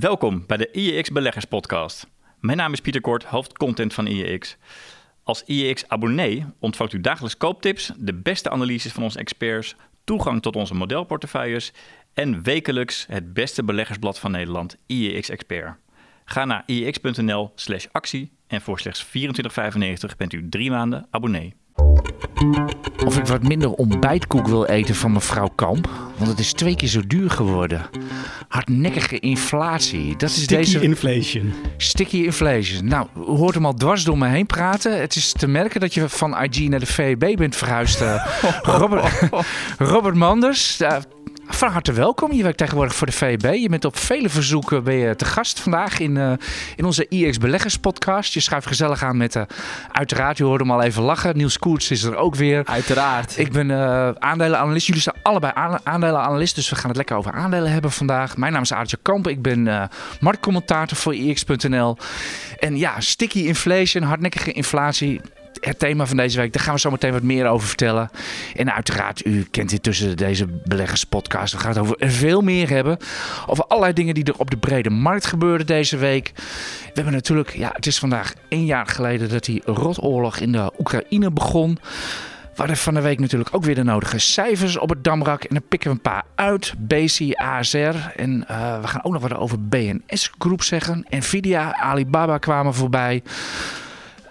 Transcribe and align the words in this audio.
Welkom 0.00 0.44
bij 0.46 0.56
de 0.56 0.70
IEX 0.72 1.10
Beleggers 1.10 1.44
Podcast. 1.44 2.06
Mijn 2.40 2.56
naam 2.56 2.72
is 2.72 2.80
Pieter 2.80 3.00
Kort, 3.00 3.24
hoofdcontent 3.24 3.94
van 3.94 4.06
IEX. 4.06 4.56
Als 5.22 5.42
IEX-abonnee 5.46 6.44
ontvangt 6.58 6.92
u 6.92 7.00
dagelijks 7.00 7.36
kooptips, 7.36 7.92
de 7.98 8.14
beste 8.14 8.50
analyses 8.50 8.92
van 8.92 9.02
onze 9.02 9.18
experts, 9.18 9.76
toegang 10.04 10.42
tot 10.42 10.56
onze 10.56 10.74
modelportefeuilles 10.74 11.72
en 12.14 12.42
wekelijks 12.42 13.06
het 13.08 13.32
beste 13.32 13.64
beleggersblad 13.64 14.18
van 14.18 14.30
Nederland, 14.30 14.76
IEX 14.86 15.28
Expert. 15.28 15.76
Ga 16.24 16.44
naar 16.44 16.62
iex.nl/slash 16.66 17.86
actie 17.92 18.32
en 18.46 18.60
voor 18.60 18.80
slechts 18.80 19.06
24,95 19.06 20.16
bent 20.16 20.32
u 20.32 20.48
drie 20.48 20.70
maanden 20.70 21.06
abonnee. 21.10 21.54
Of 23.06 23.18
ik 23.18 23.26
wat 23.26 23.42
minder 23.42 23.70
ontbijtkoek 23.70 24.46
wil 24.46 24.64
eten 24.66 24.94
van 24.94 25.12
mevrouw 25.12 25.48
Kamp. 25.54 25.88
Want 26.16 26.30
het 26.30 26.38
is 26.38 26.52
twee 26.52 26.76
keer 26.76 26.88
zo 26.88 27.00
duur 27.06 27.30
geworden. 27.30 27.82
Hardnekkige 28.48 29.18
inflatie. 29.18 30.16
Dat 30.16 30.28
is 30.30 30.42
Sticky 30.42 30.54
deze 30.56 30.80
inflation. 30.80 31.52
sticky 31.76 32.16
inflation. 32.16 32.86
Nou, 32.88 33.06
hoort 33.26 33.54
hem 33.54 33.66
al 33.66 33.74
dwars 33.74 34.04
door 34.04 34.18
me 34.18 34.28
heen 34.28 34.46
praten. 34.46 35.00
Het 35.00 35.16
is 35.16 35.32
te 35.32 35.46
merken 35.48 35.80
dat 35.80 35.94
je 35.94 36.08
van 36.08 36.42
IG 36.42 36.68
naar 36.68 36.80
de 36.80 36.86
VEB 36.86 37.36
bent 37.36 37.56
verhuisd. 37.56 38.00
eh. 38.00 38.26
Robert, 38.78 39.28
Robert 39.78 40.14
Manders. 40.14 40.76
Van 41.48 41.70
harte 41.70 41.92
welkom. 41.92 42.32
Je 42.32 42.42
werkt 42.42 42.58
tegenwoordig 42.58 42.94
voor 42.94 43.06
de 43.06 43.12
VEB. 43.12 43.42
Je 43.54 43.68
bent 43.68 43.84
op 43.84 43.96
vele 43.96 44.28
verzoeken 44.28 44.84
ben 44.84 44.94
je 44.94 45.16
te 45.16 45.24
gast 45.24 45.60
vandaag 45.60 45.98
in, 45.98 46.16
eh, 46.16 46.32
in 46.76 46.84
onze 46.84 47.06
IX 47.08 47.38
Beleggers 47.38 47.76
podcast. 47.76 48.34
Je 48.34 48.40
schuift 48.40 48.66
gezellig 48.66 49.02
aan 49.02 49.16
met, 49.16 49.36
eh, 49.36 49.42
uiteraard, 49.92 50.36
je 50.36 50.44
hoorde 50.44 50.64
hem 50.64 50.72
al 50.72 50.82
even 50.82 51.02
lachen. 51.02 51.36
Niels 51.36 51.58
Koerts 51.58 51.90
is 51.90 52.02
er 52.02 52.16
ook 52.16 52.34
weer. 52.34 52.64
Uiteraard. 52.64 53.38
Ik 53.38 53.52
ben 53.52 53.70
eh 53.70 54.10
aandelenanalist. 54.18 54.86
Jullie 54.86 55.02
zijn 55.02 55.16
allebei 55.22 55.52
aan- 55.56 55.78
aandelenanalist, 55.82 56.54
dus 56.54 56.68
we 56.70 56.76
gaan 56.76 56.88
het 56.88 56.96
lekker 56.96 57.16
over 57.16 57.32
aandelen 57.32 57.72
hebben 57.72 57.90
vandaag. 57.90 58.36
Mijn 58.36 58.52
naam 58.52 58.62
is 58.62 58.72
Aartje 58.72 58.98
Kamp. 59.02 59.28
Ik 59.28 59.42
ben 59.42 59.88
marktcommentator 60.20 60.96
voor 60.96 61.14
IX.nl. 61.14 61.96
En 62.58 62.76
ja, 62.76 63.00
sticky 63.00 63.38
inflation, 63.38 64.02
hardnekkige 64.02 64.52
inflatie. 64.52 65.20
Het 65.60 65.78
thema 65.78 66.06
van 66.06 66.16
deze 66.16 66.38
week, 66.40 66.52
daar 66.52 66.62
gaan 66.62 66.74
we 66.74 66.80
zo 66.80 66.90
meteen 66.90 67.12
wat 67.12 67.22
meer 67.22 67.46
over 67.46 67.68
vertellen. 67.68 68.10
En 68.54 68.74
uiteraard, 68.74 69.26
u 69.26 69.46
kent 69.50 69.70
dit 69.70 69.82
tussen 69.82 70.16
deze 70.16 70.46
beleggerspodcast. 70.46 71.52
We 71.52 71.58
gaan 71.58 71.70
het 71.70 71.78
over 71.78 71.96
veel 71.98 72.40
meer 72.40 72.68
hebben. 72.68 72.98
Over 73.46 73.64
allerlei 73.64 73.92
dingen 73.92 74.14
die 74.14 74.24
er 74.24 74.38
op 74.38 74.50
de 74.50 74.56
brede 74.56 74.90
markt 74.90 75.26
gebeuren 75.26 75.66
deze 75.66 75.96
week. 75.96 76.32
We 76.34 76.92
hebben 76.94 77.12
natuurlijk, 77.12 77.56
ja, 77.56 77.70
het 77.72 77.86
is 77.86 77.98
vandaag 77.98 78.34
één 78.48 78.64
jaar 78.64 78.86
geleden 78.86 79.28
dat 79.28 79.44
die 79.44 79.62
rotoorlog 79.64 80.38
in 80.38 80.52
de 80.52 80.72
Oekraïne 80.78 81.30
begon. 81.30 81.78
We 82.56 82.62
hadden 82.62 82.76
van 82.80 82.94
de 82.94 83.00
week 83.00 83.18
natuurlijk 83.18 83.54
ook 83.54 83.64
weer 83.64 83.74
de 83.74 83.84
nodige 83.84 84.18
cijfers 84.18 84.78
op 84.78 84.88
het 84.88 85.04
damrak. 85.04 85.44
En 85.44 85.54
dan 85.54 85.68
pikken 85.68 85.90
we 85.90 85.96
een 85.96 86.02
paar 86.02 86.24
uit. 86.34 86.74
BC, 86.78 87.34
ASR. 87.34 87.96
En 88.16 88.48
eh, 88.48 88.80
we 88.80 88.86
gaan 88.86 89.04
ook 89.04 89.12
nog 89.12 89.22
wat 89.22 89.34
over 89.34 89.68
BNS 89.68 90.32
Groep 90.38 90.62
zeggen. 90.62 91.06
Nvidia, 91.10 91.74
Alibaba 91.74 92.38
kwamen 92.38 92.74
voorbij. 92.74 93.22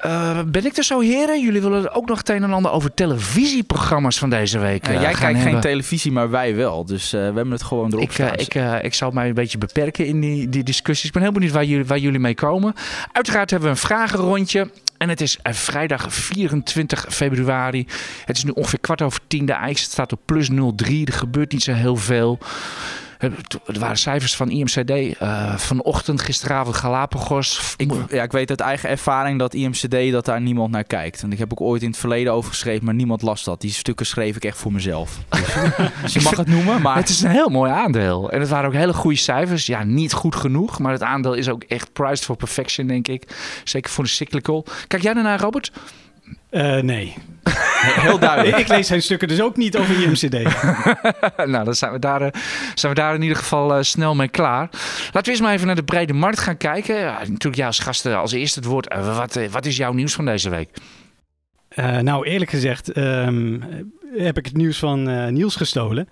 Eh, 0.06 0.39
ben 0.45 0.66
ik 0.66 0.78
er 0.78 0.84
zo, 0.84 1.00
heren? 1.00 1.42
Jullie 1.42 1.61
willen 1.61 1.94
ook 1.94 2.08
nog 2.08 2.17
het 2.17 2.30
een 2.30 2.44
en 2.44 2.53
ander 2.53 2.72
over 2.72 2.94
televisieprogramma's 2.94 4.17
van 4.17 4.30
deze 4.30 4.59
week 4.59 4.88
Ja, 4.88 4.94
eh, 4.94 5.02
jij 5.02 5.14
gaan 5.14 5.34
kijkt 5.34 5.50
geen 5.50 5.59
televisie, 5.59 6.11
maar 6.11 6.30
wij 6.30 6.56
wel. 6.56 6.86
Dus 6.86 7.14
eh, 7.14 7.20
we 7.20 7.25
hebben 7.25 7.52
het 7.52 7.64
gewoon 7.64 7.94
erop 7.94 8.11
Ik, 8.11 8.17
ik, 8.17 8.83
ik 8.83 8.94
zal 8.94 9.11
mij 9.11 9.28
een 9.28 9.33
beetje 9.33 9.58
beperken 9.58 10.06
in 10.06 10.20
die, 10.20 10.50
die 10.50 10.64
discussies. 10.64 11.06
Ik 11.06 11.11
ben 11.14 11.22
heel 11.22 11.31
benieuwd 11.31 11.52
waar 11.52 11.66
jullie, 11.66 11.86
waar 11.86 11.98
jullie 11.98 12.20
mee 12.20 12.36
komen. 12.36 12.73
Uiteraard 13.11 13.50
hebben 13.50 13.70
we 13.70 13.76
een 13.76 13.81
vragenrondje. 13.81 14.70
En 14.98 15.09
het 15.09 15.22
is 15.22 15.38
vrijdag 15.44 16.14
24 16.14 17.06
februari. 17.09 17.88
Het 18.26 18.38
is 18.38 18.44
nu 18.44 18.52
ongeveer 18.52 18.80
kwart 18.80 19.02
over 19.02 19.20
tien. 19.28 19.45
De 19.45 19.53
IJs 19.53 19.81
staat 19.81 20.11
op 20.11 20.20
plus 20.26 20.50
0,3. 20.50 20.56
Er 21.06 21.14
gebeurt 21.14 21.52
niet 21.52 21.64
zo 21.64 21.73
heel 21.73 21.95
veel. 21.95 22.39
Er 23.17 23.80
waren 23.80 23.97
cijfers 23.97 24.35
van 24.35 24.49
IMCD 24.49 24.89
eh, 24.89 25.58
vanochtend, 25.58 26.21
gisteravond 26.21 26.75
Galapagos. 26.75 27.73
Ik, 27.77 27.91
ja, 28.09 28.23
ik 28.23 28.31
weet 28.31 28.49
uit 28.49 28.59
eigen 28.59 28.89
ervaring 28.89 29.39
dat 29.39 29.53
IMCD 29.53 30.11
dat 30.11 30.25
daar 30.25 30.41
niemand 30.41 30.71
naar 30.71 30.83
kijkt. 30.83 31.23
En 31.23 31.31
ik 31.31 31.38
heb 31.38 31.52
ook 31.52 31.61
ooit 31.61 31.81
in 31.81 31.89
het 31.89 31.97
verleden 31.97 32.33
over 32.33 32.49
geschreven, 32.49 32.86
maar 32.86 32.93
niemand 32.93 33.21
las 33.21 33.43
dat. 33.43 33.61
Die 33.61 33.71
stukken 33.71 34.05
schreef 34.05 34.36
ik 34.36 34.45
echt 34.45 34.58
voor 34.58 34.73
mezelf. 34.73 35.20
Dus, 36.02 36.14
je 36.14 36.21
mag 36.21 36.37
het 36.37 36.48
noemen, 36.48 36.81
maar 36.81 36.95
Het 36.95 37.09
is 37.09 37.21
een 37.21 37.30
heel 37.30 37.49
mooi 37.49 37.71
aandeel. 37.71 38.31
En 38.31 38.39
het 38.39 38.49
waren 38.49 38.67
ook 38.67 38.76
hele 38.76 38.93
goede 38.93 39.17
cijfers. 39.17 39.65
Ja, 39.65 39.83
niet 39.83 40.14
goed 40.14 40.36
genoeg. 40.36 40.80
Maar 40.80 40.92
het 40.92 41.03
aandeel 41.03 41.33
is 41.33 41.49
ook 41.49 41.64
echt 41.64 41.93
priced 41.93 42.26
for 42.26 42.36
perfection, 42.36 42.87
denk 42.87 43.08
ik. 43.08 43.23
Zeker 43.64 43.92
voor 43.92 44.03
de 44.03 44.09
cyclical. 44.09 44.65
Kijk 44.87 45.02
jij 45.02 45.14
daarnaar, 45.14 45.39
Robert? 45.39 45.71
Eh, 46.55 46.82
nee. 46.82 47.14
heel 48.04 48.20
duidelijk. 48.20 48.58
ik 48.58 48.67
lees 48.67 48.88
zijn 48.88 49.02
stukken 49.02 49.27
dus 49.27 49.42
ook 49.42 49.55
niet 49.58 49.77
over 49.77 50.02
IMCD. 50.02 50.32
nou, 51.52 51.64
dan 51.66 51.73
zijn 51.73 51.92
we 51.92 51.99
daar, 51.99 52.21
eh, 52.21 52.42
zijn 52.76 52.93
we 52.93 52.99
daar 52.99 53.16
in 53.16 53.21
ieder 53.21 53.38
geval 53.38 53.73
eh, 53.76 53.82
snel 53.83 54.16
mee 54.16 54.27
klaar. 54.27 54.70
Laten 55.05 55.23
we 55.23 55.30
eens 55.30 55.42
maar 55.42 55.54
even 55.54 55.67
naar 55.67 55.76
de 55.76 55.83
brede 55.83 56.14
markt 56.14 56.39
gaan 56.39 56.58
kijken. 56.58 56.95
Ja, 56.95 57.17
natuurlijk, 57.20 57.55
jij 57.55 57.65
als 57.65 57.80
gast 57.80 58.05
eh, 58.05 58.20
als 58.20 58.32
eerste 58.32 58.60
het 58.60 58.67
woord. 58.67 58.94
Wat, 59.15 59.39
wat 59.52 59.65
is 59.65 59.77
jouw 59.77 59.94
nieuws 59.94 60.14
van 60.14 60.26
deze 60.26 60.49
week? 60.49 60.70
Nou, 62.02 62.27
eerlijk 62.27 62.52
gezegd 62.52 62.92
ehm, 62.92 63.60
heb 64.17 64.38
ik 64.38 64.45
het 64.45 64.58
nieuws 64.58 64.77
van 64.80 65.33
Niels 65.33 65.55
gestolen. 65.55 66.08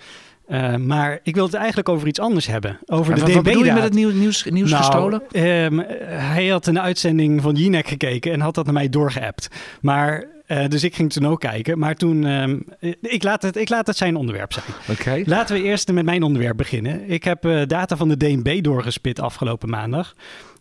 Maar 0.80 1.20
ik 1.24 1.36
wil 1.36 1.46
het 1.46 1.53
eigenlijk 1.53 1.90
over 1.90 2.08
iets 2.08 2.20
anders 2.20 2.48
hebben. 2.48 2.80
Over 2.86 3.12
En 3.14 3.20
de 3.20 3.26
wat, 3.26 3.34
wat 3.34 3.44
bedoel 3.44 3.64
je 3.66 3.72
met 3.74 3.84
het 3.84 3.94
nieuw- 3.94 4.12
nieuws, 4.12 4.44
nieuws 4.44 4.72
Nou, 4.72 4.84
gestolen? 4.84 5.22
ehm, 5.32 5.78
hij 6.08 6.48
had 6.48 6.68
een 6.68 6.80
uitzending 6.80 7.42
van 7.42 7.56
Jinek 7.56 7.88
gekeken 7.88 8.32
en 8.32 8.40
had 8.40 8.56
dat 8.56 8.66
naar 8.66 8.74
mij 8.74 8.90
doorgeappt. 8.90 9.48
Maar, 9.82 10.26
eh, 10.46 10.68
dus 10.68 10.84
ik 10.84 10.96
ging 10.96 11.12
toen 11.12 11.28
ook 11.28 11.40
kijken. 11.40 11.80
Maar 11.80 11.96
toen, 11.96 12.26
ehm, 12.26 12.59
ik, 13.02 13.24
laat 13.24 13.42
het, 13.42 13.56
ik 13.58 13.70
laat 13.70 13.88
het 13.88 13.98
zijn 13.98 14.16
onderwerp 14.16 14.54
zijn. 14.54 14.66
Oké. 14.90 15.22
Laten 15.26 15.56
we 15.56 15.64
eerst 15.64 15.92
met 15.92 16.06
mijn 16.06 16.24
onderwerp 16.24 16.58
beginnen. 16.58 17.09
Ik 17.09 17.24
heb 17.24 17.46
eh, 17.46 17.62
data 17.68 17.98
van 17.98 18.09
de 18.09 18.18
DNB 18.18 18.64
doorgespit 18.64 19.20
afgelopen 19.20 19.70
maandag. 19.70 20.16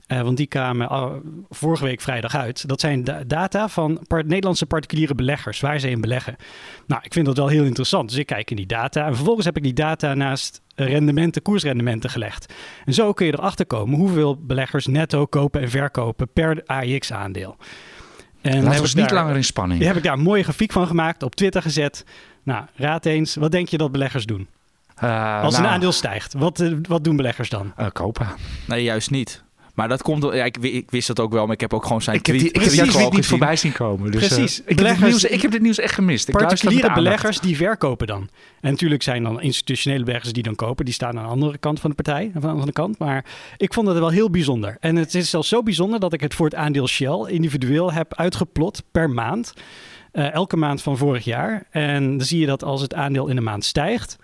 Eh, 0.06 0.20
want 0.20 0.36
die 0.36 0.46
kwamen 0.46 0.88
vorige 1.50 1.84
week 1.84 2.00
vrijdag 2.00 2.34
uit. 2.36 2.68
Dat 2.68 2.80
zijn 2.80 3.04
da- 3.04 3.24
data 3.26 3.68
van 3.68 4.00
Nederlandse 4.08 4.66
particuliere 4.66 5.14
beleggers, 5.14 5.60
waar 5.60 5.78
ze 5.78 5.90
in 5.90 6.00
beleggen. 6.00 6.36
Nou, 6.86 7.02
ik 7.04 7.12
vind 7.12 7.26
dat 7.26 7.36
wel 7.36 7.48
heel 7.48 7.64
interessant. 7.64 8.08
Dus 8.08 8.18
ik 8.18 8.26
kijk 8.26 8.50
in 8.50 8.56
die 8.56 8.66
data. 8.66 9.06
En 9.06 9.14
vervolgens 9.14 9.46
heb 9.46 9.56
ik 9.56 9.62
die 9.62 9.72
data 9.72 10.14
naast 10.14 10.60
rendementen, 10.74 11.42
koersrendementen 11.42 12.10
gelegd. 12.10 12.52
En 12.84 12.94
zo 12.94 13.12
kun 13.12 13.26
je 13.26 13.32
erachter 13.32 13.66
komen 13.66 13.98
hoeveel 13.98 14.38
beleggers 14.40 14.86
netto 14.86 15.26
kopen 15.26 15.60
en 15.60 15.70
verkopen 15.70 16.28
per 16.32 16.62
AIX-aandeel. 16.66 17.56
En 18.42 18.50
dan 18.50 18.62
Laten 18.62 18.82
heb 18.82 18.90
we 18.90 18.98
niet 19.00 19.08
daar- 19.08 19.18
langer 19.18 19.36
in 19.36 19.44
spanning. 19.44 19.78
die 19.78 19.88
heb 19.88 19.96
ik 19.96 20.02
daar 20.02 20.12
een 20.12 20.20
mooie 20.22 20.42
grafiek 20.42 20.72
van 20.72 20.86
gemaakt, 20.86 21.22
op 21.22 21.34
Twitter 21.34 21.62
gezet. 21.62 22.04
Nou, 22.42 22.64
raad 22.74 23.06
eens, 23.06 23.34
wat 23.34 23.50
denk 23.50 23.68
je 23.68 23.78
dat 23.78 23.92
beleggers 23.92 24.26
doen? 24.26 24.48
Eh, 24.94 25.40
Als 25.42 25.54
nou, 25.54 25.64
een 25.66 25.70
aandeel 25.72 25.92
stijgt, 25.92 26.32
wat, 26.32 26.60
eh, 26.60 26.72
wat 26.88 27.04
doen 27.04 27.16
beleggers 27.16 27.48
dan? 27.48 27.72
eh, 27.76 27.86
kopen. 27.92 28.26
Nee, 28.66 28.82
juist 28.82 29.10
niet. 29.10 29.42
Maar 29.74 29.88
dat 29.88 30.02
komt... 30.02 30.22
Ja, 30.22 30.44
ik, 30.44 30.56
wi- 30.60 30.68
ik 30.76 30.90
wist 30.90 31.06
dat 31.06 31.20
ook 31.20 31.32
wel, 31.32 31.44
maar 31.44 31.54
ik 31.54 31.60
heb 31.60 31.74
ook 31.74 31.84
gewoon 31.86 32.02
zijn 32.02 32.16
Ik 32.16 32.26
heb, 32.26 32.38
die, 32.38 32.50
tweet, 32.50 32.56
ik 32.56 32.62
heb 32.62 32.70
die 32.72 32.80
tweet 32.80 32.90
tweet 32.90 33.02
gewoon 33.02 33.14
niet 33.16 33.24
gezien. 33.24 33.38
voorbij 33.38 33.56
zien 33.56 33.72
komen. 33.72 34.10
Dus, 34.10 34.22
eh, 34.22 34.28
Precies. 34.28 34.62
ik, 34.66 34.78
heb 34.78 34.98
nieuws, 35.00 35.24
ik 35.24 35.42
heb 35.42 35.50
dit 35.50 35.62
nieuws 35.62 35.78
echt 35.78 35.94
gemist. 35.94 36.28
Ik 36.28 36.36
Particuliere 36.36 36.92
beleggers 36.92 37.40
die 37.40 37.56
verkopen 37.56 38.06
dan. 38.06 38.28
En 38.60 38.70
natuurlijk 38.70 39.02
zijn 39.02 39.22
dan 39.22 39.40
institutionele 39.40 40.04
beleggers 40.04 40.32
die 40.32 40.42
dan 40.42 40.54
kopen. 40.54 40.84
Die 40.84 40.94
staan 40.94 41.18
aan 41.18 41.24
de 41.24 41.30
andere 41.30 41.58
kant 41.58 41.80
van 41.80 41.90
de 41.90 41.96
partij, 41.96 42.30
aan 42.34 42.40
de 42.40 42.46
andere 42.46 42.72
kant. 42.72 42.98
Maar 42.98 43.24
ik 43.56 43.74
vond 43.74 43.86
het 43.88 43.98
wel 43.98 44.08
heel 44.08 44.30
bijzonder. 44.30 44.76
En 44.80 44.96
het 44.96 45.14
is 45.14 45.30
zelfs 45.30 45.48
zo 45.48 45.62
bijzonder 45.62 46.00
dat 46.00 46.12
ik 46.12 46.20
het 46.20 46.34
voor 46.34 46.46
het 46.46 46.54
aandeel 46.54 46.86
Shell 46.88 47.24
individueel 47.26 47.92
heb 47.92 48.14
uitgeplot 48.14 48.82
per 48.92 49.10
maand. 49.10 49.52
Eh, 50.12 50.32
elke 50.32 50.56
maand 50.56 50.82
van 50.82 50.96
vorig 50.96 51.24
jaar. 51.24 51.66
En 51.70 52.16
dan 52.18 52.26
zie 52.26 52.40
je 52.40 52.46
dat 52.46 52.64
als 52.64 52.80
het 52.80 52.94
aandeel 52.94 53.28
in 53.28 53.36
een 53.36 53.42
maand 53.42 53.64
stijgt, 53.64 54.16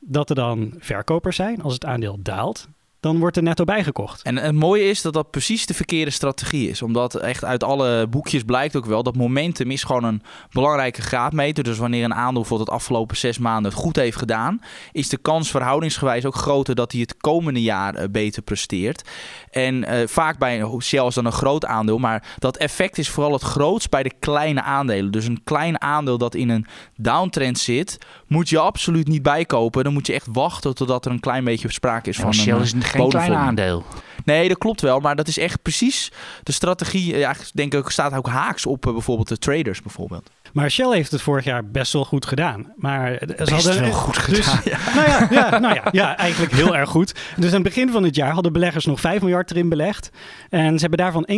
dat 0.00 0.28
er 0.28 0.34
dan 0.36 0.74
verkopers 0.78 1.36
zijn. 1.36 1.62
Als 1.62 1.72
het 1.74 1.84
aandeel 1.84 2.18
daalt, 2.22 2.68
dan 3.00 3.18
wordt 3.18 3.36
er 3.36 3.42
netto 3.42 3.64
bijgekocht. 3.64 4.22
En 4.22 4.36
het 4.36 4.54
mooie 4.54 4.88
is 4.88 5.02
dat 5.02 5.12
dat 5.12 5.30
precies 5.30 5.66
de 5.66 5.74
verkeerde 5.74 6.10
strategie 6.10 6.68
is. 6.68 6.82
Omdat 6.82 7.14
echt 7.14 7.44
uit 7.44 7.64
alle 7.64 8.06
boekjes 8.06 8.42
blijkt 8.42 8.76
ook 8.76 8.86
wel 8.86 9.02
dat 9.02 9.16
momentum 9.16 9.70
is 9.70 9.84
gewoon 9.84 10.04
een 10.04 10.22
belangrijke 10.50 11.02
graadmeter. 11.02 11.64
Dus 11.64 11.78
wanneer 11.78 12.04
een 12.04 12.14
aandeel 12.14 12.44
voor 12.44 12.58
het 12.58 12.70
afgelopen 12.70 13.16
zes 13.16 13.38
maanden 13.38 13.72
het 13.72 13.80
goed 13.80 13.96
heeft 13.96 14.16
gedaan, 14.16 14.60
is 14.92 15.08
de 15.08 15.16
kans 15.16 15.50
verhoudingsgewijs 15.50 16.24
ook 16.24 16.34
groter 16.34 16.74
dat 16.74 16.92
hij 16.92 17.00
het 17.00 17.16
komende 17.16 17.62
jaar 17.62 17.94
eh, 17.94 18.08
beter 18.10 18.42
presteert. 18.42 19.08
En 19.50 19.84
eh, 19.84 20.06
vaak 20.06 20.38
bij 20.38 20.58
is 20.80 21.14
dan 21.14 21.24
een 21.24 21.32
groot 21.32 21.64
aandeel, 21.64 21.98
maar 21.98 22.36
dat 22.38 22.56
effect 22.56 22.98
is 22.98 23.08
vooral 23.08 23.32
het 23.32 23.42
grootst 23.42 23.90
bij 23.90 24.02
de 24.02 24.12
kleine 24.18 24.62
aandelen. 24.62 25.10
Dus 25.10 25.26
een 25.26 25.40
klein 25.44 25.80
aandeel 25.80 26.18
dat 26.18 26.34
in 26.34 26.48
een 26.48 26.66
downtrend 26.96 27.58
zit, 27.58 27.98
moet 28.30 28.48
je 28.48 28.58
absoluut 28.58 29.08
niet 29.08 29.22
bijkopen. 29.22 29.84
Dan 29.84 29.92
moet 29.92 30.06
je 30.06 30.12
echt 30.12 30.26
wachten 30.32 30.74
totdat 30.74 31.04
er 31.04 31.10
een 31.10 31.20
klein 31.20 31.44
beetje 31.44 31.72
sprake 31.72 32.08
is 32.08 32.16
Ja, 32.16 32.22
van 32.22 32.30
maar 32.30 32.38
een 32.38 32.44
Shell 32.44 32.56
eh, 32.56 32.80
is 32.80 32.90
geen 32.90 33.08
klein 33.08 33.34
aandeel. 33.34 33.84
Nee, 34.24 34.48
dat 34.48 34.58
klopt 34.58 34.80
wel. 34.80 35.00
Maar 35.00 35.16
dat 35.16 35.28
is 35.28 35.38
echt 35.38 35.62
precies 35.62 36.12
de 36.42 36.52
strategie. 36.52 37.16
Ja, 37.16 37.30
ik 37.30 37.50
denk 37.52 37.74
ik 37.74 37.88
staat 37.88 38.14
ook 38.14 38.28
haaks 38.28 38.66
op 38.66 38.86
eh, 38.86 38.92
bijvoorbeeld 38.92 39.28
de 39.28 39.38
traders 39.38 39.82
bijvoorbeeld. 39.82 40.30
Maar 40.52 40.70
Shell 40.70 40.90
heeft 40.90 41.10
het 41.10 41.22
vorig 41.22 41.44
jaar 41.44 41.70
best 41.70 41.92
wel 41.92 42.04
goed 42.04 42.26
gedaan. 42.26 42.72
Maar 42.76 43.16
ze 43.20 43.34
Best 43.36 43.50
hadden 43.50 43.80
wel 43.80 43.92
goed 43.92 44.26
dus- 44.26 44.46
gedaan. 44.46 44.78
Nou 44.94 45.08
ja, 45.08 45.28
ja, 45.30 45.58
nou 45.58 45.74
ja, 45.74 45.88
ja, 45.92 46.16
eigenlijk 46.16 46.52
heel 46.52 46.76
erg 46.76 46.90
goed. 46.90 47.14
Dus 47.36 47.48
aan 47.48 47.54
het 47.54 47.62
begin 47.62 47.90
van 47.90 48.02
het 48.02 48.14
jaar 48.14 48.32
hadden 48.32 48.52
beleggers 48.52 48.86
nog 48.86 49.00
5 49.00 49.20
miljard 49.20 49.50
erin 49.50 49.68
belegd. 49.68 50.10
En 50.50 50.74
ze 50.74 50.80
hebben 50.80 50.98
daarvan 50.98 51.28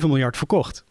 1,7 0.00 0.06
miljard 0.06 0.36
verkocht. 0.36 0.84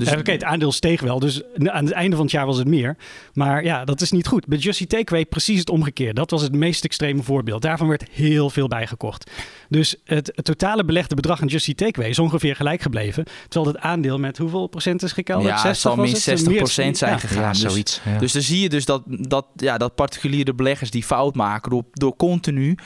Dus 0.00 0.10
Ja, 0.10 0.18
Oké, 0.18 0.30
het 0.32 0.44
aandeel 0.44 0.72
steeg 0.72 1.00
wel, 1.00 1.18
dus 1.18 1.42
aan 1.56 1.84
het 1.84 1.92
einde 1.94 2.16
van 2.16 2.24
het 2.24 2.34
jaar 2.34 2.46
was 2.46 2.58
het 2.58 2.66
meer. 2.68 2.96
Maar 3.32 3.64
ja, 3.64 3.84
dat 3.84 4.00
is 4.00 4.10
niet 4.10 4.26
goed. 4.26 4.46
Bij 4.46 4.58
Justy 4.58 4.86
Takeaway 4.86 5.24
precies 5.26 5.58
het 5.58 5.70
omgekeerde. 5.70 6.14
Dat 6.14 6.30
was 6.30 6.42
het 6.42 6.52
meest 6.54 6.84
extreme 6.84 7.22
voorbeeld. 7.22 7.62
Daarvan 7.62 7.88
werd 7.88 8.04
heel 8.10 8.50
veel 8.50 8.68
bijgekocht. 8.68 9.30
Dus 9.68 9.96
het, 10.04 10.32
het 10.34 10.44
totale 10.44 10.84
belegde 10.84 11.14
bedrag 11.14 11.40
aan 11.42 11.46
Justy 11.48 11.74
Takeaway 11.74 12.10
is 12.10 12.18
ongeveer 12.18 12.56
gelijk 12.56 12.82
gebleven. 12.82 13.24
Terwijl 13.48 13.74
het 13.74 13.82
aandeel 13.84 14.18
met 14.18 14.38
hoeveel 14.38 14.66
procent 14.66 15.02
is 15.02 15.12
gekelderd? 15.12 15.48
Ja, 15.48 15.52
het 15.54 15.62
60 15.62 15.80
zal 15.82 15.96
was 15.96 16.06
minstens 16.10 16.40
het? 16.40 16.50
60% 16.50 16.52
Meer- 16.52 16.96
zijn 16.96 17.10
ja. 17.12 17.18
gegaan. 17.18 17.42
Ja, 17.42 17.50
Dus- 17.50 17.60
zoiets. 17.60 18.00
ja. 18.04 18.18
Dus 18.18 18.32
dan 18.32 18.42
zie 18.42 18.60
je 18.60 18.68
dus 18.68 18.84
dat, 18.84 19.02
dat, 19.06 19.46
ja, 19.56 19.78
dat 19.78 19.94
particuliere 19.94 20.54
beleggers 20.54 20.90
die 20.90 21.02
fout 21.04 21.34
maken 21.34 21.70
door, 21.70 21.84
door 21.92 22.16
continu 22.16 22.74
eh, 22.74 22.84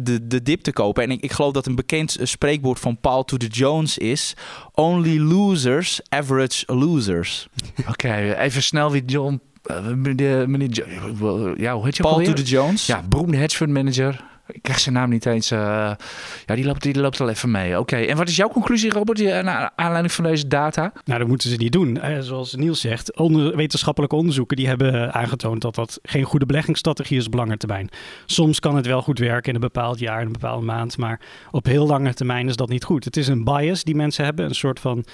de, 0.00 0.26
de 0.26 0.42
dip 0.42 0.60
te 0.60 0.72
kopen. 0.72 1.02
En 1.02 1.10
ik, 1.10 1.20
ik 1.20 1.32
geloof 1.32 1.52
dat 1.52 1.66
een 1.66 1.74
bekend 1.74 2.16
eh, 2.16 2.26
spreekwoord 2.26 2.80
van 2.80 2.98
Paul 3.00 3.24
to 3.24 3.36
the 3.36 3.46
Jones 3.46 3.98
is: 3.98 4.34
Only 4.74 5.18
losers 5.18 6.00
average 6.08 6.74
losers. 6.74 7.48
Oké, 7.90 8.34
even 8.38 8.62
snel 8.62 8.90
wie 8.90 9.04
John... 9.04 9.40
eh, 9.62 9.86
meneer, 9.86 10.50
meneer 10.50 10.86
ja, 11.60 11.74
hoe 11.74 11.84
heet 11.84 11.96
je 11.96 12.02
Paul 12.02 12.22
to 12.22 12.32
the 12.32 12.42
Jones. 12.42 12.86
Ja, 12.86 13.02
beroemde 13.08 13.36
hedge 13.36 13.56
fund 13.56 13.70
manager. 13.70 14.24
Ik 14.50 14.62
krijg 14.62 14.80
zijn 14.80 14.94
naam 14.94 15.10
niet 15.10 15.26
eens. 15.26 15.50
eh, 15.50 15.58
ja, 16.46 16.54
die 16.54 16.64
loopt, 16.64 16.82
die 16.82 17.00
loopt 17.00 17.20
al 17.20 17.28
even 17.28 17.50
mee. 17.50 17.78
Oké, 17.78 17.96
en 17.96 18.16
wat 18.16 18.28
is 18.28 18.36
jouw 18.36 18.48
conclusie, 18.48 18.90
Robert, 18.90 19.20
eh, 19.20 19.42
naar 19.42 19.70
aanleiding 19.76 20.12
van 20.12 20.24
deze 20.24 20.48
data? 20.48 20.92
Nou, 21.04 21.18
dat 21.18 21.28
moeten 21.28 21.50
ze 21.50 21.56
niet 21.56 21.72
doen. 21.72 22.00
Eh, 22.00 22.18
zoals 22.20 22.54
Niels 22.54 22.80
zegt, 22.80 23.16
onder, 23.16 23.56
wetenschappelijke 23.56 24.16
onderzoeken 24.16 24.56
die 24.56 24.66
hebben 24.66 25.12
aangetoond 25.14 25.60
dat 25.62 25.74
dat 25.74 25.98
geen 26.02 26.24
goede 26.24 26.46
beleggingsstrategie 26.46 27.18
is 27.18 27.26
op 27.26 27.34
lange 27.34 27.56
termijn. 27.56 27.88
Soms 28.26 28.60
kan 28.60 28.76
het 28.76 28.86
wel 28.86 29.02
goed 29.02 29.18
werken 29.18 29.48
in 29.48 29.54
een 29.54 29.60
bepaald 29.60 29.98
jaar, 29.98 30.20
in 30.20 30.26
een 30.26 30.32
bepaalde 30.32 30.64
maand, 30.66 30.96
maar 30.96 31.20
op 31.50 31.64
heel 31.66 31.86
lange 31.86 32.14
termijn 32.14 32.48
is 32.48 32.56
dat 32.56 32.68
niet 32.68 32.84
goed. 32.84 33.04
Het 33.04 33.16
is 33.16 33.28
een 33.28 33.44
bias 33.44 33.84
die 33.84 33.94
mensen 33.94 34.24
hebben, 34.24 34.44
een 34.44 34.54
soort 34.54 34.80
van, 34.80 35.04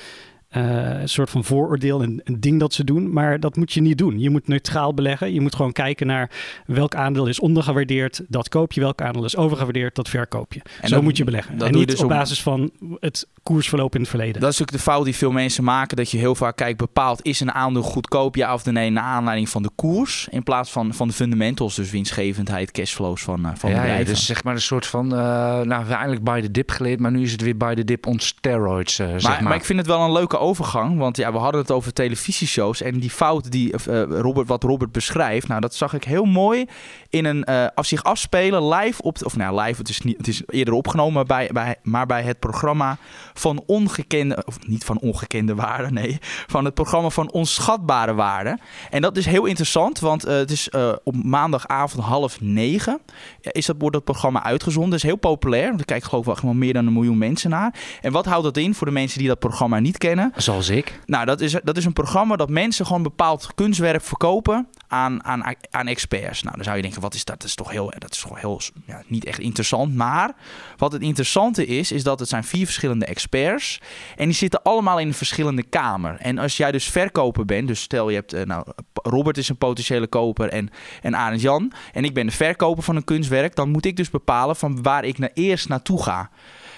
eh, 0.55 1.01
een 1.01 1.09
soort 1.09 1.31
van 1.31 1.45
vooroordeel, 1.45 2.03
een, 2.03 2.21
een 2.25 2.41
ding 2.41 2.61
dat 2.61 2.73
ze 2.75 2.85
doen, 2.85 3.13
maar 3.13 3.41
dat 3.41 3.57
moet 3.57 3.73
je 3.73 3.81
niet 3.81 3.99
doen. 3.99 4.19
Je 4.21 4.31
moet 4.31 4.49
neutraal 4.49 4.95
beleggen. 4.95 5.33
Je 5.33 5.41
moet 5.41 5.55
gewoon 5.55 5.73
kijken 5.73 6.07
naar 6.07 6.31
welk 6.67 6.95
aandeel 6.95 7.27
is 7.27 7.41
ondergewaardeerd, 7.41 8.23
dat 8.29 8.49
koop 8.49 8.73
je. 8.73 8.81
Welk 8.81 9.01
aandeel 9.03 9.25
is 9.25 9.37
overgewaardeerd, 9.37 9.95
dat 9.95 10.09
verkoop 10.09 10.53
je. 10.53 10.61
En 10.81 10.89
Zo 10.89 11.03
moet 11.03 11.17
je 11.17 11.25
beleggen. 11.25 11.59
dat 11.59 11.69
en 11.69 11.75
niet 11.75 11.89
dus 11.89 12.03
op 12.03 12.09
basis 12.09 12.43
van 12.43 12.71
het 13.01 13.27
koersverloop 13.43 13.95
in 13.95 14.01
het 14.01 14.11
verleden. 14.11 14.41
Dat 14.41 14.53
is 14.53 14.61
ook 14.63 14.71
de 14.73 14.79
fout 14.79 15.05
die 15.05 15.15
veel 15.15 15.33
mensen 15.33 15.65
maken. 15.65 15.97
Dat 15.97 16.11
je 16.11 16.19
heel 16.19 16.35
vaak 16.35 16.57
kijkt, 16.57 16.79
bepaald 16.79 17.23
is 17.25 17.41
een 17.41 17.53
aandeel 17.53 17.83
goedkoop, 17.83 18.37
ja 18.37 18.55
of 18.55 18.65
nee, 18.65 18.91
naar 18.91 19.03
aanleiding 19.05 19.49
van 19.49 19.63
de 19.63 19.71
koers. 19.75 20.29
In 20.31 20.43
plaats 20.43 20.71
van, 20.71 20.95
van 20.95 21.09
de 21.09 21.15
fundamentals, 21.15 21.75
dus 21.75 21.91
winstgevendheid, 21.91 22.71
cashflows 22.71 23.23
van, 23.23 23.45
eh, 23.47 23.51
van 23.55 23.71
ja, 23.71 23.77
ja, 23.77 23.83
bedrijven. 23.83 24.15
dus 24.15 24.27
zeg 24.27 24.45
maar 24.45 24.55
een 24.55 24.61
soort 24.61 24.87
van... 24.87 25.05
eh, 25.13 25.19
nou, 25.19 25.65
we 25.67 25.75
hebben 25.75 25.93
eigenlijk 25.95 26.25
by 26.25 26.41
the 26.41 26.51
dip 26.51 26.71
geleerd, 26.71 27.01
maar 27.01 27.11
nu 27.11 27.23
is 27.23 27.33
het 27.33 27.41
weer 27.41 27.57
by 27.57 27.75
the 27.75 27.85
dip 27.85 28.07
on 28.07 28.19
steroids, 28.19 28.95
zeg 28.95 29.23
Maar, 29.23 29.33
maar. 29.33 29.43
maar 29.43 29.55
ik 29.57 29.65
vind 29.65 29.79
het 29.79 29.89
wel 29.89 30.01
een 30.01 30.13
leuke 30.13 30.39
overgang. 30.45 30.99
Want 30.99 31.17
ja, 31.17 31.33
we 31.33 31.39
hadden 31.39 31.61
het 31.61 31.71
over 31.71 31.93
televisieshows. 31.93 32.81
En 32.81 32.99
die 32.99 33.11
fout 33.11 33.51
die 33.51 33.73
eh, 33.73 34.03
Robert, 34.03 34.49
wat 34.49 34.63
Robert 34.63 34.93
beschrijft. 34.93 35.49
Nou, 35.49 35.61
dat 35.61 35.75
zag 35.75 35.95
ik 35.95 36.05
heel 36.05 36.25
mooi 36.25 36.67
in 37.09 37.25
een 37.25 37.45
eh 37.45 37.67
af 37.75 37.87
zich 37.87 38.05
afspelen 38.05 38.69
live 38.69 39.03
op. 39.03 39.25
Of 39.25 39.37
nou, 39.37 39.61
live, 39.61 39.79
het 39.79 39.89
is, 39.89 40.01
niet, 40.01 40.17
het 40.17 40.29
is 40.29 40.43
eerder 40.47 40.75
opgenomen. 40.75 41.27
Bij, 41.27 41.51
bij, 41.53 41.77
maar 41.83 42.07
bij 42.07 42.23
het 42.23 42.39
programma 42.39 42.97
van 43.35 43.63
ongekende. 43.67 44.43
Of 44.47 44.67
niet 44.67 44.85
van 44.85 44.99
ongekende 44.99 45.55
waarde, 45.55 45.91
nee. 45.91 46.19
Van 46.47 46.65
het 46.65 46.75
programma 46.75 47.09
van 47.09 47.33
onschatbare 47.33 48.15
waarde. 48.15 48.59
En 48.91 49.03
dat 49.03 49.17
is 49.17 49.27
heel 49.27 49.45
interessant. 49.45 49.99
Want 49.99 50.25
eh, 50.25 50.37
het 50.37 50.51
is 50.51 50.69
op 51.05 51.15
maandagavond 51.25 52.05
half 52.05 52.41
negen. 52.41 53.01
Is 53.41 53.67
dat, 53.67 53.77
wordt 53.79 53.95
dat 53.95 54.05
programma 54.05 54.43
uitgezonden. 54.43 54.91
Dat 54.91 54.99
is 54.99 55.07
heel 55.07 55.17
populair. 55.17 55.67
Want 55.67 55.81
er 55.81 55.87
kijken 55.87 56.09
geloof 56.09 56.27
ik 56.27 56.39
wel 56.39 56.53
meer 56.53 56.73
dan 56.73 56.87
een 56.87 56.93
miljoen 56.93 57.19
mensen 57.19 57.51
naar. 57.51 57.75
En 58.01 58.13
wat 58.13 58.27
houdt 58.27 58.45
dat 58.45 58.57
in 58.57 58.75
voor 58.75 58.87
de 58.87 58.93
mensen 58.93 59.19
die 59.19 59.29
dat 59.29 59.39
programma 59.39 59.79
niet 59.79 59.99
kennen? 59.99 60.33
Zoals 60.37 60.69
ik. 60.69 61.01
Nou, 61.07 61.25
dat 61.25 61.41
is, 61.41 61.57
dat 61.63 61.77
is 61.77 61.85
een 61.85 61.93
programma 61.93 62.37
dat 62.37 62.49
mensen 62.49 62.87
gewoon 62.87 63.03
bepaald 63.03 63.55
kunstwerk 63.55 64.03
verkopen 64.03 64.69
aan, 64.89 65.25
aan, 65.25 65.55
aan 65.71 65.87
experts. 65.87 66.43
Nou, 66.43 66.55
dan 66.55 66.65
zou 66.65 66.77
je 66.77 66.83
denken, 66.83 67.01
wat 67.01 67.15
is 67.15 67.25
dat? 67.25 67.41
Dat 67.41 67.49
is 67.49 67.55
toch 67.55 67.71
heel, 67.71 67.93
dat 67.99 68.13
is 68.13 68.21
toch 68.21 68.41
heel 68.41 68.61
ja, 68.87 69.03
niet 69.07 69.25
echt 69.25 69.39
interessant. 69.39 69.95
Maar 69.95 70.35
wat 70.77 70.93
het 70.93 71.03
interessante 71.03 71.67
is, 71.67 71.93
is 71.93 72.03
dat 72.03 72.21
het 72.21 72.29
zijn 72.29 72.45
vier 72.45 72.65
verschillende 72.65 73.05
experts. 73.05 73.81
En 74.17 74.25
die 74.25 74.35
zitten 74.35 74.63
allemaal 74.63 74.99
in 74.99 75.07
een 75.07 75.15
verschillende 75.15 75.63
kamer. 75.63 76.17
En 76.19 76.39
als 76.39 76.57
jij 76.57 76.73
dus 76.73 76.85
verkoper 76.85 77.45
bent, 77.45 77.69
dus 77.69 77.81
stel 77.81 78.09
je 78.09 78.17
hebt, 78.17 78.33
eh, 78.33 78.45
nou, 78.45 78.67
Robert 78.93 79.39
is 79.39 79.49
een 79.49 79.59
potentiële 79.59 80.07
koper 80.07 80.49
en, 80.49 80.71
en 81.03 81.17
Arend 81.17 81.41
Jan. 81.41 81.73
En 81.93 82.05
ik 82.05 82.15
ben 82.15 82.27
de 82.27 82.33
verkoper 82.33 82.83
van 82.83 82.97
een 82.97 83.05
kunstwerk. 83.05 83.57
Dan 83.57 83.71
moet 83.71 83.85
ik 83.85 83.97
dus 83.97 84.11
bepalen 84.11 84.57
van 84.57 84.83
waar 84.83 85.05
ik 85.05 85.19
naar 85.19 85.31
eerst 85.35 85.69
naartoe 85.69 86.03
ga. 86.03 86.31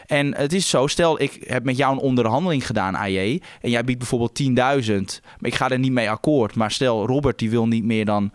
En 0.06 0.34
het 0.34 0.52
is 0.52 0.68
zo, 0.68 0.86
stel 0.86 1.20
ik 1.20 1.44
heb 1.46 1.64
met 1.64 1.76
jou 1.76 1.92
een 1.92 1.98
onderhandeling 1.98 2.66
gedaan, 2.66 2.96
AJ. 2.96 3.40
En 3.60 3.70
jij 3.70 3.84
biedt 3.84 3.98
bijvoorbeeld 3.98 4.42
10.000. 4.42 4.54
Maar 5.38 5.50
ik 5.50 5.54
ga 5.54 5.68
er 5.70 5.78
niet 5.78 5.92
mee 5.92 6.10
akkoord. 6.10 6.54
Maar 6.54 6.70
stel, 6.70 7.06
Robert 7.06 7.38
die 7.38 7.50
wil 7.50 7.66
niet 7.66 7.84
meer 7.84 8.04
dan 8.04 8.32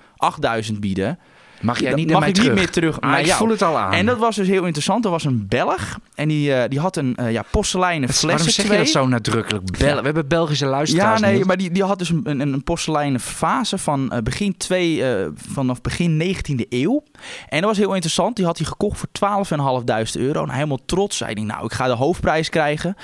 8.000 0.71 0.73
bieden. 0.79 1.19
Mag 1.61 1.79
jij 1.79 1.93
niet 1.93 2.11
mag 2.11 2.27
ik 2.27 2.33
terug? 2.33 2.49
niet 2.49 2.57
meer 2.59 2.69
terug 2.69 2.99
Maar 2.99 3.19
ik 3.19 3.25
jou. 3.25 3.37
voel 3.37 3.49
het 3.49 3.61
al 3.61 3.77
aan. 3.77 3.93
En 3.93 4.05
dat 4.05 4.17
was 4.17 4.35
dus 4.35 4.47
heel 4.47 4.63
interessant. 4.63 5.05
Er 5.05 5.11
was 5.11 5.23
een 5.25 5.45
Belg. 5.47 5.97
En 6.15 6.27
die, 6.27 6.53
eh, 6.53 6.69
die 6.69 6.79
had 6.79 6.97
een 6.97 7.15
eh, 7.15 7.31
ja, 7.31 7.43
porseleinen 7.51 8.09
flessen. 8.09 8.27
Waarom 8.27 8.49
zeg 8.49 8.67
je 8.71 8.77
dat 8.77 8.87
zo 8.87 9.07
nadrukkelijk? 9.07 9.77
Bel- 9.77 9.97
We 9.97 10.01
hebben 10.05 10.27
Belgische 10.27 10.65
luisteraars. 10.65 11.19
Ja, 11.19 11.25
nee, 11.27 11.45
maar 11.45 11.57
die, 11.57 11.71
die 11.71 11.83
had 11.83 11.99
dus 11.99 12.09
een, 12.09 12.21
een, 12.23 12.39
een 12.39 12.63
porseleinen 12.63 13.19
fase 13.19 13.77
van 13.77 14.11
eh, 14.11 14.21
begin 14.21 14.57
twee, 14.57 15.03
vanaf 15.35 15.81
begin 15.81 16.35
19e 16.35 16.67
eeuw. 16.69 17.03
En 17.49 17.59
dat 17.59 17.69
was 17.69 17.77
heel 17.77 17.93
interessant. 17.93 18.35
Die 18.35 18.45
had 18.45 18.57
hij 18.57 18.67
gekocht 18.67 18.97
voor 18.99 19.45
12.500 20.15 20.21
euro. 20.21 20.41
Nou, 20.45 20.53
helemaal 20.53 20.79
trots. 20.85 21.17
Zei 21.17 21.33
hij, 21.33 21.43
nou, 21.43 21.65
ik 21.65 21.73
ga 21.73 21.87
de 21.87 21.93
hoofdprijs 21.93 22.49
krijgen. 22.49 22.95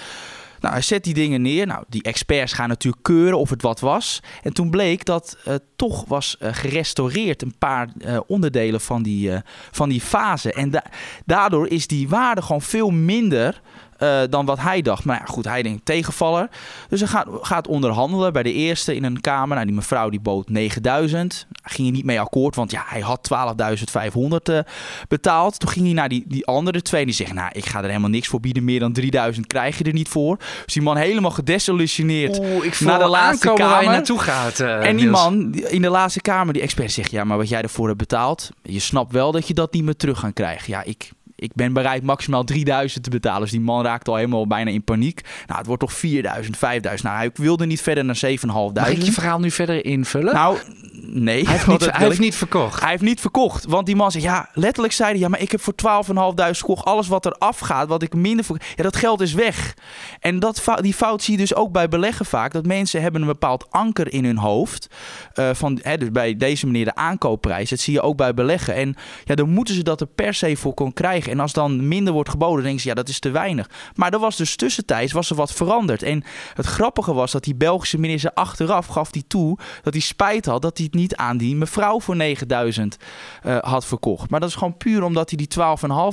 Nou, 0.67 0.79
hij 0.79 0.87
zet 0.87 1.03
die 1.03 1.13
dingen 1.13 1.41
neer. 1.41 1.67
Nou, 1.67 1.83
die 1.87 2.03
experts 2.03 2.53
gaan 2.53 2.69
natuurlijk 2.69 3.03
keuren 3.03 3.37
of 3.39 3.49
het 3.49 3.61
wat 3.61 3.79
was. 3.79 4.19
En 4.43 4.53
toen 4.53 4.69
bleek 4.69 5.05
dat 5.05 5.37
het 5.43 5.63
toch 5.75 6.05
was 6.07 6.37
eh, 6.39 6.49
gerestaureerd. 6.53 7.41
Een 7.41 7.57
paar 7.57 7.89
eh, 7.99 8.19
onderdelen 8.27 8.81
van 8.81 9.03
die, 9.03 9.31
van 9.71 9.89
die 9.89 10.01
fase. 10.01 10.53
En 10.53 10.71
da- 10.71 10.83
daardoor 11.25 11.67
is 11.67 11.87
die 11.87 12.09
waarde 12.09 12.41
gewoon 12.41 12.61
veel 12.61 12.89
minder 12.89 13.61
eh, 13.97 14.19
dan 14.29 14.45
wat 14.45 14.59
hij 14.59 14.81
dacht. 14.81 15.03
Maar 15.05 15.17
ja, 15.19 15.25
goed, 15.25 15.45
hij 15.45 15.63
denkt 15.63 15.85
tegenvaller. 15.85 16.49
Dus 16.89 16.99
hij 16.99 17.09
gaat, 17.09 17.27
gaat 17.41 17.67
onderhandelen 17.67 18.33
bij 18.33 18.43
de 18.43 18.53
eerste 18.53 18.95
in 18.95 19.03
een 19.03 19.21
kamer. 19.21 19.55
Nou, 19.55 19.65
die 19.67 19.75
mevrouw 19.75 20.09
die 20.09 20.19
bood 20.19 20.49
9000. 20.49 21.45
Daar 21.49 21.71
ging 21.71 21.87
hij 21.87 21.97
niet 21.97 22.05
mee 22.05 22.19
akkoord, 22.19 22.55
want 22.55 22.71
ja, 22.71 22.83
hij 22.87 23.01
had 23.01 23.29
12.500 23.33 24.53
eh, 24.53 24.59
betaald. 25.07 25.59
Toen 25.59 25.69
ging 25.69 25.85
hij 25.85 25.93
naar 25.93 26.09
die, 26.09 26.23
die 26.27 26.45
andere 26.45 26.81
twee. 26.81 27.05
Die 27.05 27.13
zeggen, 27.13 27.35
nou, 27.35 27.49
ik 27.53 27.65
ga 27.65 27.79
er 27.79 27.87
helemaal 27.87 28.09
niks 28.09 28.27
voor 28.27 28.39
bieden. 28.39 28.63
Meer 28.63 28.79
dan 28.79 28.93
3000 28.93 29.47
krijg 29.47 29.77
je 29.77 29.83
er 29.83 29.93
niet 29.93 30.09
voor. 30.09 30.37
Dus 30.65 30.73
die 30.73 30.83
man 30.83 30.97
helemaal 30.97 31.31
gedesillusioneerd. 31.31 32.39
Oeh, 32.39 32.65
ik 32.65 32.73
voel 32.73 32.87
naar 32.87 32.99
de 32.99 33.07
laatste 33.07 33.49
aankomen 33.49 33.69
waar 33.71 33.79
je 33.79 33.85
kamer. 33.85 33.97
naartoe 33.97 34.19
gaat. 34.19 34.59
eh, 34.59 34.85
En 34.87 34.95
die 34.97 35.05
Niels. 35.05 35.21
man 35.21 35.53
in 35.53 35.81
de 35.81 35.89
laatste 35.89 36.21
kamer, 36.21 36.53
die 36.53 36.61
expert 36.61 36.91
zegt... 36.91 37.11
ja, 37.11 37.23
maar 37.23 37.37
wat 37.37 37.49
jij 37.49 37.61
ervoor 37.61 37.85
hebt 37.87 37.97
betaald... 37.97 38.49
je 38.61 38.79
snapt 38.79 39.11
wel 39.11 39.31
dat 39.31 39.47
je 39.47 39.53
dat 39.53 39.73
niet 39.73 39.83
meer 39.83 39.95
terug 39.95 40.19
gaat 40.19 40.33
krijgen. 40.33 40.71
Ja, 40.71 40.83
ik, 40.83 41.11
ik 41.39 41.51
ben 41.55 41.73
bereid 41.73 42.03
maximaal 42.03 42.43
3000 42.43 43.03
te 43.03 43.09
betalen. 43.09 43.41
Dus 43.41 43.51
die 43.51 43.59
man 43.61 43.83
raakt 43.83 44.07
al 44.07 44.15
helemaal 44.15 44.47
bijna 44.47 44.71
in 44.71 44.83
paniek. 44.83 45.21
Nou, 45.45 45.57
het 45.57 45.67
wordt 45.67 45.81
toch 45.81 45.93
4000, 45.93 46.57
5000. 46.57 47.09
Nou, 47.09 47.21
hij 47.21 47.29
wilde 47.33 47.65
niet 47.65 47.81
verder 47.81 48.05
naar 48.05 48.15
7500. 48.15 48.87
Mag 48.87 48.97
ik 48.97 49.03
je 49.05 49.11
verhaal 49.11 49.39
nu 49.39 49.51
verder 49.51 49.85
invullen? 49.85 50.33
Nou, 50.33 50.57
nee. 51.01 51.43
hij 51.43 51.51
heeft, 51.53 51.67
niet, 51.67 51.81
hij 51.91 51.99
heeft 51.99 52.13
ik- 52.13 52.19
niet 52.19 52.35
verkocht. 52.35 52.81
hij 52.81 52.89
heeft 52.89 53.01
niet 53.01 53.21
verkocht. 53.21 53.65
Want 53.65 53.85
die 53.85 53.95
man 53.95 54.11
zegt, 54.11 54.23
ja, 54.25 54.49
letterlijk 54.53 54.93
zei 54.93 55.09
hij... 55.11 55.19
ja, 55.19 55.27
maar 55.27 55.41
ik 55.41 55.51
heb 55.51 55.61
voor 55.61 55.73
12.500 55.73 56.57
gekocht. 56.57 56.85
Alles 56.85 57.07
wat 57.07 57.25
er 57.25 57.31
afgaat, 57.33 57.87
wat 57.87 58.01
ik 58.03 58.13
minder 58.13 58.45
voor... 58.45 58.57
Ja, 58.75 58.83
dat 58.83 58.95
geld 58.95 59.21
is 59.21 59.33
weg. 59.33 59.73
En 60.19 60.39
dat, 60.39 60.63
die 60.81 60.93
fout 60.93 61.23
zie 61.23 61.33
je 61.33 61.39
dus 61.39 61.55
ook 61.55 61.71
bij 61.71 61.87
beleggen 61.87 62.25
vaak. 62.25 62.53
Dat 62.53 62.65
mensen 62.65 63.01
hebben 63.01 63.21
een 63.21 63.27
bepaald 63.27 63.65
anker 63.71 64.13
in 64.13 64.25
hun 64.25 64.37
hoofd. 64.37 64.87
eh, 65.33 65.49
van, 65.53 65.79
hè, 65.81 65.97
dus 65.97 66.11
bij 66.11 66.37
deze 66.37 66.65
manier 66.65 66.85
de 66.85 66.95
aankoopprijs. 66.95 67.69
Dat 67.69 67.79
zie 67.79 67.93
je 67.93 68.01
ook 68.01 68.17
bij 68.17 68.33
beleggen. 68.33 68.73
En 68.75 68.95
ja, 69.25 69.35
dan 69.35 69.49
moeten 69.49 69.75
ze 69.75 69.83
dat 69.83 70.01
er 70.01 70.07
per 70.07 70.33
se 70.33 70.55
voor 70.55 70.73
kon 70.73 70.93
krijgen. 70.93 71.26
En 71.27 71.39
als 71.39 71.53
dan 71.53 71.87
minder 71.87 72.13
wordt 72.13 72.29
geboden, 72.29 72.63
denken 72.63 72.81
ze, 72.81 72.87
ja, 72.87 72.93
dat 72.93 73.09
is 73.09 73.19
te 73.19 73.29
weinig. 73.29 73.69
Maar 73.95 74.13
er 74.13 74.19
was 74.19 74.35
dus 74.35 74.55
tussentijds 74.55 75.11
was 75.11 75.29
er 75.29 75.35
wat 75.35 75.53
veranderd. 75.53 76.03
En 76.03 76.23
het 76.53 76.65
grappige 76.65 77.13
was 77.13 77.31
dat 77.31 77.43
die 77.43 77.55
Belgische 77.55 77.99
minister 77.99 78.33
achteraf 78.33 78.85
gaf 78.85 79.11
die 79.11 79.25
toe... 79.27 79.57
dat 79.83 79.93
hij 79.93 80.01
spijt 80.01 80.45
had 80.45 80.61
dat 80.61 80.77
hij 80.77 80.85
het 80.85 80.95
niet 80.95 81.15
aan 81.15 81.37
die 81.37 81.55
mevrouw 81.55 81.99
voor 81.99 82.15
9000 82.15 82.97
eh, 83.41 83.57
had 83.57 83.85
verkocht. 83.85 84.29
Maar 84.29 84.39
dat 84.39 84.49
is 84.49 84.55
gewoon 84.55 84.77
puur 84.77 85.03
omdat 85.03 85.29
hij 85.29 85.37
die 85.37 85.59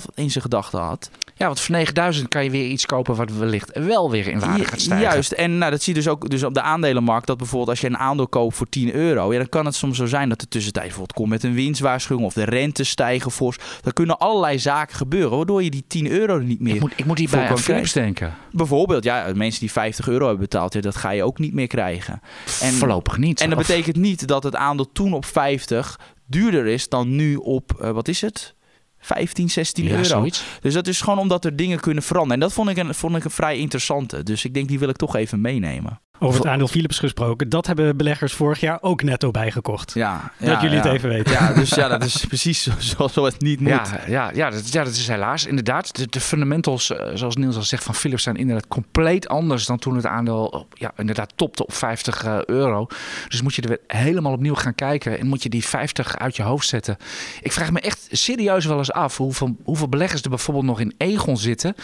12,5 0.00 0.14
in 0.14 0.30
zijn 0.30 0.44
gedachten 0.44 0.80
had. 0.80 1.10
Ja, 1.36 1.46
want 1.46 1.60
voor 1.60 1.74
9000 1.74 2.28
kan 2.28 2.44
je 2.44 2.50
weer 2.50 2.66
iets 2.66 2.86
kopen 2.86 3.14
wat 3.16 3.30
wellicht 3.32 3.78
wel 3.78 4.10
weer 4.10 4.26
in 4.28 4.40
waarde 4.40 4.64
gaat 4.64 4.80
stijgen. 4.80 5.06
Juist, 5.10 5.32
en 5.32 5.58
nou, 5.58 5.70
dat 5.70 5.82
zie 5.82 5.94
je 5.94 6.00
dus 6.00 6.08
ook 6.08 6.28
dus 6.30 6.42
op 6.42 6.54
de 6.54 6.60
aandelenmarkt. 6.60 7.26
Dat 7.26 7.36
bijvoorbeeld 7.36 7.68
als 7.70 7.80
je 7.80 7.86
een 7.86 7.96
aandeel 7.98 8.28
koopt 8.28 8.56
voor 8.56 8.68
10 8.68 8.94
euro. 8.94 9.32
Ja, 9.32 9.38
dan 9.38 9.48
kan 9.48 9.64
het 9.64 9.74
soms 9.74 9.96
zo 9.96 10.06
zijn 10.06 10.28
dat 10.28 10.40
de 10.40 10.48
tussentijd 10.48 10.84
bijvoorbeeld 10.86 11.16
komt 11.18 11.28
met 11.28 11.42
een 11.42 11.54
winstwaarschuwing. 11.54 12.26
Of 12.26 12.34
de 12.34 12.44
rente 12.44 12.84
stijgen 12.84 13.30
fors. 13.30 13.56
Er 13.84 13.92
kunnen 13.92 14.18
allerlei 14.18 14.58
zaken 14.58 14.96
gebeuren. 14.96 15.36
Waardoor 15.36 15.62
je 15.62 15.70
die 15.70 15.84
10 15.88 16.10
euro 16.10 16.38
niet 16.38 16.60
meer 16.60 16.74
Ik 16.74 16.80
moet, 16.80 16.92
ik 16.96 17.04
moet 17.04 17.18
hierbij 17.18 17.48
aan 17.48 17.58
Philips 17.58 17.92
denken. 17.92 18.34
Bijvoorbeeld, 18.52 19.04
ja, 19.04 19.30
mensen 19.34 19.60
die 19.60 19.72
50 19.72 20.08
euro 20.08 20.22
hebben 20.24 20.42
betaald. 20.42 20.72
Ja, 20.72 20.80
dat 20.80 20.96
ga 20.96 21.10
je 21.10 21.22
ook 21.24 21.38
niet 21.38 21.54
meer 21.54 21.66
krijgen. 21.66 22.20
En- 22.60 22.72
Voorlopig 22.72 23.16
niet. 23.18 23.40
En 23.40 23.50
dat 23.50 23.58
Of- 23.58 23.66
betekent 23.66 23.96
niet 23.96 24.26
dat 24.26 24.42
het 24.42 24.56
aandeel 24.56 24.92
toen 24.92 25.12
op 25.12 25.24
50 25.24 25.98
duurder 26.26 26.66
is 26.66 26.88
dan 26.88 27.16
nu 27.16 27.36
op, 27.36 27.72
eh, 27.80 27.90
wat 27.90 28.08
is 28.08 28.20
het? 28.20 28.54
15, 29.04 29.50
16 29.50 29.84
ja, 29.84 29.90
euro. 29.90 30.04
zoiets. 30.04 30.44
Dus 30.60 30.74
dat 30.74 30.86
is 30.86 31.00
gewoon 31.00 31.18
omdat 31.18 31.44
er 31.44 31.56
dingen 31.56 31.80
kunnen 31.80 32.02
veranderen. 32.02 32.34
En 32.34 32.46
dat 32.48 32.52
vond 32.52 32.68
ik 32.68 32.76
een, 32.76 32.94
vond 32.94 33.16
ik 33.16 33.24
een 33.24 33.30
vrij 33.30 33.58
interessante. 33.58 34.22
Dus 34.22 34.44
ik 34.44 34.54
denk, 34.54 34.68
die 34.68 34.78
wil 34.78 34.88
ik 34.88 34.96
toch 34.96 35.16
even 35.16 35.40
meenemen. 35.40 36.00
Over 36.18 36.38
het 36.40 36.48
aandeel 36.48 36.68
Philips 36.68 36.98
gesproken, 36.98 37.48
dat 37.48 37.66
hebben 37.66 37.96
beleggers 37.96 38.32
vorig 38.32 38.60
jaar 38.60 38.78
ook 38.80 39.02
netto 39.02 39.30
bijgekocht. 39.30 39.94
Ja, 39.94 40.32
Dat 40.38 40.60
jullie 40.60 40.76
ja. 40.76 40.82
het 40.82 40.92
even 40.92 41.08
weten. 41.08 41.32
Ja, 41.32 41.52
dus 41.52 41.70
ja, 41.74 41.88
dat 41.88 42.04
is 42.04 42.24
precies 42.24 42.62
zo- 42.62 42.70
zoals 42.78 43.14
het 43.14 43.40
niet 43.40 43.60
moet. 43.60 43.68
Ja, 43.68 43.84
ja, 44.06 44.30
ja, 44.34 44.50
dat, 44.50 44.72
ja, 44.72 44.84
dat 44.84 44.92
is 44.92 45.08
helaas. 45.08 45.46
Inderdaad, 45.46 45.96
de, 45.96 46.06
de 46.10 46.20
fundamentals, 46.20 46.90
eh, 46.90 47.10
zoals 47.14 47.36
Niels 47.36 47.56
al 47.56 47.62
zegt, 47.62 47.84
van 47.84 47.94
Philips 47.94 48.22
zijn 48.22 48.36
inderdaad 48.36 48.68
compleet 48.68 49.28
anders 49.28 49.66
dan 49.66 49.78
toen 49.78 49.96
het 49.96 50.06
aandeel 50.06 50.66
ja, 50.72 50.92
inderdaad 50.96 51.32
topte 51.36 51.62
op 51.66 51.72
50 51.74 52.24
eh, 52.24 52.38
euro. 52.44 52.86
Dus 53.28 53.42
moet 53.42 53.54
je 53.54 53.62
er 53.62 53.68
weer 53.68 53.80
helemaal 53.86 54.32
opnieuw 54.32 54.54
gaan 54.54 54.74
kijken 54.74 55.18
en 55.18 55.26
moet 55.26 55.42
je 55.42 55.48
die 55.48 55.64
50 55.64 56.16
uit 56.18 56.36
je 56.36 56.42
hoofd 56.42 56.68
zetten. 56.68 56.96
Ik 57.42 57.52
vraag 57.52 57.70
me 57.70 57.80
echt 57.80 58.08
serieus 58.10 58.64
wel 58.64 58.78
eens 58.78 58.92
af 58.92 59.16
hoeveel, 59.16 59.56
hoeveel 59.64 59.88
beleggers 59.88 60.22
er 60.22 60.28
bijvoorbeeld 60.30 60.66
nog 60.66 60.80
in 60.80 60.94
Egon 60.98 61.36
zitten, 61.36 61.74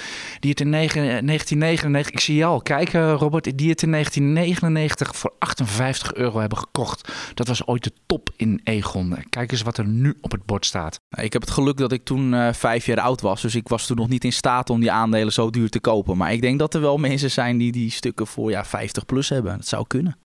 die 0.41 0.51
het 0.51 0.61
in 0.61 0.71
negen- 0.71 1.03
eh, 1.03 1.23
1999, 1.23 2.13
ik 2.13 2.21
zie 2.21 2.37
je 2.37 2.45
al 2.45 2.61
kijken 2.63 3.13
Robert, 3.13 3.59
die 3.59 3.71
het 3.71 3.83
in 3.83 3.91
1999 4.35 5.17
voor 5.17 5.33
58 5.39 6.15
euro 6.15 6.39
hebben 6.39 6.59
gekocht. 6.59 7.13
Dat 7.35 7.49
was 7.49 7.67
ooit 7.67 7.85
de 7.85 7.93
top 8.07 8.31
in 8.37 8.61
Egon. 8.65 9.17
Kijk 9.29 9.53
eens 9.53 9.63
wat 9.63 9.79
er 9.79 9.87
nu 9.87 10.17
op 10.21 10.33
het 10.33 10.47
bord 10.47 10.67
staat. 10.67 11.01
Ik 11.11 11.33
heb 11.33 11.43
het 11.43 11.51
geluk 11.51 11.77
dat 11.77 11.93
ik 11.93 12.05
toen 12.05 12.35
eh, 12.35 12.53
vijf 12.53 12.87
jaar 12.87 13.01
oud 13.01 13.21
was. 13.21 13.43
Dus 13.43 13.55
ik 13.55 13.69
was 13.69 13.87
toen 13.87 13.97
nog 13.97 14.09
niet 14.09 14.25
in 14.25 14.33
staat 14.33 14.71
om 14.71 14.81
die 14.81 14.93
aandelen 14.93 15.33
zo 15.33 15.51
duur 15.51 15.69
te 15.69 15.81
kopen. 15.81 16.17
Maar 16.17 16.33
ik 16.33 16.41
denk 16.41 16.59
dat 16.59 16.75
er 16.75 16.81
wel 16.81 16.97
mensen 17.09 17.31
zijn 17.31 17.59
die 17.59 17.73
die 17.73 17.91
stukken 17.91 18.27
voor 18.27 18.51
ja, 18.51 18.65
50 18.65 19.07
plus 19.07 19.29
hebben. 19.29 19.57
Dat 19.57 19.67
zou 19.67 19.87
kunnen. 19.87 20.17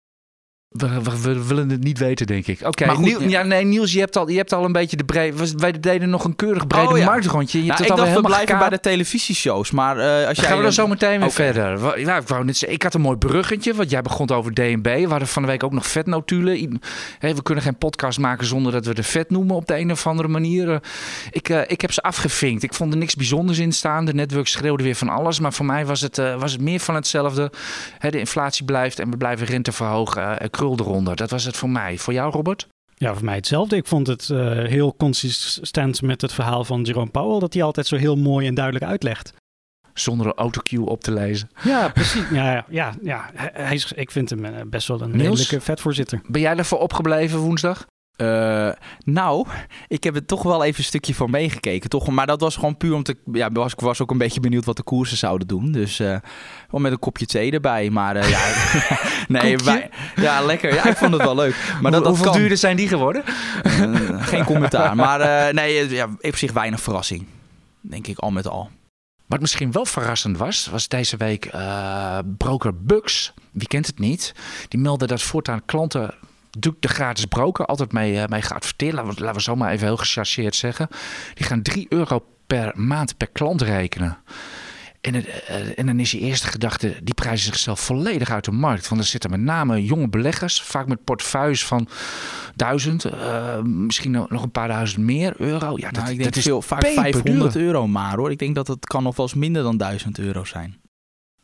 We, 0.77 1.01
we, 1.03 1.21
we 1.21 1.47
willen 1.47 1.69
het 1.69 1.83
niet 1.83 1.97
weten, 1.97 2.27
denk 2.27 2.47
ik. 2.47 2.59
Oké, 2.63 2.97
Niel- 2.97 3.21
ja. 3.21 3.27
ja, 3.29 3.43
nee, 3.43 3.65
Niels, 3.65 3.93
je 3.93 3.99
hebt, 3.99 4.17
al, 4.17 4.29
je 4.29 4.37
hebt 4.37 4.53
al 4.53 4.65
een 4.65 4.71
beetje 4.71 4.97
de 4.97 5.03
breed. 5.03 5.53
Wij 5.55 5.79
deden 5.79 6.09
nog 6.09 6.23
een 6.23 6.35
keurig 6.35 6.67
brede 6.67 6.87
Oh, 6.89 6.97
ja. 6.97 7.05
marktrondje. 7.05 7.57
Je 7.59 7.65
Nou, 7.65 7.77
hebt 7.77 7.89
ik 7.89 7.95
het 7.95 7.99
alweer 8.05 8.13
dacht 8.21 8.25
we 8.27 8.33
blijven 8.43 8.59
bij 8.59 8.69
de 8.77 8.79
televisieshows. 8.79 9.71
Maar 9.71 9.97
eh, 9.97 10.05
als 10.05 10.23
Dan 10.25 10.33
jij... 10.35 10.45
gaan 10.45 10.57
we 10.57 10.63
er 10.65 10.73
zo 10.73 10.87
meteen 10.87 11.19
weer 11.19 11.31
verder. 11.31 11.99
Ja, 11.99 12.17
ik, 12.17 12.27
wou 12.27 12.45
net 12.45 12.57
zeggen, 12.57 12.77
ik 12.77 12.83
had 12.83 12.93
een 12.93 13.01
mooi 13.01 13.17
bruggetje, 13.17 13.73
want 13.73 13.89
jij 13.89 14.01
begon 14.01 14.29
over 14.29 14.53
DNB. 14.53 14.83
We 14.83 15.07
hadden 15.09 15.27
van 15.27 15.41
de 15.41 15.47
week 15.47 15.63
ook 15.63 15.71
nog 15.71 15.87
vetnotulen. 15.87 16.81
Hé, 17.19 17.33
we 17.35 17.41
kunnen 17.43 17.63
geen 17.63 17.77
podcast 17.77 18.19
maken 18.19 18.45
zonder 18.45 18.71
dat 18.71 18.85
we 18.85 18.93
de 18.93 19.03
vet 19.03 19.29
noemen 19.29 19.55
op 19.55 19.67
de 19.67 19.77
een 19.77 19.91
of 19.91 20.07
andere 20.07 20.27
manier. 20.27 20.69
Eh, 20.71 20.77
Ik, 21.31 21.49
eh, 21.49 21.61
ik 21.67 21.81
heb 21.81 21.91
ze 21.91 22.01
afgevinkt. 22.01 22.63
Ik 22.63 22.73
vond 22.73 22.93
er 22.93 22.99
niks 22.99 23.15
bijzonders 23.15 23.57
in 23.57 23.71
staan. 23.71 24.05
De 24.05 24.13
netwerk 24.13 24.47
schreeuwde 24.47 24.83
weer 24.83 24.95
van 24.95 25.09
alles. 25.09 25.39
Maar 25.39 25.53
voor 25.53 25.65
mij 25.65 25.85
was 25.85 26.01
het, 26.01 26.17
was 26.39 26.51
het 26.51 26.61
meer 26.61 26.79
van 26.79 26.95
hetzelfde. 26.95 27.51
De 28.09 28.19
inflatie 28.19 28.65
blijft 28.65 28.99
en 28.99 29.09
we 29.11 29.17
blijven 29.17 29.47
rente 29.47 29.71
verhogen. 29.71 30.37
Eronder. 30.71 31.15
Dat 31.15 31.29
was 31.29 31.43
het 31.43 31.57
voor 31.57 31.69
mij. 31.69 31.97
Voor 31.97 32.13
jou, 32.13 32.31
Robert? 32.31 32.67
Ja, 32.95 33.13
voor 33.13 33.25
mij 33.25 33.35
hetzelfde. 33.35 33.75
Ik 33.75 33.87
vond 33.87 34.07
het 34.07 34.29
eh, 34.29 34.37
heel 34.51 34.95
consistent 34.95 36.01
met 36.01 36.21
het 36.21 36.33
verhaal 36.33 36.63
van 36.63 36.81
Jerome 36.81 37.09
Powell, 37.09 37.39
dat 37.39 37.53
hij 37.53 37.63
altijd 37.63 37.87
zo 37.87 37.95
heel 37.95 38.15
mooi 38.15 38.47
en 38.47 38.53
duidelijk 38.55 38.85
uitlegt. 38.85 39.33
Zonder 39.93 40.27
een 40.27 40.33
autocue 40.33 40.85
op 40.85 41.01
te 41.01 41.11
lezen. 41.11 41.49
Ja, 41.63 41.89
precies. 41.89 42.29
Ja, 42.31 42.65
ja, 42.69 42.93
ja. 43.01 43.29
Hij 43.33 43.73
is, 43.73 43.91
ik 43.91 44.11
vind 44.11 44.29
hem 44.29 44.45
eh, 44.45 44.61
best 44.67 44.87
wel 44.87 45.01
een 45.01 45.17
redelijke 45.17 45.61
vetvoorzitter. 45.61 46.21
Ben 46.27 46.41
jij 46.41 46.55
daarvoor 46.55 46.79
opgebleven 46.79 47.39
woensdag? 47.39 47.85
Eh, 48.15 48.69
nou, 49.03 49.47
ik 49.87 50.03
heb 50.03 50.15
er 50.15 50.25
toch 50.25 50.43
wel 50.43 50.63
even 50.63 50.79
een 50.79 50.85
stukje 50.85 51.13
voor 51.13 51.29
meegekeken. 51.29 51.89
Toch? 51.89 52.07
Maar 52.07 52.27
dat 52.27 52.41
was 52.41 52.55
gewoon 52.55 52.77
puur 52.77 52.93
om 52.93 53.03
te... 53.03 53.17
Ja, 53.31 53.51
was, 53.51 53.73
ik 53.73 53.79
was 53.79 54.01
ook 54.01 54.11
een 54.11 54.17
beetje 54.17 54.39
benieuwd 54.39 54.65
wat 54.65 54.77
de 54.77 54.83
koersen 54.83 55.17
zouden 55.17 55.47
doen. 55.47 55.71
Dus 55.71 55.99
eh, 55.99 56.17
wel 56.69 56.81
met 56.81 56.91
een 56.91 56.99
kopje 56.99 57.25
thee 57.25 57.51
erbij. 57.51 57.89
Maar 57.89 58.15
eh, 58.15 58.29
ja, 58.29 58.39
nee, 59.39 59.57
ja, 60.15 60.41
lekker. 60.41 60.73
Ja, 60.73 60.85
ik 60.85 60.97
vond 60.97 61.13
het 61.13 61.21
wel 61.21 61.35
leuk. 61.35 61.75
Maar 61.81 61.91
dat, 61.91 62.03
dat 62.03 62.09
Hoeveel 62.11 62.31
kan. 62.31 62.39
duurder 62.39 62.57
zijn 62.57 62.75
die 62.75 62.87
geworden? 62.87 63.23
Geen 64.19 64.43
commentaar. 64.43 64.95
Maar 64.95 65.53
nee, 65.53 65.89
ja, 65.89 66.09
op 66.21 66.35
zich 66.35 66.51
weinig 66.51 66.81
verrassing. 66.81 67.25
Denk 67.81 68.07
ik 68.07 68.17
al 68.17 68.31
met 68.31 68.47
al. 68.47 68.69
Wat 69.25 69.39
misschien 69.39 69.71
wel 69.71 69.85
verrassend 69.85 70.37
was, 70.37 70.67
was 70.71 70.87
deze 70.87 71.17
week 71.17 71.49
broker 72.37 72.83
Bucks. 72.83 73.33
Wie 73.51 73.67
kent 73.67 73.87
het 73.87 73.99
niet? 73.99 74.33
Die 74.67 74.79
meldde 74.79 75.07
dat 75.07 75.21
voortaan 75.21 75.65
klanten 75.65 76.13
doet 76.57 76.75
de 76.79 76.87
gratis 76.87 77.25
broker 77.25 77.65
altijd 77.65 77.91
mee, 77.91 78.19
eh, 78.19 78.27
mee 78.27 78.41
geadverteerd. 78.41 78.93
Laten 78.93 79.13
we, 79.13 79.21
laten 79.21 79.35
we 79.35 79.41
zo 79.41 79.55
maar 79.55 79.71
even 79.71 79.87
heel 79.87 79.97
gechargeerd 79.97 80.55
zeggen. 80.55 80.87
Die 81.33 81.45
gaan 81.45 81.61
3 81.61 81.85
euro 81.89 82.25
per 82.47 82.71
maand 82.75 83.17
per 83.17 83.27
klant 83.27 83.61
rekenen. 83.61 84.17
En, 85.01 85.15
eh, 85.25 85.79
en 85.79 85.85
dan 85.85 85.99
is 85.99 86.11
die 86.11 86.19
eerste 86.19 86.47
gedachte, 86.47 86.95
die 87.03 87.13
prijzen 87.13 87.45
zichzelf 87.45 87.79
volledig 87.79 88.31
uit 88.31 88.45
de 88.45 88.51
markt. 88.51 88.87
Want 88.87 89.01
er 89.01 89.07
zitten 89.07 89.29
met 89.29 89.39
name 89.39 89.85
jonge 89.85 90.09
beleggers, 90.09 90.61
vaak 90.61 90.87
met 90.87 91.03
portefeuilles 91.03 91.65
van 91.65 91.87
duizend, 92.55 93.05
eh, 93.05 93.61
misschien 93.61 94.11
nog 94.11 94.43
een 94.43 94.51
paar 94.51 94.67
duizend 94.67 95.05
meer 95.05 95.33
euro. 95.37 95.77
Ja, 95.77 95.91
dat, 95.91 95.93
Nou, 95.93 96.09
ik 96.09 96.17
denk 96.17 96.23
dat 96.23 96.35
is 96.35 96.43
veel, 96.43 96.61
vaak 96.61 96.79
peperduur. 96.79 97.11
500 97.11 97.55
euro 97.55 97.87
maar 97.87 98.15
hoor. 98.15 98.31
Ik 98.31 98.39
denk 98.39 98.55
dat 98.55 98.67
het 98.67 98.85
kan 98.85 99.03
nog 99.03 99.15
wel 99.15 99.25
eens 99.25 99.35
minder 99.35 99.63
dan 99.63 99.77
1000 99.77 100.19
euro 100.19 100.43
zijn. 100.43 100.75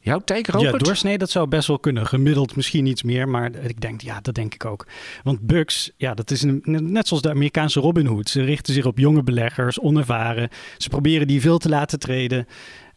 Jouw 0.02 0.20
take, 0.20 0.52
Ja, 0.52 0.64
Robert? 0.64 0.86
doorsnee, 0.86 1.18
dat 1.18 1.30
zou 1.30 1.48
best 1.48 1.68
wel 1.68 1.80
kunnen. 1.80 2.08
Gemiddeld 2.08 2.56
misschien 2.56 2.86
iets 2.86 3.04
meer, 3.04 3.30
maar 3.30 3.56
ik 3.56 3.82
denk, 3.82 4.02
ja, 4.02 4.20
dat 4.22 4.36
denk 4.36 4.54
ik 4.54 4.66
ook. 4.66 4.88
Want 5.24 5.40
Bucks, 5.40 5.92
ja, 5.98 6.14
dat 6.14 6.32
is 6.32 6.42
een, 6.42 6.62
net 6.66 7.08
zoals 7.08 7.24
de 7.24 7.30
Amerikaanse 7.30 7.80
Robin 7.80 8.06
Hood. 8.06 8.30
Ze 8.30 8.44
richten 8.44 8.74
zich 8.74 8.86
op 8.86 8.98
jonge 8.98 9.24
beleggers, 9.24 9.80
onervaren. 9.80 10.50
Ze 10.78 10.90
proberen 10.90 11.28
die 11.28 11.42
veel 11.42 11.58
te 11.58 11.70
laten 11.70 12.00
treden. 12.00 12.48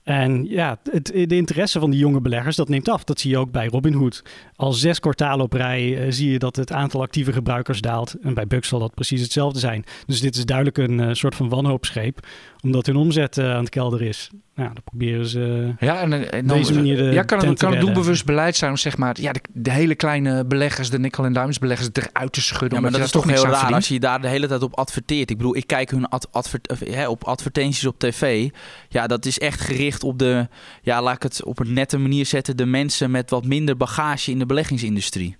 En 0.05 0.45
ja, 0.49 0.79
het, 0.91 1.07
de 1.07 1.37
interesse 1.37 1.81
van 1.81 1.91
die 1.91 2.01
jonge 2.01 2.21
beleggers, 2.21 2.57
dat 2.57 2.69
neemt 2.69 2.89
af. 2.89 3.05
Dat 3.05 3.21
zie 3.21 3.31
je 3.31 3.39
ook 3.39 3.51
bij 3.51 3.67
Robinhood. 3.67 4.23
Al 4.57 4.73
zes 4.73 5.01
kwartalen 5.01 5.45
op 5.45 5.53
rij 5.53 5.99
eh, 5.99 6.07
zie 6.13 6.31
je 6.31 6.39
dat 6.39 6.57
het 6.57 6.73
aantal 6.73 7.03
actieve 7.03 7.33
gebruikers 7.33 7.81
daalt. 7.81 8.15
En 8.23 8.35
bij 8.35 8.47
Bucks 8.47 8.69
zal 8.69 8.79
dat 8.79 8.95
precies 8.95 9.21
hetzelfde 9.21 9.59
zijn. 9.59 9.85
Dus 10.07 10.21
dit 10.21 10.37
is 10.37 10.45
duidelijk 10.45 10.79
een 10.79 11.01
eh, 11.01 11.09
soort 11.13 11.35
van 11.35 11.49
wanhoopsgreep, 11.49 12.27
omdat 12.63 12.87
hun 12.87 12.97
omzet 12.97 13.39
eh, 13.39 13.55
aan 13.55 13.61
het 13.61 13.69
kelder 13.69 14.03
is. 14.03 14.31
Nou, 14.55 14.69
dan 14.75 14.83
proberen 14.85 15.27
ze... 15.27 15.75
Ja, 15.79 16.01
en, 16.01 16.31
en- 16.33 16.47
dan, 16.47 16.57
Deze 16.59 16.75
manier 16.75 16.97
de 16.97 17.03
ja, 17.03 17.23
kan 17.23 17.47
het, 17.47 17.59
kan 17.59 17.71
het 17.73 17.81
doelbewust 17.81 18.25
beleid 18.25 18.57
zijn 18.57 18.71
om 18.71 18.77
zeg 18.77 18.97
maar, 18.97 19.21
ja, 19.21 19.33
de, 19.33 19.41
de 19.53 19.71
hele 19.71 19.95
kleine 19.95 20.45
beleggers, 20.45 20.91
de 20.91 20.99
nickel- 20.99 21.25
en 21.25 21.33
diamond-beleggers 21.33 21.89
eruit 21.93 22.33
te 22.33 22.41
schudden. 22.41 22.75
Ja, 22.75 22.81
maar 22.81 22.91
dat 22.93 23.01
is 23.01 23.11
toch 23.11 23.25
heel 23.25 23.47
raar 23.47 23.75
als 23.75 23.89
je 23.89 24.01
daar 24.01 24.21
de 24.21 24.29
hele 24.29 24.47
tijd 24.47 24.63
op 24.63 24.75
adverteert. 24.79 25.31
Ik 25.31 25.37
bedoel, 25.37 25.57
ik 25.57 25.67
kijk 25.67 25.91
hun 25.91 26.09
ad, 26.09 26.29
adver- 26.33 26.61
of, 26.67 26.79
hè, 26.81 27.09
op 27.09 27.25
advertenties 27.25 27.87
op 27.87 27.99
tv. 27.99 28.49
Ja, 28.89 29.07
dat 29.07 29.25
is 29.27 29.39
echt 29.39 29.61
gericht 29.61 30.05
op 30.05 30.19
de, 30.19 30.49
ja, 30.83 31.03
laat 31.03 31.17
ik 31.17 31.23
het 31.23 31.45
op 31.45 31.59
een 31.59 31.73
nette 31.73 31.99
manier 31.99 32.27
zetten, 32.27 32.57
de 32.57 32.67
mensen 32.67 33.11
met 33.11 33.31
wat 33.31 33.45
minder 33.47 33.77
bagage 33.77 34.31
in 34.31 34.39
de 34.39 34.47
beleggingsindustrie. 34.47 35.37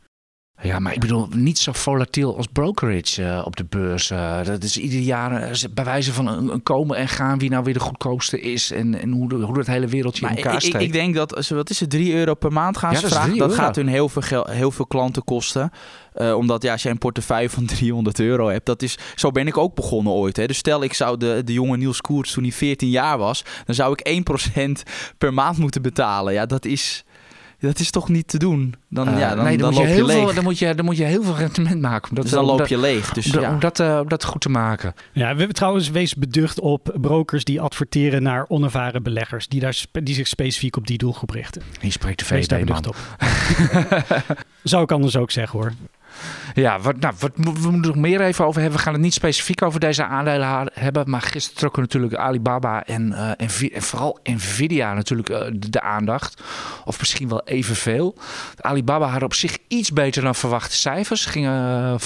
Ja, 0.63 0.79
maar 0.79 0.93
ik 0.93 1.01
bedoel, 1.01 1.29
niet 1.35 1.59
zo 1.59 1.73
volatiel 1.73 2.37
als 2.37 2.47
brokerage 2.53 3.25
eh, 3.25 3.43
op 3.45 3.57
de 3.57 3.65
beurs. 3.65 4.11
eh. 4.11 4.45
dat 4.45 4.63
is 4.63 4.77
ieder 4.77 4.99
jaar 5.01 5.43
eh, 5.43 5.59
bij 5.71 5.85
wijze 5.85 6.13
van 6.13 6.27
een, 6.27 6.63
komen 6.63 6.97
en 6.97 7.09
gaan 7.09 7.39
wie 7.39 7.51
nou 7.51 7.65
weer 7.65 7.75
de 7.75 7.81
goedkoopste 7.81 8.41
is 8.41 8.71
en, 8.71 9.01
en 9.01 9.13
hoe, 9.13 9.29
de, 9.29 9.35
hoe 9.35 9.55
dat 9.55 9.67
hele 9.67 9.87
wereldje 9.87 10.29
in 10.29 10.37
elkaar 10.37 10.55
ik, 10.55 10.63
ik, 10.63 10.69
steekt. 10.69 10.85
ik 10.85 10.93
denk 10.93 11.15
dat, 11.15 11.49
wat 11.49 11.71
is 11.71 11.81
het, 11.81 11.91
3 11.91 12.15
euro 12.15 12.35
per 12.35 12.53
maand 12.53 12.77
gaan 12.77 12.91
Ja, 12.93 12.97
ze 12.97 13.03
dat 13.03 13.11
vragen. 13.13 13.29
3 13.29 13.41
Dat 13.43 13.51
euro. 13.51 13.63
gaat 13.63 13.77
hun 13.77 13.87
heel 13.89 14.09
veel, 14.09 14.47
heel 14.51 14.71
veel 14.71 14.87
klanten 14.87 15.25
kosten. 15.25 15.71
Omdat 16.15 16.63
ja, 16.63 16.73
als 16.73 16.83
jij 16.83 16.93
een 16.93 16.99
portefeuille 16.99 17.51
van 17.51 17.67
300 17.77 18.21
euro 18.21 18.49
hebt, 18.49 18.67
dat 18.67 18.83
is, 18.83 18.99
zo 19.15 19.31
ben 19.31 19.47
ik 19.47 19.57
ook 19.57 19.75
begonnen 19.75 20.13
ooit. 20.13 20.37
Hè. 20.37 20.47
Dus 20.47 20.57
stel 20.59 20.83
ik 20.83 20.95
zou 20.95 21.17
de, 21.17 21.43
de 21.45 21.53
jonge 21.53 21.77
Niels 21.77 22.01
Koerts 22.01 22.33
toen 22.33 22.43
hij 22.43 22.53
14 22.53 22.89
jaar 22.91 23.19
was, 23.19 23.45
dan 23.65 23.75
zou 23.75 23.97
ik 23.97 24.23
1% 24.59 24.63
per 25.19 25.35
maand 25.35 25.59
moeten 25.59 25.83
betalen. 25.83 26.33
Ja, 26.33 26.47
dat 26.47 26.65
is, 26.65 27.05
dat 27.67 27.79
is 27.79 27.91
toch 27.91 28.09
niet 28.09 28.29
te 28.29 28.39
doen. 28.39 28.75
Dan, 28.89 29.09
Eh, 29.09 29.19
ja, 29.19 29.35
dan, 29.35 29.45
nee, 29.45 29.57
dan, 29.57 29.67
moet 29.73 29.77
je 29.77 29.81
loop 29.81 29.89
je 29.91 29.95
heel 29.97 30.07
veel, 30.09 30.25
leeg. 30.25 30.35
dan, 30.35 30.45
moet 30.45 30.59
je, 30.59 30.75
dan 30.75 30.85
moet 30.85 30.97
je 30.97 31.05
heel 31.05 31.23
veel 31.23 31.35
rendement 31.37 31.81
maken. 31.81 32.09
Om 32.11 32.15
dat, 32.15 32.25
dus 32.25 32.33
dan 32.35 32.45
loop 32.45 32.67
je 32.67 32.79
leeg. 32.79 33.13
Dus 33.13 33.27
om, 33.27 33.33
dat- 33.33 33.43
ja. 33.43 33.51
om 33.53 33.59
dat, 33.61 33.81
eh, 33.81 33.99
om 34.03 34.09
dat 34.09 34.25
goed 34.25 34.41
te 34.41 34.49
maken. 34.49 34.95
Ja, 35.13 35.31
we 35.33 35.39
hebben 35.39 35.55
trouwens 35.57 35.91
wees 35.91 36.15
beducht 36.15 36.61
op 36.61 36.97
brokers 37.01 37.45
die 37.45 37.61
adverteren 37.61 38.23
naar 38.23 38.45
onervaren 38.49 39.03
beleggers. 39.03 39.49
Die, 39.49 39.61
daar, 39.61 39.75
spe- 39.75 40.03
die 40.03 40.15
zich 40.15 40.27
specifiek 40.29 40.77
op 40.77 40.87
die 40.87 40.99
doelgroep 40.99 41.31
richten. 41.31 41.63
Hier 41.81 41.93
spreekt 41.93 42.19
de 42.19 42.25
VVD, 42.25 42.51
man. 42.51 42.61
beducht 42.61 42.87
op. 42.87 42.97
Zou 44.63 44.83
ik 44.83 44.93
anders 44.93 45.17
ook 45.17 45.31
zeggen 45.31 45.59
hoor. 45.59 45.73
Ja, 46.55 46.81
wat, 46.81 47.01
nou, 47.01 47.15
wat, 47.19 47.31
we 47.35 47.43
moeten 47.43 47.73
er 47.73 47.87
nog 47.87 47.97
meer 47.97 48.21
even 48.21 48.45
over 48.45 48.61
hebben. 48.61 48.79
We 48.79 48.85
gaan 48.85 48.93
het 48.93 49.03
niet 49.03 49.15
specifiek 49.15 49.63
over 49.63 49.81
deze 49.81 50.05
aandelen 50.05 50.71
hebben. 50.73 51.11
Maar 51.11 51.23
gisteren 51.23 51.59
trokken 51.59 51.83
natuurlijk 51.83 52.15
Alibaba 52.15 52.85
en, 52.85 53.15
Nvi- 53.37 53.73
en 53.73 53.83
vooral 53.83 54.19
Nvidia 54.23 54.95
natuurlijk 54.95 55.29
eh, 55.29 55.47
de, 55.57 55.81
aandacht. 55.81 56.43
Of 56.85 56.99
misschien 56.99 57.29
wel 57.29 57.43
evenveel. 57.45 58.17
Alibaba 58.61 59.07
had 59.07 59.23
op 59.23 59.35
zich 59.35 59.59
iets 59.69 59.93
beter 59.93 60.23
dan 60.23 60.35
verwachte 60.35 60.77
cijfers. 60.77 61.27
Gingen 61.27 61.53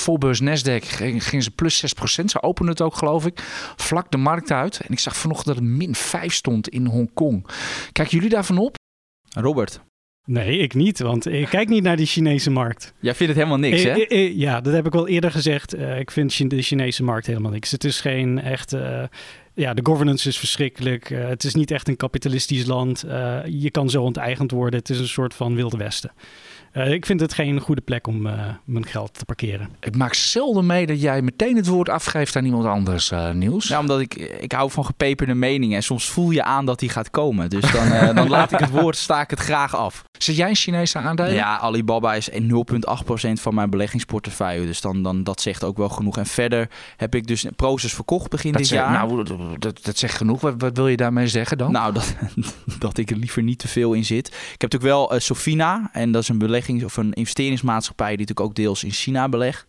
uh, 0.06 0.40
Nasdaq 0.40 0.86
gingen 1.18 1.42
ze 1.42 1.50
plus 1.50 1.84
6%. 2.20 2.24
Ze 2.24 2.42
openden 2.42 2.74
het 2.74 2.82
ook 2.82 2.96
geloof 2.96 3.26
ik. 3.26 3.40
Vlak 3.76 4.10
de 4.10 4.16
markt 4.16 4.50
uit. 4.50 4.80
En 4.80 4.92
ik 4.92 4.98
zag 4.98 5.16
vanochtend 5.16 5.46
dat 5.46 5.64
het 5.64 5.74
min 5.74 5.94
5 5.94 6.34
stond 6.34 6.68
in 6.68 6.86
Hongkong. 6.86 7.46
Kijken 7.92 8.14
jullie 8.16 8.30
daarvan 8.30 8.58
op? 8.58 8.76
Robert, 9.34 9.80
Nee, 10.30 10.58
ik 10.58 10.74
niet, 10.74 10.98
want 11.00 11.26
ik 11.26 11.46
kijk 11.48 11.68
niet 11.68 11.82
naar 11.82 11.96
die 11.96 12.06
Chinese 12.06 12.50
markt. 12.50 12.92
jij 13.00 13.14
vindt 13.14 13.34
het 13.34 13.42
helemaal 13.44 13.68
niks, 13.70 13.84
Eh, 13.84 13.94
hè? 13.94 14.00
eh, 14.00 14.24
eh, 14.26 14.36
ja, 14.38 14.60
dat 14.60 14.72
heb 14.72 14.86
ik 14.86 14.94
al 14.94 15.08
eerder 15.08 15.30
gezegd. 15.30 15.78
Ik 15.78 16.10
vind 16.10 16.50
de 16.50 16.62
Chinese 16.62 17.02
markt 17.02 17.26
helemaal 17.26 17.50
niks. 17.50 17.70
Het 17.70 17.84
is 17.84 18.00
geen 18.00 18.40
echt. 18.40 18.76
ja, 19.54 19.74
de 19.74 19.80
governance 19.82 20.28
is 20.28 20.38
verschrikkelijk. 20.38 21.08
Het 21.08 21.44
is 21.44 21.54
niet 21.54 21.70
echt 21.70 21.88
een 21.88 21.96
kapitalistisch 21.96 22.64
land. 22.66 23.04
Je 23.46 23.70
kan 23.70 23.90
zo 23.90 24.02
onteigend 24.02 24.50
worden. 24.50 24.78
Het 24.78 24.88
is 24.90 24.98
een 24.98 25.08
soort 25.08 25.34
van 25.34 25.54
Wilde 25.54 25.76
Westen. 25.76 26.10
Eh, 26.78 26.92
ik 26.92 27.06
vind 27.06 27.20
het 27.20 27.34
geen 27.34 27.60
goede 27.60 27.80
plek 27.80 28.06
om 28.06 28.26
eh, 28.26 28.32
mijn 28.64 28.86
geld 28.86 29.14
te 29.18 29.24
parkeren. 29.24 29.68
Ik 29.80 29.96
maak 29.96 30.14
zelden 30.14 30.66
mee 30.66 30.86
dat 30.86 31.00
jij 31.00 31.22
meteen 31.22 31.56
het 31.56 31.66
woord 31.66 31.88
afgeeft 31.88 32.36
aan 32.36 32.44
iemand 32.44 32.64
anders, 32.64 33.10
eh 33.10 33.30
Niels. 33.30 33.68
Ja, 33.68 33.78
omdat 33.78 34.00
ik, 34.00 34.14
ik 34.14 34.52
hou 34.52 34.70
van 34.70 34.84
gepeperde 34.84 35.34
meningen. 35.34 35.76
En 35.76 35.82
soms 35.82 36.08
voel 36.08 36.30
je 36.30 36.42
aan 36.42 36.66
dat 36.66 36.78
die 36.78 36.88
gaat 36.88 37.10
komen. 37.10 37.50
Dus 37.50 37.72
dan, 37.72 37.92
eh, 37.92 38.14
dan 38.16 38.28
laat 38.28 38.52
ik 38.52 38.58
het 38.58 38.70
woord, 38.70 38.96
sta 38.96 39.20
ik 39.20 39.30
het 39.30 39.38
graag 39.38 39.76
af. 39.76 40.04
Zit 40.18 40.36
jij 40.36 40.48
in 40.48 40.54
Chinese 40.54 40.98
aandelen? 40.98 41.32
Ja, 41.32 41.58
Alibaba 41.58 42.14
is 42.14 42.30
0,8% 42.30 43.40
van 43.40 43.54
mijn 43.54 43.70
beleggingsportefeuille. 43.70 44.66
Dus 44.66 44.80
dan, 44.80 45.02
dan, 45.02 45.24
dat 45.24 45.40
zegt 45.40 45.64
ook 45.64 45.76
wel 45.76 45.88
genoeg. 45.88 46.18
En 46.18 46.26
verder 46.26 46.68
heb 46.96 47.14
ik 47.14 47.26
dus 47.26 47.46
Proces 47.56 47.94
verkocht 47.94 48.30
begin 48.30 48.52
dat 48.52 48.60
dit 48.60 48.70
zegt, 48.70 48.82
jaar. 48.82 49.06
Nou, 49.06 49.24
dat, 49.58 49.84
dat 49.84 49.98
zegt 49.98 50.16
genoeg. 50.16 50.40
Wat, 50.40 50.54
wat 50.58 50.76
wil 50.76 50.88
je 50.88 50.96
daarmee 50.96 51.28
zeggen 51.28 51.58
dan? 51.58 51.72
Nou, 51.72 51.92
dat, 51.92 52.14
dat 52.78 52.98
ik 52.98 53.10
er 53.10 53.16
liever 53.16 53.42
niet 53.42 53.58
te 53.58 53.68
veel 53.68 53.92
in 53.92 54.04
zit. 54.04 54.26
Ik 54.26 54.60
heb 54.60 54.72
natuurlijk 54.72 54.92
wel 54.92 55.14
uh, 55.14 55.20
Sofina. 55.20 55.88
En 55.92 56.12
dat 56.12 56.22
is 56.22 56.28
een 56.28 56.38
of 56.84 56.96
een 56.96 57.12
investeringsmaatschappij 57.12 58.08
die 58.08 58.18
natuurlijk 58.18 58.48
ook 58.48 58.54
deels 58.54 58.84
in 58.84 58.90
China 58.90 59.28
belegt. 59.28 59.66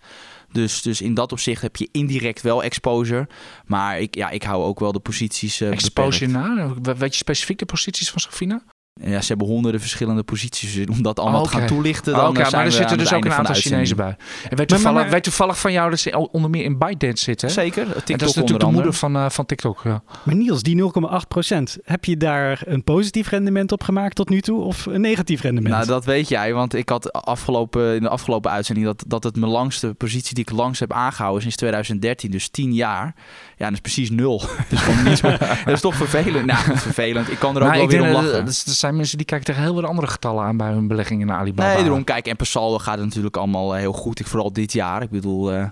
Dus, 0.51 0.82
dus 0.82 1.01
in 1.01 1.13
dat 1.13 1.32
opzicht 1.32 1.62
heb 1.62 1.75
je 1.75 1.89
indirect 1.91 2.41
wel 2.41 2.63
exposure. 2.63 3.27
Maar 3.65 4.00
ik, 4.00 4.15
ja, 4.15 4.29
ik 4.29 4.44
hou 4.44 4.63
ook 4.63 4.79
wel 4.79 4.91
de 4.91 5.00
posities. 5.00 5.62
Uh, 5.62 5.72
exposure 5.72 6.32
naar? 6.32 6.82
Weet 6.82 7.12
je 7.12 7.18
specifieke 7.18 7.65
posities 7.65 8.10
van 8.10 8.20
Sofina? 8.20 8.63
Ja, 9.03 9.22
ze 9.22 9.27
hebben 9.27 9.48
honderden 9.48 9.81
verschillende 9.81 10.24
posities. 10.24 10.74
Dus 10.74 10.88
om 10.88 11.01
dat 11.01 11.19
allemaal 11.19 11.43
te 11.43 11.50
gaan 11.50 11.67
toelichten, 11.67 12.13
dan 12.13 12.24
oh, 12.24 12.29
okay, 12.29 12.43
zijn 12.43 12.55
maar 12.55 12.65
er 12.65 12.72
zitten 12.72 12.98
dus 12.98 13.13
ook 13.13 13.25
een 13.25 13.34
aantal 13.34 13.55
Chinezen 13.55 13.96
bij. 13.96 14.15
En 14.50 14.58
weet 14.58 14.67
toevallig, 14.67 14.84
maar, 14.84 14.93
maar, 14.93 15.12
weet 15.12 15.24
toevallig 15.24 15.60
van 15.60 15.72
jou 15.72 15.89
dat 15.89 16.00
ze 16.00 16.29
onder 16.31 16.50
meer 16.50 16.63
in 16.63 16.77
ByteDance 16.77 17.24
zitten? 17.24 17.50
Zeker. 17.50 17.86
TikTok 17.86 18.10
en 18.10 18.17
dat 18.17 18.29
is 18.29 18.36
natuurlijk 18.36 18.65
de 18.65 18.72
moeder 18.72 18.93
van, 18.93 19.15
uh, 19.15 19.29
van 19.29 19.46
TikTok. 19.46 19.81
Ja. 19.84 20.03
Maar 20.24 20.36
Niels, 20.36 20.63
die 20.63 20.75
0,8% 20.75 21.77
heb 21.84 22.05
je 22.05 22.17
daar 22.17 22.62
een 22.65 22.84
positief 22.84 23.29
rendement 23.29 23.72
op 23.72 23.84
gemaakt 23.84 24.15
tot 24.15 24.29
nu 24.29 24.41
toe 24.41 24.62
of 24.62 24.86
een 24.86 25.01
negatief 25.01 25.41
rendement? 25.41 25.75
Nou, 25.75 25.88
dat 25.88 26.05
weet 26.05 26.29
jij, 26.29 26.53
want 26.53 26.74
ik 26.74 26.89
had 26.89 27.13
afgelopen, 27.13 27.96
in 27.96 28.01
de 28.01 28.10
afgelopen 28.10 28.51
uitzending 28.51 28.88
dat, 28.88 29.03
dat 29.08 29.24
het 29.24 29.36
mijn 29.36 29.51
langste 29.51 29.93
positie 29.93 30.36
die 30.36 30.43
ik 30.43 30.51
langs 30.51 30.79
heb 30.79 30.93
aangehouden 30.93 31.41
sinds 31.41 31.58
2013, 31.58 32.31
dus 32.31 32.50
10 32.50 32.74
jaar. 32.74 33.15
Ja, 33.58 33.65
dat 33.65 33.74
is 33.74 33.79
precies 33.79 34.10
nul. 34.10 34.43
dus 34.69 34.79
gewoon 34.79 35.03
niet 35.03 35.22
dat 35.22 35.74
is 35.74 35.81
toch 35.81 35.96
vervelend. 35.96 36.46
Nou, 36.46 36.77
vervelend. 36.77 37.31
Ik 37.31 37.39
kan 37.39 37.55
er 37.55 37.62
ook 37.62 37.67
nou, 37.67 37.79
wel 37.79 37.88
weer 37.88 38.01
om 38.01 38.12
lachen. 38.12 38.48
Zijn 38.79 38.95
mensen 38.95 39.17
die 39.17 39.25
kijken 39.25 39.48
tegen 39.48 39.62
heel 39.62 39.74
wat 39.74 39.83
andere 39.83 40.07
getallen 40.07 40.43
aan 40.43 40.57
bij 40.57 40.71
hun 40.71 40.88
beleggingen 40.88 41.27
in 41.27 41.33
Alibaba. 41.33 41.74
Nee, 41.74 41.83
daarom 41.83 42.03
kijk. 42.03 42.27
En 42.27 42.36
per 42.36 42.45
saldo 42.45 42.77
gaat 42.77 42.98
het 42.98 43.05
natuurlijk 43.05 43.38
allemaal 43.38 43.74
heel 43.74 43.93
goed. 43.93 44.19
Ik, 44.19 44.27
vooral 44.27 44.53
dit 44.53 44.74
jaar. 44.74 45.01
Ik 45.01 45.09
bedoel, 45.09 45.53
uh, 45.53 45.65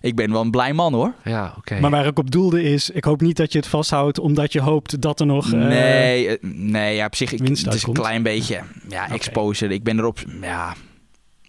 ik 0.00 0.16
ben 0.16 0.32
wel 0.32 0.40
een 0.40 0.50
blij 0.50 0.72
man 0.72 0.94
hoor. 0.94 1.12
Ja, 1.24 1.46
oké. 1.46 1.58
Okay. 1.58 1.80
Maar 1.80 1.90
waar 1.90 2.06
ik 2.06 2.18
op 2.18 2.30
doelde 2.30 2.62
is, 2.62 2.90
ik 2.90 3.04
hoop 3.04 3.20
niet 3.20 3.36
dat 3.36 3.52
je 3.52 3.58
het 3.58 3.68
vasthoudt 3.68 4.18
omdat 4.18 4.52
je 4.52 4.60
hoopt 4.60 5.00
dat 5.00 5.20
er 5.20 5.26
nog. 5.26 5.46
Uh, 5.46 5.66
nee, 5.66 6.38
nee, 6.42 6.96
ja, 6.96 7.06
op 7.06 7.14
zich. 7.14 7.32
Ik, 7.32 7.38
het 7.38 7.74
is 7.74 7.86
een 7.86 7.92
klein 7.92 8.22
beetje 8.22 8.60
ja, 8.88 9.04
okay. 9.04 9.16
exposure. 9.16 9.74
Ik 9.74 9.82
ben 9.82 9.98
erop. 9.98 10.18
Ja, 10.40 10.74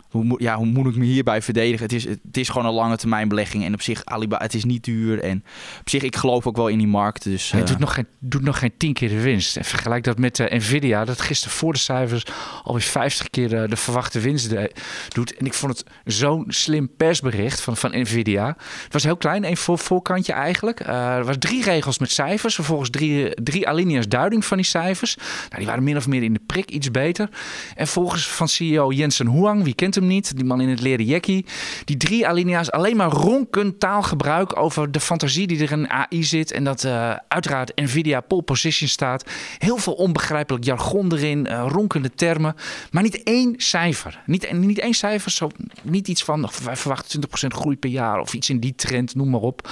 hoe, 0.09 0.35
ja, 0.37 0.55
hoe 0.55 0.65
moet 0.65 0.87
ik 0.87 0.95
me 0.95 1.05
hierbij 1.05 1.41
verdedigen? 1.41 1.83
Het 1.83 1.93
is, 1.93 2.03
het 2.03 2.37
is 2.37 2.49
gewoon 2.49 2.67
een 2.67 2.73
lange 2.73 2.97
termijn 2.97 3.27
belegging. 3.27 3.65
En 3.65 3.73
op 3.73 3.81
zich, 3.81 4.05
Alibaba, 4.05 4.43
het 4.43 4.53
is 4.53 4.63
niet 4.63 4.83
duur. 4.83 5.23
En 5.23 5.43
op 5.79 5.89
zich, 5.89 6.03
ik 6.03 6.15
geloof 6.15 6.47
ook 6.47 6.57
wel 6.57 6.67
in 6.67 6.77
die 6.77 6.87
markt. 6.87 7.23
Dus, 7.23 7.51
uh... 7.51 7.59
Het 7.59 7.67
doet 7.67 7.79
nog, 7.79 7.93
geen, 7.93 8.07
doet 8.19 8.41
nog 8.41 8.59
geen 8.59 8.71
tien 8.77 8.93
keer 8.93 9.09
de 9.09 9.21
winst. 9.21 9.57
En 9.57 9.65
vergelijk 9.65 10.03
dat 10.03 10.17
met 10.17 10.39
uh, 10.39 10.51
Nvidia, 10.51 11.05
dat 11.05 11.21
gisteren 11.21 11.55
voor 11.55 11.73
de 11.73 11.79
cijfers 11.79 12.23
alweer 12.63 12.81
50 12.81 13.29
keer 13.29 13.49
de, 13.49 13.67
de 13.67 13.75
verwachte 13.75 14.19
winst 14.19 14.49
de, 14.49 14.71
doet. 15.07 15.37
En 15.37 15.45
ik 15.45 15.53
vond 15.53 15.77
het 15.77 15.87
zo'n 16.05 16.45
slim 16.47 16.89
persbericht 16.97 17.61
van, 17.61 17.77
van 17.77 17.99
Nvidia. 17.99 18.47
Het 18.83 18.93
was 18.93 19.03
heel 19.03 19.17
klein, 19.17 19.45
een 19.45 19.57
voor, 19.57 19.77
voorkantje 19.77 20.33
eigenlijk. 20.33 20.79
Er 20.79 21.25
was 21.25 21.35
drie 21.39 21.63
regels 21.63 21.99
met 21.99 22.11
cijfers. 22.11 22.55
Vervolgens 22.55 22.89
drie, 22.89 23.43
drie 23.43 23.67
alinea's 23.67 24.07
duiding 24.07 24.45
van 24.45 24.57
die 24.57 24.65
cijfers. 24.65 25.15
Nou, 25.15 25.57
die 25.57 25.65
waren 25.65 25.83
min 25.83 25.97
of 25.97 26.07
meer 26.07 26.23
in 26.23 26.33
de 26.33 26.41
prik 26.45 26.69
iets 26.69 26.91
beter. 26.91 27.29
En 27.75 27.87
volgens 27.87 28.27
van 28.27 28.47
CEO 28.47 28.91
Jensen 28.91 29.27
Huang, 29.27 29.63
wie 29.63 29.75
kent 29.75 29.97
niet, 30.01 30.35
die 30.35 30.45
man 30.45 30.61
in 30.61 30.69
het 30.69 30.81
leren 30.81 31.05
jackie. 31.05 31.45
Die 31.85 31.97
drie 31.97 32.27
alinea's 32.27 32.71
alleen 32.71 32.97
maar 32.97 33.11
ronkend 33.11 33.79
taalgebruik 33.79 34.57
over 34.57 34.91
de 34.91 34.99
fantasie 34.99 35.47
die 35.47 35.63
er 35.63 35.71
in 35.71 35.89
AI 35.89 36.23
zit. 36.23 36.51
En 36.51 36.63
dat 36.63 36.83
uh, 36.83 37.15
uiteraard 37.27 37.75
Nvidia 37.75 38.21
pole 38.21 38.41
position 38.41 38.89
staat. 38.89 39.23
Heel 39.57 39.77
veel 39.77 39.93
onbegrijpelijk 39.93 40.63
jargon 40.63 41.13
erin, 41.13 41.47
uh, 41.49 41.65
ronkende 41.67 42.11
termen. 42.15 42.55
Maar 42.91 43.03
niet 43.03 43.23
één 43.23 43.53
cijfer. 43.57 44.21
Niet, 44.25 44.51
niet 44.51 44.79
één 44.79 44.93
cijfer, 44.93 45.31
zo, 45.31 45.49
niet 45.81 46.07
iets 46.07 46.23
van 46.23 46.49
wij 46.63 46.75
verwachten 46.75 47.21
20% 47.21 47.47
groei 47.47 47.77
per 47.77 47.89
jaar 47.89 48.19
of 48.19 48.33
iets 48.33 48.49
in 48.49 48.59
die 48.59 48.75
trend, 48.75 49.15
noem 49.15 49.29
maar 49.29 49.41
op. 49.41 49.69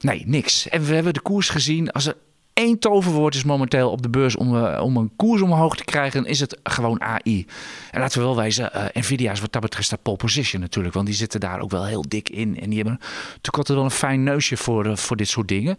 Nee, 0.00 0.22
niks. 0.26 0.68
En 0.68 0.84
we 0.84 0.94
hebben 0.94 1.14
de 1.14 1.20
koers 1.20 1.48
gezien. 1.48 1.90
Als 1.90 2.06
er 2.06 2.16
één 2.52 2.78
toverwoord 2.78 3.34
is 3.34 3.44
momenteel 3.44 3.90
op 3.90 4.02
de 4.02 4.08
beurs 4.08 4.36
om, 4.36 4.56
uh, 4.56 4.80
om 4.82 4.96
een 4.96 5.10
koers 5.16 5.42
omhoog 5.42 5.76
te 5.76 5.84
krijgen, 5.84 6.24
is 6.24 6.40
het 6.40 6.58
gewoon 6.62 7.00
AI. 7.00 7.46
En 7.90 8.00
laten 8.00 8.18
we 8.18 8.24
wel 8.24 8.36
wijzen, 8.36 8.70
uh, 8.74 8.84
Nvidia 8.92 9.32
is 9.32 9.40
wat 9.40 9.52
dat 9.52 9.62
betreft 9.62 9.90
dat 9.90 10.02
pole 10.02 10.16
position 10.16 10.60
natuurlijk, 10.60 10.94
want 10.94 11.06
die 11.06 11.14
zitten 11.14 11.40
daar 11.40 11.60
ook 11.60 11.70
wel 11.70 11.86
heel 11.86 12.04
dik 12.08 12.28
in. 12.28 12.60
En 12.60 12.68
die 12.68 12.78
hebben 12.78 12.98
natuurlijk 13.00 13.56
altijd 13.56 13.78
wel 13.78 13.86
een 13.86 13.90
fijn 13.90 14.22
neusje 14.22 14.56
voor, 14.56 14.86
uh, 14.86 14.96
voor 14.96 15.16
dit 15.16 15.28
soort 15.28 15.48
dingen. 15.48 15.76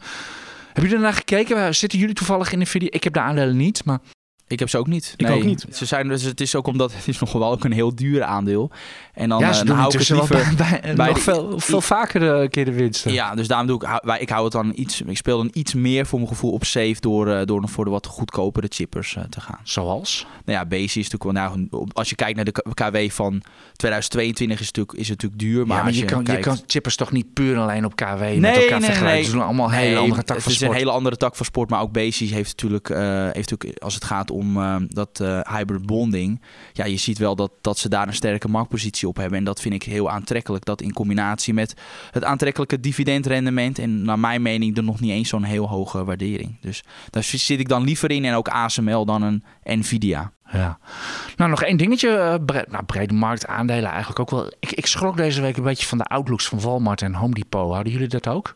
Hebben 0.65 0.83
jullie 0.83 0.95
ernaar 0.95 1.13
gekeken? 1.13 1.75
Zitten 1.75 1.99
jullie 1.99 2.15
toevallig 2.15 2.51
in 2.51 2.59
Nvidia? 2.59 2.87
Ik 2.91 3.03
heb 3.03 3.13
de 3.13 3.19
aandelen 3.19 3.57
niet, 3.57 3.85
maar... 3.85 3.99
Ik 4.47 4.59
heb 4.59 4.69
ze 4.69 4.77
ook 4.77 4.87
niet. 4.87 5.13
Ik 5.17 5.27
nee. 5.27 5.37
ook 5.37 5.43
niet. 5.43 5.65
Ze 5.71 5.85
zijn, 5.85 6.07
dus 6.07 6.23
het 6.23 6.41
is 6.41 6.55
ook 6.55 6.67
omdat 6.67 6.93
het 6.93 7.07
is 7.07 7.19
nog 7.19 7.31
wel 7.31 7.51
ook 7.51 7.63
een 7.63 7.71
heel 7.71 7.95
duur 7.95 8.23
aandeel. 8.23 8.71
En 9.13 9.29
dan, 9.29 9.39
ja, 9.39 9.53
ze 9.53 9.61
uh, 9.61 9.67
doen 9.67 9.67
dan 9.67 9.77
hou 9.77 9.93
ik 9.93 9.99
het 9.99 10.09
intussen 10.09 10.35
wel 10.35 10.45
liever 10.45 10.55
bij, 10.55 10.81
bij, 10.81 10.95
bij 10.95 11.07
nog 11.07 11.19
veel, 11.19 11.59
veel 11.59 11.81
vaker 11.81 12.19
de 12.19 12.47
keer 12.49 12.65
de 12.65 12.73
winsten. 12.73 13.13
Ja, 13.13 13.35
dus 13.35 13.47
daarom 13.47 13.67
doe 13.67 13.81
ik, 13.81 14.21
ik 14.21 14.29
hou 14.29 14.43
het 14.43 14.51
dan 14.51 14.71
iets. 14.75 15.01
Ik 15.01 15.17
speel 15.17 15.37
dan 15.37 15.49
iets 15.53 15.73
meer 15.73 16.05
voor 16.05 16.19
mijn 16.19 16.31
gevoel 16.31 16.51
op 16.51 16.65
safe 16.65 16.95
door, 16.99 17.27
eh, 17.27 17.45
door 17.45 17.61
nog 17.61 17.71
voor 17.71 17.85
de 17.85 17.91
wat 17.91 18.05
goedkopere 18.05 18.67
chippers 18.69 19.15
eh, 19.15 19.23
te 19.23 19.41
gaan. 19.41 19.59
Zoals? 19.63 20.25
Nou 20.45 20.59
ja, 20.59 20.65
Base 20.65 20.99
is 20.99 21.09
natuurlijk 21.09 21.23
wel. 21.23 21.33
Nou, 21.33 21.87
als 21.93 22.09
je 22.09 22.15
kijkt 22.15 22.35
naar 22.35 22.45
de 22.45 22.51
KW 22.73 23.11
van 23.15 23.41
2022 23.75 24.59
is 24.59 24.67
het 24.67 24.75
natuurlijk, 24.75 24.99
is 24.99 25.09
het 25.09 25.21
natuurlijk 25.21 25.41
duur. 25.51 25.67
Maar, 25.67 25.93
ja, 25.93 25.99
je, 25.99 26.05
kan, 26.05 26.25
je 26.25 26.39
kan 26.39 26.57
chippers 26.67 26.95
toch 26.95 27.11
niet 27.11 27.33
puur 27.33 27.57
alleen 27.57 27.85
op 27.85 27.95
KW 27.95 28.19
met 28.19 28.19
Nee, 28.19 28.35
elkaar 28.35 28.51
nee, 28.51 28.65
vergelijken. 28.67 29.03
nee. 29.03 29.23
Ze 29.23 29.31
doen 29.31 29.43
allemaal 29.43 29.67
een 29.67 29.73
hele 29.73 29.97
andere 29.97 30.23
tak 30.23 30.35
het 30.35 30.43
van 30.43 30.51
is 30.51 30.57
sport. 30.57 30.71
een 30.71 30.77
hele 30.77 30.91
andere 30.91 31.17
tak 31.17 31.35
van 31.35 31.45
sport, 31.45 31.69
maar 31.69 31.81
ook 31.81 31.91
Basis 31.91 32.31
heeft 32.31 32.49
natuurlijk, 32.49 32.89
eh, 32.89 33.23
heeft 33.31 33.49
natuurlijk 33.49 33.83
als 33.83 33.93
het 33.93 34.03
gaat 34.03 34.31
om 34.33 34.57
eh, 34.57 34.75
dat 34.87 35.19
eh, 35.19 35.39
hybrid 35.57 35.85
bonding, 35.85 36.41
ja, 36.73 36.85
je 36.85 36.97
ziet 36.97 37.17
wel 37.17 37.35
dat, 37.35 37.51
dat 37.61 37.77
ze 37.77 37.89
daar 37.89 38.07
een 38.07 38.13
sterke 38.13 38.47
marktpositie 38.47 39.07
op 39.07 39.15
hebben 39.17 39.37
en 39.37 39.43
dat 39.43 39.61
vind 39.61 39.73
ik 39.73 39.83
heel 39.83 40.09
aantrekkelijk. 40.09 40.65
Dat 40.65 40.81
in 40.81 40.93
combinatie 40.93 41.53
met 41.53 41.73
het 42.11 42.23
aantrekkelijke 42.23 42.79
dividendrendement 42.79 43.79
en 43.79 44.03
naar 44.03 44.19
mijn 44.19 44.41
mening 44.41 44.77
er 44.77 44.83
nog 44.83 44.99
niet 44.99 45.11
eens 45.11 45.29
zo'n 45.29 45.43
heel 45.43 45.69
hoge 45.69 46.03
waardering. 46.03 46.57
Dus 46.61 46.83
daar 47.09 47.23
zit 47.23 47.59
ik 47.59 47.67
dan 47.67 47.83
liever 47.83 48.11
in 48.11 48.25
en 48.25 48.33
ook 48.33 48.47
ASML 48.47 49.05
dan 49.05 49.21
een 49.21 49.43
Nvidia. 49.63 50.31
Ja. 50.51 50.77
Nou, 51.35 51.49
nog 51.49 51.63
één 51.63 51.77
dingetje. 51.77 52.09
eh, 52.09 52.35
bre- 52.45 52.65
nou, 52.69 52.83
brede 52.83 53.13
markt 53.13 53.47
aandelen 53.47 53.89
eigenlijk 53.89 54.19
ook 54.19 54.29
wel. 54.29 54.51
Ik, 54.59 54.71
ik 54.71 54.85
schrok 54.85 55.17
deze 55.17 55.41
week 55.41 55.57
een 55.57 55.63
beetje 55.63 55.85
van 55.87 55.97
de 55.97 56.03
outlooks 56.03 56.47
van 56.47 56.59
Walmart 56.61 57.01
en 57.01 57.13
Home 57.13 57.33
Depot. 57.33 57.73
Hadden 57.73 57.93
jullie 57.93 58.07
dat 58.07 58.27
ook? 58.27 58.55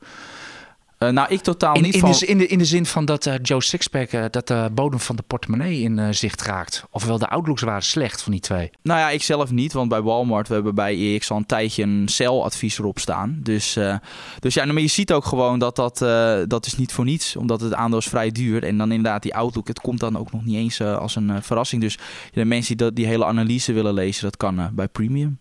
Eh, 0.98 1.10
nou, 1.10 1.30
ik 1.30 1.42
totaal 1.42 1.76
In, 1.76 1.82
niet 1.82 1.94
in, 1.94 2.00
van... 2.00 2.12
de, 2.12 2.26
in, 2.26 2.38
de, 2.38 2.48
in 2.48 2.58
de 2.58 2.66
zin 2.66 2.86
van 2.86 3.06
dat 3.06 3.26
eh, 3.26 3.34
Joe 3.42 3.64
Sixpack 3.64 4.12
eh, 4.12 4.26
dat 4.32 4.48
de 4.48 4.70
bodem 4.74 5.00
van 5.00 5.16
de 5.16 5.24
portemonnee 5.28 5.82
in 5.82 6.16
zicht 6.16 6.42
raakt. 6.42 6.86
Ofwel, 6.92 7.18
de 7.18 7.28
outlooks 7.28 7.62
waren 7.62 7.84
slecht 7.84 8.22
van 8.22 8.32
die 8.32 8.42
twee. 8.42 8.72
Nou 8.84 9.00
ja, 9.00 9.10
ik 9.10 9.24
zelf 9.24 9.52
niet, 9.52 9.74
want 9.74 9.90
bij 9.90 10.02
Walmart, 10.02 10.48
we 10.48 10.54
hebben 10.54 10.76
bij 10.76 11.16
EX 11.16 11.32
al 11.32 11.38
een 11.38 11.46
tijdje 11.46 11.84
een 11.84 12.08
sell-advies 12.08 12.80
erop 12.80 13.00
staan. 13.00 13.40
Dus, 13.44 13.80
dus 14.40 14.54
ja, 14.54 14.66
maar 14.66 14.82
je 14.82 14.88
ziet 14.88 15.14
ook 15.14 15.26
gewoon 15.26 15.60
dat 15.60 15.76
dat, 15.76 15.98
dat 16.50 16.66
is 16.66 16.78
niet 16.78 16.94
voor 16.94 17.06
niets, 17.06 17.36
omdat 17.36 17.62
het 17.62 17.74
aandeel 17.74 18.00
is 18.00 18.08
vrij 18.08 18.32
duur. 18.32 18.64
En 18.64 18.78
dan 18.78 18.92
inderdaad 18.92 19.24
die 19.24 19.36
outlook, 19.36 19.68
het 19.68 19.80
komt 19.80 20.00
dan 20.00 20.18
ook 20.18 20.32
nog 20.32 20.46
niet 20.46 20.56
eens 20.56 20.82
als 20.82 21.16
een 21.16 21.44
verrassing. 21.44 21.82
Dus 21.82 21.98
de 22.34 22.46
mensen 22.46 22.78
die 22.78 22.86
dat, 22.86 22.96
die 22.96 23.06
hele 23.06 23.26
analyse 23.26 23.74
willen 23.74 23.94
lezen, 23.94 24.24
dat 24.24 24.38
kan 24.38 24.70
bij 24.74 24.88
Premium. 24.88 25.40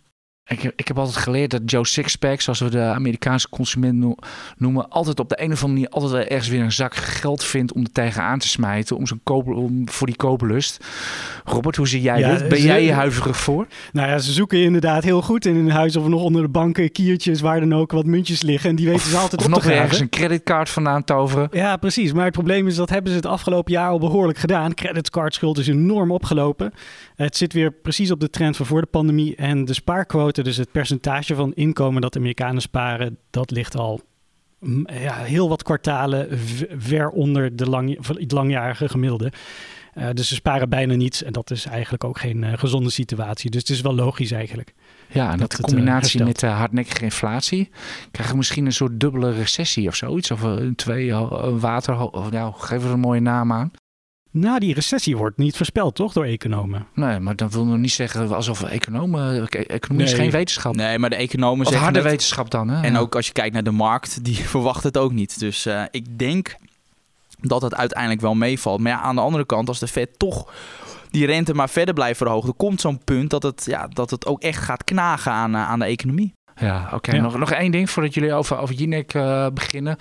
Ik, 0.48 0.60
heb- 0.62 0.72
ik 0.76 0.88
heb 0.88 0.98
altijd 0.98 1.16
geleerd 1.16 1.50
dat 1.50 1.60
Joe 1.70 1.86
Sixpack, 1.86 2.40
zoals 2.40 2.60
we 2.60 2.68
de 2.70 2.80
Amerikaanse 2.80 3.48
consument 3.48 3.94
no- 3.98 4.14
noemen, 4.56 4.88
altijd 4.88 5.20
op 5.20 5.28
de 5.28 5.40
een 5.42 5.52
of 5.52 5.62
andere 5.62 5.72
manier 5.72 5.88
altijd 5.88 6.28
ergens 6.28 6.48
weer 6.48 6.60
een 6.60 6.72
zak 6.72 6.94
geld 6.94 7.44
vindt 7.44 7.72
om 7.72 7.82
er 7.84 7.92
tegenaan 7.92 8.38
te 8.38 8.48
smijten. 8.48 8.96
Om 8.96 9.06
zijn 9.06 9.20
koop, 9.22 9.46
om, 9.46 9.88
voor 9.88 10.06
die 10.06 10.16
koopelust. 10.16 10.84
Robert, 11.44 11.76
hoe 11.76 11.88
zie 11.88 12.00
jij 12.00 12.18
Ja, 12.18 12.34
dit? 12.36 12.48
Ben 12.48 12.58
ze- 12.60 12.66
jij 12.66 12.80
hier 12.80 12.92
huiverig 12.92 13.36
voor? 13.36 13.66
Nou 13.92 14.08
ja, 14.08 14.18
ze 14.18 14.32
zoeken 14.32 14.58
inderdaad 14.58 15.04
heel 15.04 15.22
goed 15.22 15.46
in 15.46 15.54
hun 15.54 15.70
huis 15.70 15.96
of 15.96 16.06
nog 16.08 16.22
onder 16.22 16.42
de 16.42 16.48
banken, 16.48 16.92
kiertjes, 16.92 17.40
waar 17.40 17.60
dan 17.60 17.74
ook 17.74 17.92
wat 17.92 18.04
muntjes 18.06 18.42
liggen. 18.42 18.70
En 18.70 18.76
die 18.76 18.86
weten 18.88 19.10
ze 19.10 19.16
altijd 19.16 19.40
Of 19.40 19.46
op 19.46 19.52
nog 19.52 19.62
te 19.62 19.72
ergens 19.72 20.00
een 20.00 20.08
creditcard 20.08 20.68
vandaan 20.68 21.04
toveren? 21.04 21.48
Ja, 21.52 21.76
precies. 21.76 22.12
Maar 22.12 22.24
het 22.24 22.32
probleem 22.34 22.66
is 22.66 22.74
dat 22.76 22.90
hebben 22.90 23.10
ze 23.10 23.16
het 23.16 23.26
afgelopen 23.26 23.72
jaar 23.72 23.88
al 23.90 23.98
behoorlijk 23.98 24.38
gedaan. 24.38 24.74
Creditcardschuld 24.74 25.58
is 25.58 25.68
enorm 25.68 26.10
opgelopen. 26.10 26.72
Het 27.16 27.36
zit 27.36 27.52
weer 27.52 27.72
precies 27.72 28.10
op 28.10 28.20
de 28.20 28.30
trend 28.30 28.56
van 28.56 28.66
voor 28.66 28.80
de 28.80 28.86
pandemie. 28.86 29.36
En 29.36 29.64
de 29.64 29.74
spaarquote, 29.74 30.35
dus 30.44 30.56
het 30.56 30.72
percentage 30.72 31.34
van 31.34 31.54
inkomen 31.54 32.00
dat 32.00 32.16
Amerikanen 32.16 32.62
sparen, 32.62 33.18
dat 33.30 33.50
ligt 33.50 33.76
al 33.76 34.00
mm, 34.60 34.86
ja, 34.92 35.14
heel 35.14 35.48
wat 35.48 35.62
kwartalen 35.62 36.38
ver 36.78 37.08
onder 37.08 37.56
de 37.56 37.68
lang, 37.68 38.06
het 38.06 38.32
langjarige 38.32 38.88
gemiddelde. 38.88 39.32
Eh, 39.94 40.08
dus 40.12 40.28
ze 40.28 40.34
sparen 40.34 40.68
bijna 40.68 40.94
niets. 40.94 41.22
En 41.22 41.32
dat 41.32 41.50
is 41.50 41.66
eigenlijk 41.66 42.04
ook 42.04 42.18
geen 42.18 42.44
eh, 42.44 42.58
gezonde 42.58 42.90
situatie. 42.90 43.50
Dus 43.50 43.60
het 43.60 43.70
is 43.70 43.80
wel 43.80 43.94
logisch 43.94 44.30
eigenlijk. 44.30 44.74
Ja, 45.08 45.24
en 45.24 45.30
Dat 45.30 45.38
dat 45.38 45.52
het, 45.52 45.66
combinatie 45.66 46.20
eh, 46.20 46.26
met 46.26 46.42
uh, 46.42 46.56
hardnekkige 46.58 47.02
inflatie 47.02 47.70
krijgen 48.10 48.32
we 48.32 48.38
misschien 48.38 48.66
een 48.66 48.72
soort 48.72 49.00
dubbele 49.00 49.32
recessie 49.32 49.88
of 49.88 49.94
zoiets. 49.94 50.30
Of 50.30 50.42
een 50.42 50.74
twee 50.74 51.10
eh, 51.10 51.48
water, 51.58 52.10
of, 52.10 52.30
nou, 52.30 52.52
geef 52.56 52.84
er 52.84 52.90
een 52.90 53.00
mooie 53.00 53.20
naam 53.20 53.52
aan. 53.52 53.70
Nou, 54.38 54.58
die 54.58 54.74
recessie 54.74 55.16
wordt 55.16 55.36
niet 55.36 55.56
voorspeld, 55.56 55.94
toch, 55.94 56.12
door 56.12 56.24
economen? 56.24 56.86
Nee, 56.94 57.18
maar 57.20 57.36
dat 57.36 57.52
wil 57.52 57.64
nog 57.64 57.78
niet 57.78 57.92
zeggen 57.92 58.34
alsof 58.34 58.62
economen, 58.62 59.48
economie 59.48 60.06
is 60.06 60.12
geen 60.12 60.30
wetenschap. 60.30 60.74
Nee, 60.76 60.98
maar 60.98 61.10
de 61.10 61.16
economen 61.16 61.58
of 61.60 61.72
zeggen 61.72 61.82
harde 61.82 61.98
het. 61.98 62.08
wetenschap 62.08 62.50
dan. 62.50 62.68
Hè? 62.68 62.82
En 62.82 62.92
Ja. 62.92 62.98
ook 62.98 63.14
als 63.14 63.26
je 63.26 63.32
kijkt 63.32 63.54
naar 63.54 63.62
de 63.62 63.70
markt, 63.70 64.24
die 64.24 64.36
verwacht 64.54 64.82
het 64.82 64.98
ook 64.98 65.12
niet. 65.12 65.38
Dus 65.38 65.66
eh, 65.66 65.82
ik 65.90 66.18
denk 66.18 66.56
dat 67.40 67.62
het 67.62 67.74
uiteindelijk 67.74 68.20
wel 68.20 68.34
meevalt. 68.34 68.80
Maar 68.80 68.92
ja, 68.92 69.00
aan 69.00 69.14
de 69.14 69.20
andere 69.20 69.46
kant, 69.46 69.68
als 69.68 69.78
de 69.78 69.86
Fed 69.88 70.18
toch 70.18 70.52
die 71.10 71.26
rente 71.26 71.54
maar 71.54 71.68
verder 71.70 71.94
blijft 71.94 72.16
verhogen, 72.18 72.48
er 72.48 72.54
komt 72.54 72.80
zo'n 72.80 73.04
punt 73.04 73.30
dat 73.30 73.42
het, 73.42 73.64
ja, 73.66 73.88
dat 73.88 74.10
het 74.10 74.26
ook 74.26 74.42
echt 74.42 74.62
gaat 74.62 74.84
knagen 74.84 75.32
aan, 75.32 75.54
eh, 75.54 75.68
aan 75.68 75.78
de 75.78 75.84
economie. 75.84 76.32
Ja, 76.58 76.88
oké. 76.92 77.14
Ja. 77.16 77.22
Nog, 77.22 77.38
nog 77.38 77.50
één 77.50 77.70
ding 77.70 77.90
voordat 77.90 78.14
jullie 78.14 78.32
over, 78.32 78.58
over 78.58 78.74
Jinek 78.74 79.14
eh, 79.14 79.46
beginnen. 79.52 79.96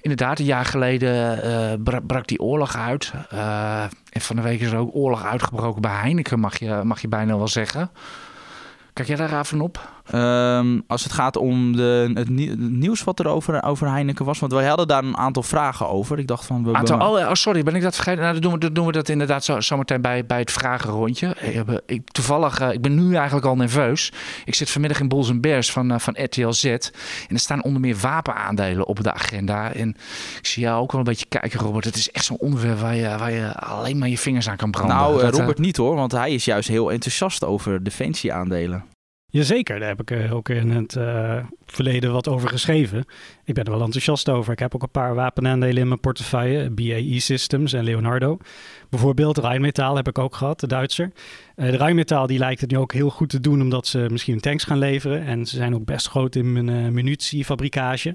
Inderdaad, 0.00 0.38
een 0.38 0.44
jaar 0.44 0.64
geleden 0.64 1.42
eh, 1.42 1.78
bra- 1.82 2.00
brak 2.00 2.26
die 2.26 2.40
oorlog 2.40 2.76
uit. 2.76 3.12
Eh, 3.30 3.82
en 4.10 4.20
van 4.20 4.36
de 4.36 4.42
week 4.42 4.60
is 4.60 4.70
er 4.72 4.78
ook 4.78 4.94
oorlog 4.94 5.24
uitgebroken 5.24 5.82
bij 5.82 5.92
Heineken, 5.94 6.40
mag 6.40 6.58
je, 6.58 6.80
mag 6.84 7.00
je 7.00 7.08
bijna 7.08 7.36
wel 7.36 7.48
zeggen. 7.48 7.90
Kijk 8.92 9.08
jij 9.08 9.16
daar 9.16 9.38
even 9.40 9.60
op? 9.60 9.88
Ehm, 10.10 10.80
als 10.86 11.02
het 11.04 11.12
gaat 11.12 11.36
om 11.36 11.76
de, 11.76 12.10
het, 12.14 12.28
nie- 12.28 12.50
het 12.50 12.70
nieuws 12.70 13.04
wat 13.04 13.18
er 13.18 13.26
over, 13.28 13.62
over 13.62 13.90
Heineken 13.90 14.24
was. 14.24 14.38
Want 14.38 14.52
wij 14.52 14.66
hadden 14.66 14.88
daar 14.88 15.04
een 15.04 15.16
aantal 15.16 15.42
vragen 15.42 15.88
over. 15.88 16.18
Ik 16.18 16.26
dacht 16.26 16.44
van... 16.44 16.64
We, 16.64 16.72
Aantal, 16.72 16.98
oh, 16.98 17.18
oh, 17.28 17.32
sorry, 17.32 17.62
ben 17.62 17.74
ik 17.74 17.82
dat 17.82 17.94
vergeten? 17.94 18.20
Nou, 18.20 18.32
dan 18.32 18.42
doen 18.42 18.52
we, 18.52 18.58
dan 18.58 18.72
doen 18.72 18.86
we 18.86 18.92
dat 18.92 19.08
inderdaad 19.08 19.44
zo, 19.44 19.60
zometeen 19.60 20.00
bij, 20.00 20.26
bij 20.26 20.38
het 20.38 20.52
vragenrondje. 20.52 21.36
Ik, 21.40 21.54
heb, 21.54 21.82
ik, 21.86 22.10
toevallig, 22.10 22.58
eh, 22.58 22.72
ik 22.72 22.80
ben 22.80 22.94
nu 23.08 23.14
eigenlijk 23.14 23.46
al 23.46 23.56
nerveus. 23.56 24.12
Ik 24.44 24.54
zit 24.54 24.70
vanmiddag 24.70 25.00
in 25.00 25.08
Bulls 25.08 25.40
Bears 25.40 25.72
van, 25.72 25.90
eh, 25.90 25.98
van 25.98 26.14
RTL 26.22 26.50
Z. 26.50 26.64
En 26.64 26.78
er 27.28 27.38
staan 27.38 27.62
onder 27.62 27.80
meer 27.80 27.96
wapenaandelen 27.96 28.86
op 28.86 29.02
de 29.02 29.12
agenda. 29.12 29.72
En 29.72 29.88
ik 30.38 30.46
zie 30.46 30.62
jou 30.62 30.82
ook 30.82 30.90
wel 30.92 31.00
een 31.00 31.06
beetje 31.06 31.26
kijken, 31.28 31.60
Robert. 31.60 31.84
Het 31.84 31.96
is 31.96 32.10
echt 32.10 32.24
zo'n 32.24 32.38
onderwerp 32.38 32.78
waar 32.78 32.94
je, 32.94 33.16
waar 33.18 33.32
je 33.32 33.54
alleen 33.54 33.98
maar 33.98 34.08
je 34.08 34.18
vingers 34.18 34.48
aan 34.48 34.56
kan 34.56 34.70
branden. 34.70 34.96
nou, 34.96 35.16
eh, 35.16 35.20
Dat, 35.22 35.32
eh, 35.32 35.38
Robert 35.38 35.58
niet 35.58 35.76
hoor. 35.76 35.94
Want 35.94 36.12
hij 36.12 36.32
is 36.34 36.44
juist 36.44 36.68
heel 36.68 36.92
enthousiast 36.92 37.44
over 37.44 37.82
defensieaandelen. 37.82 38.84
Jazeker, 39.36 39.78
daar 39.78 39.88
heb 39.88 40.00
ik 40.00 40.10
eh, 40.10 40.34
ook 40.34 40.48
in 40.48 40.70
het 40.70 40.96
eh, 40.96 41.44
verleden 41.66 42.12
wat 42.12 42.28
over 42.28 42.48
geschreven. 42.48 43.04
Ik 43.44 43.54
ben 43.54 43.64
er 43.64 43.70
wel 43.70 43.82
enthousiast 43.82 44.28
over. 44.28 44.52
Ik 44.52 44.58
heb 44.58 44.74
ook 44.74 44.82
een 44.82 44.90
paar 44.90 45.14
wapenaandelen 45.14 45.82
in 45.82 45.88
mijn 45.88 46.00
portefeuille. 46.00 46.70
BAE 46.70 47.20
Systems 47.20 47.72
en 47.72 47.84
Leonardo. 47.84 48.38
Bijvoorbeeld 48.90 49.38
Rheinmetall 49.38 49.96
heb 49.96 50.08
ik 50.08 50.18
ook 50.18 50.34
gehad, 50.34 50.60
de 50.60 50.66
Duitser. 50.66 51.12
Eh, 51.56 51.70
de 51.70 51.76
Rheinmetall 51.76 52.26
die 52.26 52.38
lijkt 52.38 52.60
het 52.60 52.70
nu 52.70 52.78
ook 52.78 52.92
heel 52.92 53.10
goed 53.10 53.28
te 53.28 53.40
doen 53.40 53.60
omdat 53.60 53.86
ze 53.86 54.06
misschien 54.10 54.40
tanks 54.40 54.64
gaan 54.64 54.78
leveren. 54.78 55.24
En 55.24 55.46
ze 55.46 55.56
zijn 55.56 55.74
ook 55.74 55.84
best 55.84 56.08
groot 56.08 56.34
in 56.34 56.52
mijn 56.52 56.68
eh, 56.68 56.92
munitiefabrikage. 56.92 58.14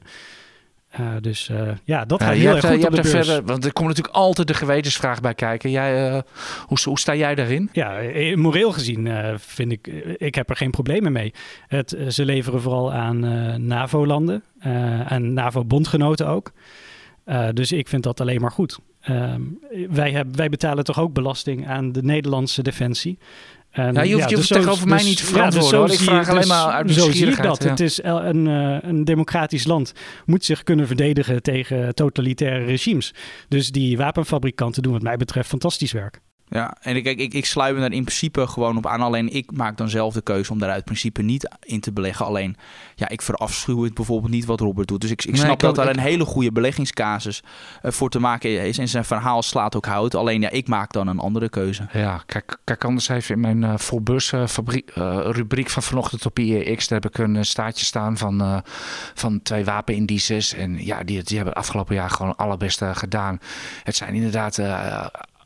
Eh, 0.92 1.12
dus 1.22 1.50
eh, 1.50 1.72
ja, 1.84 2.06
dat 2.06 2.24
gaat 2.24 2.34
heel 2.34 2.56
erg 2.56 2.64
eh, 2.64 2.70
goed 2.70 2.80
je 2.80 2.86
hebt 2.86 2.98
er 2.98 3.12
beurs. 3.12 3.28
verder, 3.28 3.46
want 3.46 3.66
er 3.66 3.74
komt 3.74 3.88
natuurlijk 3.88 4.16
altijd 4.16 4.48
de 4.48 4.54
gewetensvraag 4.54 5.22
bij 5.22 5.34
kijken. 5.34 5.72
Jij, 5.72 6.24
hoe, 6.66 6.78
hoe 6.84 7.00
sta 7.00 7.16
jij 7.16 7.36
daarin? 7.36 7.70
Ja, 7.72 8.02
moreel 8.36 8.72
gezien 8.72 9.10
vind 9.38 9.72
ik, 9.72 9.88
ik 10.18 10.36
heb 10.36 10.50
er 10.50 10.56
geen 10.56 10.72
problemen 10.72 11.12
mee. 11.12 11.34
Het, 11.68 11.98
ze 12.10 12.26
leveren 12.26 12.62
vooral 12.62 12.94
aan 12.94 13.20
NAVO-landen 13.68 14.44
en 15.08 15.34
NAVO-bondgenoten 15.34 16.28
ook. 16.28 16.52
Dus 17.54 17.72
ik 17.72 17.88
vind 17.88 18.04
dat 18.04 18.22
alleen 18.22 18.42
maar 18.42 18.52
goed. 18.52 18.80
Ehm, 19.02 19.42
wij, 19.90 20.12
hebben, 20.12 20.36
wij 20.36 20.50
betalen 20.50 20.84
toch 20.84 21.00
ook 21.00 21.14
belasting 21.14 21.68
aan 21.68 21.92
de 21.92 22.04
Nederlandse 22.04 22.62
defensie. 22.62 23.18
En, 23.72 23.94
Ja, 23.94 24.02
je 24.02 24.14
hoeft- 24.14 24.30
je 24.30 24.36
hoeft 24.36 24.48
zo- 24.48 24.56
tegenover 24.56 24.88
mij 24.88 25.04
niet 25.04 25.18
te 25.18 25.26
verantwoorden, 25.26 25.70
zo 25.70 25.78
hoor. 25.78 25.86
Ik 25.92 25.94
zie 25.98 26.04
vraag 26.06 26.26
je- 26.26 26.32
alleen 26.32 26.48
maar 26.48 26.66
uit 26.68 26.92
Zo 26.92 27.12
zie 27.12 27.28
ik 27.28 27.42
dat. 27.44 27.64
ja. 27.64 27.70
Het 27.70 27.80
is 27.80 28.04
een, 28.04 28.48
eh, 28.48 28.78
een 28.90 29.06
democratisch 29.06 29.66
land 29.66 29.94
moet 30.26 30.46
zich 30.46 30.64
kunnen 30.64 30.88
verdedigen 30.88 31.42
tegen 31.42 31.96
totalitaire 31.96 32.66
regimes. 32.66 33.14
Dus 33.48 33.70
die 33.72 33.98
wapenfabrikanten 33.98 34.84
doen 34.84 34.92
wat 34.94 35.02
mij 35.02 35.18
betreft 35.18 35.50
fantastisch 35.50 35.92
werk. 35.92 36.20
Ja, 36.54 36.76
en 36.82 36.96
ik, 36.96 37.04
kijk, 37.04 37.20
ik, 37.20 37.34
ik 37.34 37.46
sluit 37.46 37.74
me 37.76 37.80
daar 37.82 37.92
in 37.92 38.04
principe 38.04 38.48
gewoon 38.48 38.78
op 38.78 38.88
aan. 38.88 39.02
Alleen 39.02 39.34
ik 39.34 39.52
maak 39.52 39.78
dan 39.78 39.90
zelf 39.90 40.14
de 40.14 40.22
keuze 40.22 40.52
om 40.52 40.60
daar 40.60 40.70
uit 40.70 40.84
principe 40.86 41.22
niet 41.22 41.50
in 41.62 41.80
te 41.80 41.92
beleggen. 41.92 42.26
Alleen, 42.26 42.56
ja, 42.96 43.10
ik 43.10 43.22
verafschuw 43.22 43.84
het 43.84 43.94
bijvoorbeeld 43.94 44.32
niet 44.32 44.46
wat 44.46 44.60
Robert 44.60 44.88
doet. 44.88 45.02
Dus 45.02 45.12
ik, 45.12 45.24
ik 45.24 45.32
Nee, 45.32 45.40
snap 45.42 45.52
ik 45.54 45.60
dat 45.60 45.76
daar 45.76 45.90
ik- 45.90 45.96
een 45.96 46.00
hele 46.02 46.26
goede 46.26 46.52
beleggingscasus 46.52 47.44
eh, 47.82 47.92
voor 47.92 48.10
te 48.10 48.20
maken 48.20 48.66
is. 48.66 48.78
En 48.78 48.88
zijn 48.88 49.06
verhaal 49.06 49.42
slaat 49.42 49.76
ook 49.76 49.86
hout. 49.86 50.16
Alleen, 50.16 50.42
ja, 50.42 50.50
ik 50.50 50.68
maak 50.68 50.92
dan 50.94 51.08
een 51.08 51.20
andere 51.20 51.50
keuze. 51.50 51.88
Ja, 51.94 52.24
kijk, 52.26 52.58
kijk 52.64 52.84
anders 52.86 53.08
even 53.10 53.36
in 53.36 53.42
mijn 53.42 53.64
eh 53.64 53.78
Volbus 53.78 54.32
eh, 54.32 54.48
fabrie- 54.48 54.86
eh, 54.94 55.20
rubriek 55.24 55.70
van 55.70 55.84
vanochtend 55.84 56.26
op 56.26 56.40
IEX. 56.40 56.88
Daar 56.88 57.00
heb 57.02 57.12
ik 57.12 57.18
een 57.18 57.46
staartje 57.46 57.86
staan 57.86 58.18
van, 58.18 58.64
van 59.14 59.42
twee 59.42 59.66
wapenindices. 59.66 60.54
En 60.54 60.86
ja, 60.86 61.04
die, 61.04 61.24
die 61.24 61.36
hebben 61.36 61.54
het 61.54 61.64
afgelopen 61.64 61.96
jaar 61.96 62.10
gewoon 62.10 62.32
het 62.32 62.40
allerbeste 62.40 62.92
gedaan. 62.96 63.40
Het 63.84 63.96
zijn 63.96 64.14
inderdaad... 64.14 64.60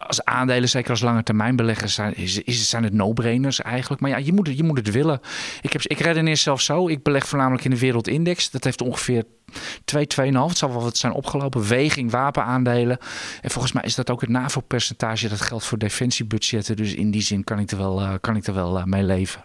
als 0.08 0.24
aandelen, 0.24 0.70
zeker 0.70 0.90
als 0.90 1.02
lange 1.02 1.24
termijn 1.24 1.56
beleggers, 1.56 1.94
zijn, 1.94 2.16
is, 2.16 2.38
is, 2.38 2.72
het 2.72 2.94
no-brainers 2.94 3.62
eigenlijk. 3.62 4.02
Maar 4.02 4.10
ja, 4.10 4.18
je 4.18 4.34
moet 4.34 4.48
het, 4.48 4.58
je 4.58 4.64
moet 4.64 4.78
het 4.78 4.92
willen. 4.92 5.20
Ik, 5.62 5.74
heb, 5.74 5.82
ik 5.82 6.00
redeneer 6.00 6.38
zelf 6.38 6.62
zo. 6.62 6.88
Ik 6.88 7.04
beleg 7.04 7.28
voornamelijk 7.28 7.64
in 7.64 7.72
de 7.72 7.80
wereldindex. 7.80 8.52
Dat 8.52 8.64
heeft 8.64 8.82
ongeveer 8.82 9.24
2, 9.86 10.08
2,5. 10.20 10.32
Het 10.32 10.58
zal 10.58 10.70
wel 10.70 10.82
wat 10.82 10.98
zijn 10.98 11.14
opgelopen. 11.14 11.68
Weging, 11.68 12.12
wapenaandelen. 12.12 12.98
En 13.42 13.52
volgens 13.52 13.74
mij 13.74 13.84
is 13.84 13.96
dat 13.96 14.10
ook 14.10 14.22
het 14.22 14.30
NAVO-percentage. 14.30 15.30
Dat 15.30 15.42
geldt 15.42 15.66
voor 15.66 15.78
defensiebudgetten. 15.78 16.76
Dus 16.76 16.94
in 16.94 17.12
die 17.12 17.22
zin 17.22 17.44
kan 17.44 17.60
ik 17.60 17.72
er 17.72 17.78
wel, 17.78 18.02
eh, 18.02 18.14
kan 18.22 18.36
ik 18.36 18.48
er 18.48 18.54
wel 18.54 18.78
eh, 18.78 18.84
mee 18.84 19.04
leven. 19.04 19.42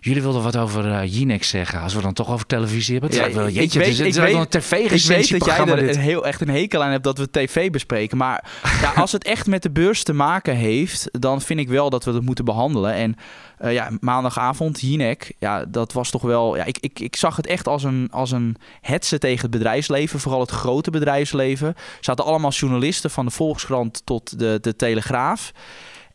Jullie 0.00 0.22
wilden 0.22 0.42
wat 0.42 0.56
over 0.56 1.04
Jinex 1.04 1.48
zeggen. 1.48 1.80
Als 1.80 1.94
we 1.94 2.00
dan 2.02 2.12
toch 2.12 2.30
over 2.30 2.46
televisie 2.46 2.98
hebben. 2.98 3.18
Ja, 3.18 3.32
wel, 3.32 3.46
ik 3.46 3.54
weet- 3.54 3.74
het 3.74 3.86
is, 3.86 3.98
het 3.98 4.00
ik 4.00 4.06
is 4.06 4.16
wel 4.16 4.24
weet- 4.24 4.34
een 4.34 4.40
Ik 4.40 5.02
weet 5.06 5.30
dat 5.30 5.44
jij 5.44 5.66
er 5.66 5.76
dit. 5.76 5.94
een 5.96 6.00
heel, 6.02 6.26
echt 6.26 6.40
een 6.40 6.48
hekel 6.48 6.82
aan 6.82 6.90
hebt 6.90 7.04
dat 7.04 7.18
we 7.18 7.30
tv 7.30 7.70
bespreken. 7.70 8.16
Maar 8.16 8.44
ja, 8.80 8.92
als 9.02 9.12
het 9.12 9.24
echt 9.24 9.46
met 9.46 9.62
de 9.62 9.70
beurs 9.70 10.02
te 10.02 10.12
maken 10.12 10.56
heeft, 10.56 11.08
dan 11.12 11.40
vind 11.40 11.60
ik 11.60 11.68
wel 11.68 11.90
dat 11.90 12.04
we 12.04 12.12
dat 12.12 12.22
moeten 12.22 12.44
behandelen. 12.44 12.92
En 12.94 13.16
eh, 13.58 13.72
ja, 13.72 13.90
maandagavond, 14.00 14.80
Jinek, 14.80 15.32
ja, 15.38 15.64
dat 15.64 15.92
was 15.92 16.10
toch 16.10 16.22
wel... 16.22 16.56
Ja, 16.56 16.64
ik, 16.64 16.78
ik, 16.78 16.98
ik 17.00 17.16
zag 17.16 17.36
het 17.36 17.46
echt 17.46 17.68
als 17.68 17.82
een, 17.84 18.08
als 18.10 18.30
een 18.30 18.56
hetze 18.80 19.18
tegen 19.18 19.40
het 19.42 19.50
bedrijfsleven, 19.50 20.20
vooral 20.20 20.40
het 20.40 20.50
grote 20.50 20.90
bedrijfsleven. 20.90 21.68
Er 21.68 21.74
zaten 22.00 22.24
allemaal 22.24 22.50
journalisten 22.50 23.10
van 23.10 23.24
de 23.24 23.30
Volkskrant 23.30 24.02
tot 24.04 24.38
de, 24.38 24.58
de 24.60 24.76
Telegraaf. 24.76 25.52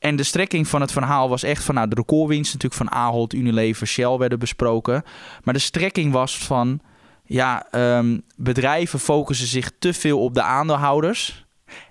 En 0.06 0.16
de 0.16 0.24
strekking 0.24 0.68
van 0.68 0.82
het 0.82 0.92
verhaal 0.92 1.30
was 1.30 1.44
echt 1.44 1.64
van... 1.64 1.76
Nou, 1.76 1.88
de 1.88 1.96
recordwinst 1.96 2.54
natuurlijk 2.54 2.82
van 2.82 3.00
Ahold, 3.00 3.34
Unilever, 3.34 3.88
Shell 3.88 4.18
werden 4.18 4.40
besproken. 4.40 5.04
Maar 5.44 5.54
de 5.54 5.60
strekking 5.60 6.12
was 6.12 6.38
van... 6.38 6.80
Ja, 7.24 7.68
ehm, 7.72 8.20
bedrijven 8.36 9.00
focussen 9.00 9.48
zich 9.48 9.72
te 9.80 9.94
veel 9.94 10.20
op 10.20 10.34
de 10.34 10.42
aandeelhouders 10.42 11.46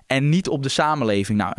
en 0.07 0.29
niet 0.29 0.49
op 0.49 0.63
de 0.63 0.69
samenleving. 0.69 1.37
Nou, 1.37 1.53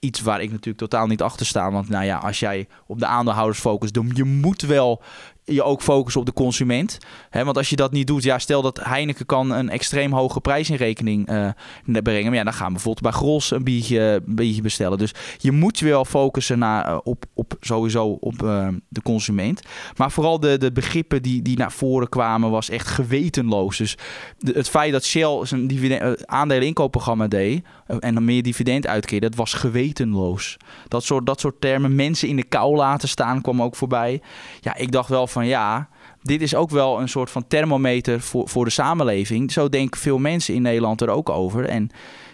iets 0.00 0.20
waar 0.20 0.42
ik 0.42 0.50
natuurlijk 0.50 0.78
totaal 0.78 1.06
niet 1.06 1.22
achter 1.22 1.46
sta. 1.46 1.70
Want 1.70 1.88
nou 1.88 2.04
ja, 2.04 2.18
als 2.18 2.40
jij 2.40 2.68
op 2.86 2.98
de 2.98 3.06
aandeelhouders 3.06 3.60
focust, 3.60 3.94
dan 3.94 4.10
je 4.14 4.24
moet 4.24 4.62
wel 4.62 5.02
je 5.46 5.62
ook 5.62 5.82
focussen 5.82 6.20
op 6.20 6.26
de 6.26 6.32
consument. 6.32 6.98
Hè, 7.30 7.44
want 7.44 7.56
als 7.56 7.70
je 7.70 7.76
dat 7.76 7.92
niet 7.92 8.06
doet, 8.06 8.22
ja, 8.22 8.38
stel 8.38 8.62
dat 8.62 8.80
Heineken 8.82 9.26
kan 9.26 9.50
een 9.50 9.68
extreem 9.68 10.12
hoge 10.12 10.40
prijs 10.40 10.70
in 10.70 10.76
rekening 10.76 11.28
eh, 11.28 11.48
brengen. 11.84 12.24
Maar 12.24 12.34
ja, 12.34 12.44
dan 12.44 12.52
gaan 12.52 12.66
we 12.66 12.72
bijvoorbeeld 12.72 13.04
bij 13.04 13.20
Gros 13.20 13.50
een 13.50 13.64
biertje, 13.64 14.22
een 14.26 14.34
biertje 14.34 14.62
bestellen. 14.62 14.98
Dus 14.98 15.14
je 15.38 15.52
moet 15.52 15.80
wel 15.80 16.04
focussen 16.04 16.58
naar, 16.58 16.86
eh, 16.86 16.98
op, 17.02 17.24
op 17.34 17.56
sowieso 17.60 18.06
op 18.06 18.42
eh, 18.42 18.68
de 18.88 19.02
consument. 19.02 19.62
Maar 19.96 20.10
vooral 20.10 20.40
de, 20.40 20.58
de 20.58 20.72
begrippen 20.72 21.22
die, 21.22 21.42
die 21.42 21.56
naar 21.56 21.72
voren 21.72 22.08
kwamen, 22.08 22.50
was 22.50 22.70
echt 22.70 22.88
gewetenloos. 22.88 23.76
Dus 23.76 23.96
het 24.52 24.68
feit 24.68 24.92
dat 24.92 25.04
Shell 25.04 25.40
zijn 25.42 25.66
dividend, 25.66 26.02
eh, 26.02 26.12
aandeleninkoopprogramma 26.24 27.28
deed 27.28 27.64
en 27.98 28.14
dan 28.14 28.24
meer 28.24 28.42
dividend 28.42 28.86
uitkeerde, 28.86 29.28
dat 29.28 29.38
was 29.38 29.54
gewetenloos. 29.54 30.56
Dat 30.88 31.04
soort, 31.04 31.26
dat 31.26 31.40
soort 31.40 31.60
termen, 31.60 31.94
mensen 31.94 32.28
in 32.28 32.36
de 32.36 32.44
kou 32.44 32.76
laten 32.76 33.08
staan, 33.08 33.42
kwam 33.42 33.62
ook 33.62 33.76
voorbij. 33.76 34.20
Ja, 34.60 34.76
ik 34.76 34.92
dacht 34.92 35.08
wel 35.08 35.26
van 35.36 35.46
ja, 35.46 35.88
dit 36.22 36.42
is 36.42 36.54
ook 36.54 36.70
wel 36.70 37.00
een 37.00 37.08
soort 37.08 37.30
van 37.30 37.46
thermometer 37.46 38.20
voor, 38.20 38.48
voor 38.48 38.64
de 38.64 38.70
samenleving. 38.70 39.52
Zo 39.52 39.68
denken 39.68 40.00
veel 40.00 40.18
mensen 40.18 40.54
in 40.54 40.62
Nederland 40.62 41.00
er 41.00 41.08
ook 41.08 41.28
over. 41.28 41.64
En 41.64 41.90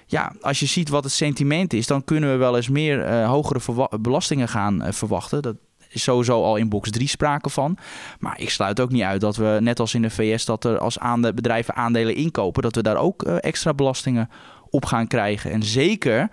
ja, 0.07 0.33
als 0.41 0.61
je 0.61 0.67
ziet 0.67 0.89
wat 0.89 1.05
het 1.05 1.13
sentiment 1.13 1.73
is, 1.73 1.87
dan 1.87 2.05
kunnen 2.05 2.31
we 2.31 2.37
wel 2.37 2.57
eens 2.57 2.69
meer 2.69 3.05
eh, 3.05 3.29
hogere 3.29 3.89
belastingen 4.01 4.49
gaan 4.49 4.83
eh, 4.83 4.93
verwachten. 4.93 5.43
Dat 5.43 5.57
is 5.89 6.03
sowieso 6.03 6.43
al 6.43 6.57
in 6.57 6.69
box 6.69 6.91
3 6.91 7.09
sprake 7.09 7.51
van. 7.51 7.77
Maar 8.19 8.41
ik 8.41 8.51
sluit 8.51 8.81
ook 8.81 8.91
niet 8.91 9.03
uit 9.03 9.21
dat 9.21 9.37
we, 9.37 9.59
net 9.61 9.81
als 9.81 9.95
in 9.95 10.03
de 10.03 10.11
VS, 10.11 10.45
dat 10.45 10.65
er 10.65 10.79
als 10.79 10.99
aande- 10.99 11.35
bedrijven 11.35 11.75
aandelen 11.75 12.15
inkopen, 12.15 12.63
dat 12.63 12.75
we 12.75 12.83
daar 12.83 12.97
ook 12.97 13.23
eh, 13.23 13.37
extra 13.41 13.75
belastingen 13.75 14.31
op 14.71 14.85
gaan 14.85 15.07
krijgen. 15.07 15.51
En 15.51 15.63
zeker 15.63 16.31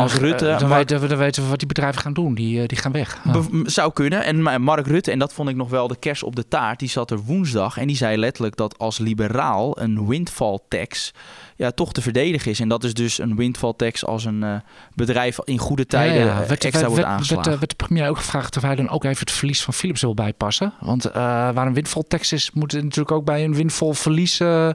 als 0.00 0.12
Ja, 0.12 0.18
Rutte. 0.18 0.48
eh, 0.48 0.58
Dan, 0.58 0.68
weten 0.68 1.00
we, 1.00 1.06
dan 1.06 1.18
weten 1.18 1.42
we 1.42 1.48
wat 1.48 1.58
die 1.58 1.68
bedrijven 1.68 2.00
gaan 2.02 2.12
doen. 2.12 2.34
Die, 2.34 2.60
eh, 2.62 2.68
die 2.68 2.78
gaan 2.78 2.92
weg. 2.92 3.20
Ja. 3.24 3.42
Zou 3.64 3.92
kunnen. 3.92 4.24
En 4.24 4.42
Ma- 4.42 4.58
Mark 4.58 4.86
Rutte, 4.86 5.10
en 5.10 5.18
dat 5.18 5.32
vond 5.32 5.48
ik 5.48 5.56
nog 5.56 5.70
wel 5.70 5.88
de 5.88 5.96
kers 5.96 6.22
op 6.22 6.36
de 6.36 6.48
taart, 6.48 6.78
die 6.78 6.88
zat 6.88 7.10
er 7.10 7.18
woensdag 7.18 7.78
en 7.78 7.86
die 7.86 7.96
zei 7.96 8.16
letterlijk 8.16 8.56
dat 8.56 8.78
als 8.78 8.98
liberaal 8.98 9.80
een 9.80 10.06
windfall 10.06 10.58
tax 10.68 11.12
ja, 11.56 11.70
toch 11.70 11.92
te 11.92 12.02
verdedigen 12.02 12.50
is. 12.50 12.60
En 12.60 12.68
dat 12.68 12.84
is 12.84 12.94
dus 12.94 13.18
een 13.18 13.36
windfall 13.36 13.72
tax 13.76 14.04
als 14.04 14.24
een 14.24 14.42
eh, 14.42 14.54
bedrijf 14.94 15.38
in 15.44 15.58
goede 15.58 15.86
tijden 15.86 16.18
Ja, 16.18 16.24
ja. 16.24 16.40
eh, 16.42 16.48
Werd- 16.48 16.50
extra 16.64 16.70
werd- 16.70 16.82
wordt 16.86 16.96
werd- 16.96 17.06
aangeslagen. 17.06 17.42
Werd, 17.44 17.54
eh, 17.54 17.58
werd 17.58 17.70
de 17.78 17.84
premier 17.86 18.08
ook 18.08 18.16
gevraagd 18.16 18.56
of 18.56 18.62
hij 18.62 18.74
dan 18.74 18.88
ook 18.88 19.04
even 19.04 19.18
het 19.18 19.30
verlies 19.30 19.62
van 19.62 19.74
Philips 19.74 20.00
wil 20.00 20.14
bijpassen? 20.14 20.72
Want 20.80 21.04
eh, 21.04 21.12
waar 21.50 21.66
een 21.66 21.74
windvoltax 21.74 22.32
is, 22.32 22.50
moet 22.54 22.72
het 22.72 22.82
natuurlijk 22.82 23.12
ook 23.12 23.24
bij 23.24 23.44
een 23.44 23.54
windvol 23.54 23.92
verlies... 23.92 24.40
eh, 24.40 24.68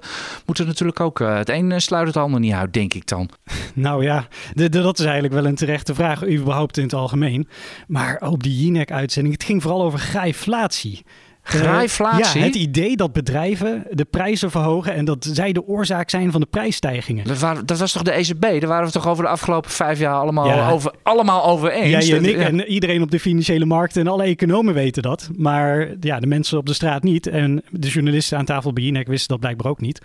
moet 0.45 0.57
het 0.57 0.67
natuurlijk 0.67 0.99
ook... 0.99 1.19
eh, 1.19 1.35
het 1.37 1.49
een 1.49 1.71
eh, 1.71 1.79
sluit 1.79 2.07
het 2.07 2.17
ander 2.17 2.39
niet 2.39 2.53
uit, 2.53 2.73
denk 2.73 2.93
ik 2.93 3.07
dan. 3.07 3.29
Nou 3.73 4.03
ja, 4.03 4.27
de, 4.53 4.69
de- 4.69 4.81
dat 4.81 4.99
is 4.99 5.05
eigenlijk 5.09 5.41
wel 5.41 5.45
een 5.45 5.55
terechte 5.57 5.93
vraag, 5.93 6.27
überhaupt 6.27 6.77
in 6.77 6.83
het 6.83 6.93
algemeen. 6.93 7.47
Maar 7.87 8.21
op 8.29 8.43
die 8.43 8.63
Jinek-uitzending, 8.63 9.33
het 9.35 9.43
ging 9.43 9.61
vooral 9.61 9.81
over 9.83 9.99
grijflatie. 9.99 11.01
Graaiflatie? 11.41 12.39
ja, 12.39 12.45
het 12.45 12.55
idee 12.55 12.95
dat 12.95 13.13
bedrijven 13.13 13.83
de 13.91 14.05
prijzen 14.05 14.51
verhogen 14.51 14.93
en 14.93 15.05
dat 15.05 15.27
zij 15.31 15.51
de 15.51 15.67
oorzaak 15.67 16.09
zijn 16.09 16.31
van 16.31 16.41
de 16.41 16.47
prijsstijgingen. 16.49 17.25
Dat, 17.25 17.39
waren- 17.39 17.65
dat 17.65 17.79
was 17.79 17.91
toch 17.91 18.01
de 18.03 18.11
ECB? 18.11 18.41
Daar 18.41 18.67
waren 18.67 18.85
we 18.85 18.91
toch 18.91 19.07
over 19.07 19.23
de 19.23 19.29
afgelopen 19.29 19.71
vijf 19.71 19.99
jaar 19.99 20.13
allemaal, 20.13 20.47
Ja. 20.47 20.69
over, 20.71 20.93
allemaal 21.03 21.45
over 21.45 21.71
eens. 21.71 22.07
Ja, 22.07 22.15
en, 22.15 22.25
ik, 22.25 22.35
Ja. 22.37 22.45
en 22.45 22.65
iedereen 22.65 23.01
op 23.01 23.11
de 23.11 23.19
financiële 23.19 23.65
markten 23.65 24.01
en 24.01 24.07
alle 24.07 24.23
economen 24.23 24.73
weten 24.73 25.01
dat. 25.03 25.29
Maar 25.37 25.87
ja, 25.99 26.19
de 26.19 26.27
mensen 26.27 26.57
op 26.57 26.65
de 26.65 26.73
straat 26.73 27.03
niet. 27.03 27.27
En 27.27 27.61
de 27.69 27.87
journalisten 27.87 28.37
aan 28.37 28.45
tafel 28.45 28.73
bij 28.73 28.83
Jinek 28.83 29.07
wisten 29.07 29.27
dat 29.29 29.39
blijkbaar 29.39 29.71
ook 29.71 29.81
niet. 29.81 30.01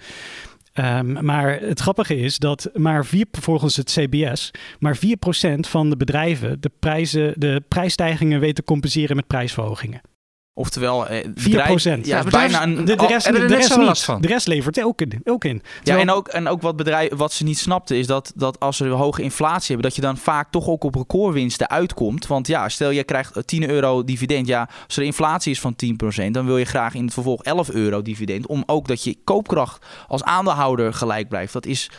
Ehm, 0.74 1.24
maar 1.24 1.60
het 1.60 1.80
grappige 1.80 2.16
is 2.16 2.38
dat 2.38 2.70
maar 2.74 3.06
4, 3.06 3.26
volgens 3.30 3.76
het 3.76 3.90
CBS, 3.90 4.50
maar 4.78 4.96
4% 4.96 5.68
van 5.68 5.90
de 5.90 5.96
bedrijven 5.96 6.60
de, 6.60 6.70
prijzen, 6.78 7.34
de 7.36 7.62
prijsstijgingen 7.68 8.40
weten 8.40 8.54
te 8.54 8.64
compenseren 8.64 9.16
met 9.16 9.26
prijsverhogingen. 9.26 10.00
Oftewel, 10.56 11.06
eh, 11.06 11.24
4%. 11.34 11.34
bedrijf- 12.02 12.04
Ja, 12.06 12.22
bijna 12.30 12.62
een... 12.62 12.74
De, 12.74 12.82
de 12.96 13.02
Oh, 13.02 13.08
rest, 13.08 13.26
de 13.26 13.46
rest 13.46 13.76
niet. 13.76 13.98
van? 13.98 14.20
De 14.20 14.28
rest 14.28 14.46
levert 14.46 14.82
ook 14.84 15.00
in. 15.00 15.20
Ook 15.24 15.44
in. 15.44 15.62
Ja, 15.82 15.98
en 15.98 16.10
ook, 16.10 16.28
en 16.28 16.48
ook 16.48 16.62
wat, 16.62 16.76
bedrijf, 16.76 17.10
wat 17.14 17.32
ze 17.32 17.44
niet 17.44 17.58
snapten 17.58 17.96
is 17.96 18.06
dat, 18.06 18.32
dat 18.34 18.60
als 18.60 18.76
ze 18.76 18.86
hoge 18.88 19.22
inflatie 19.22 19.66
hebben, 19.66 19.82
dat 19.86 19.94
je 19.94 20.02
dan 20.02 20.16
vaak 20.16 20.50
toch 20.50 20.66
ook 20.68 20.84
op 20.84 20.94
recordwinsten 20.94 21.70
uitkomt. 21.70 22.26
Want 22.26 22.46
ja, 22.46 22.68
stel 22.68 22.90
je 22.90 23.04
krijgt 23.04 23.36
eh, 23.36 23.42
10 23.42 23.68
euro 23.70 24.04
dividend. 24.04 24.46
Ja, 24.46 24.68
als 24.86 24.96
er 24.96 25.02
inflatie 25.02 25.52
is 25.52 25.60
van 25.60 25.74
10%, 25.76 26.30
dan 26.30 26.46
wil 26.46 26.58
je 26.58 26.64
graag 26.64 26.94
in 26.94 27.04
het 27.04 27.14
vervolg 27.14 27.42
11 27.42 27.70
euro 27.70 28.02
dividend. 28.02 28.46
Om 28.46 28.62
ook 28.66 28.88
dat 28.88 29.04
je 29.04 29.16
koopkracht 29.24 29.86
als 30.08 30.22
aandeelhouder 30.22 30.94
gelijk 30.94 31.28
blijft. 31.28 31.52
Dat 31.52 31.66
is 31.66 31.90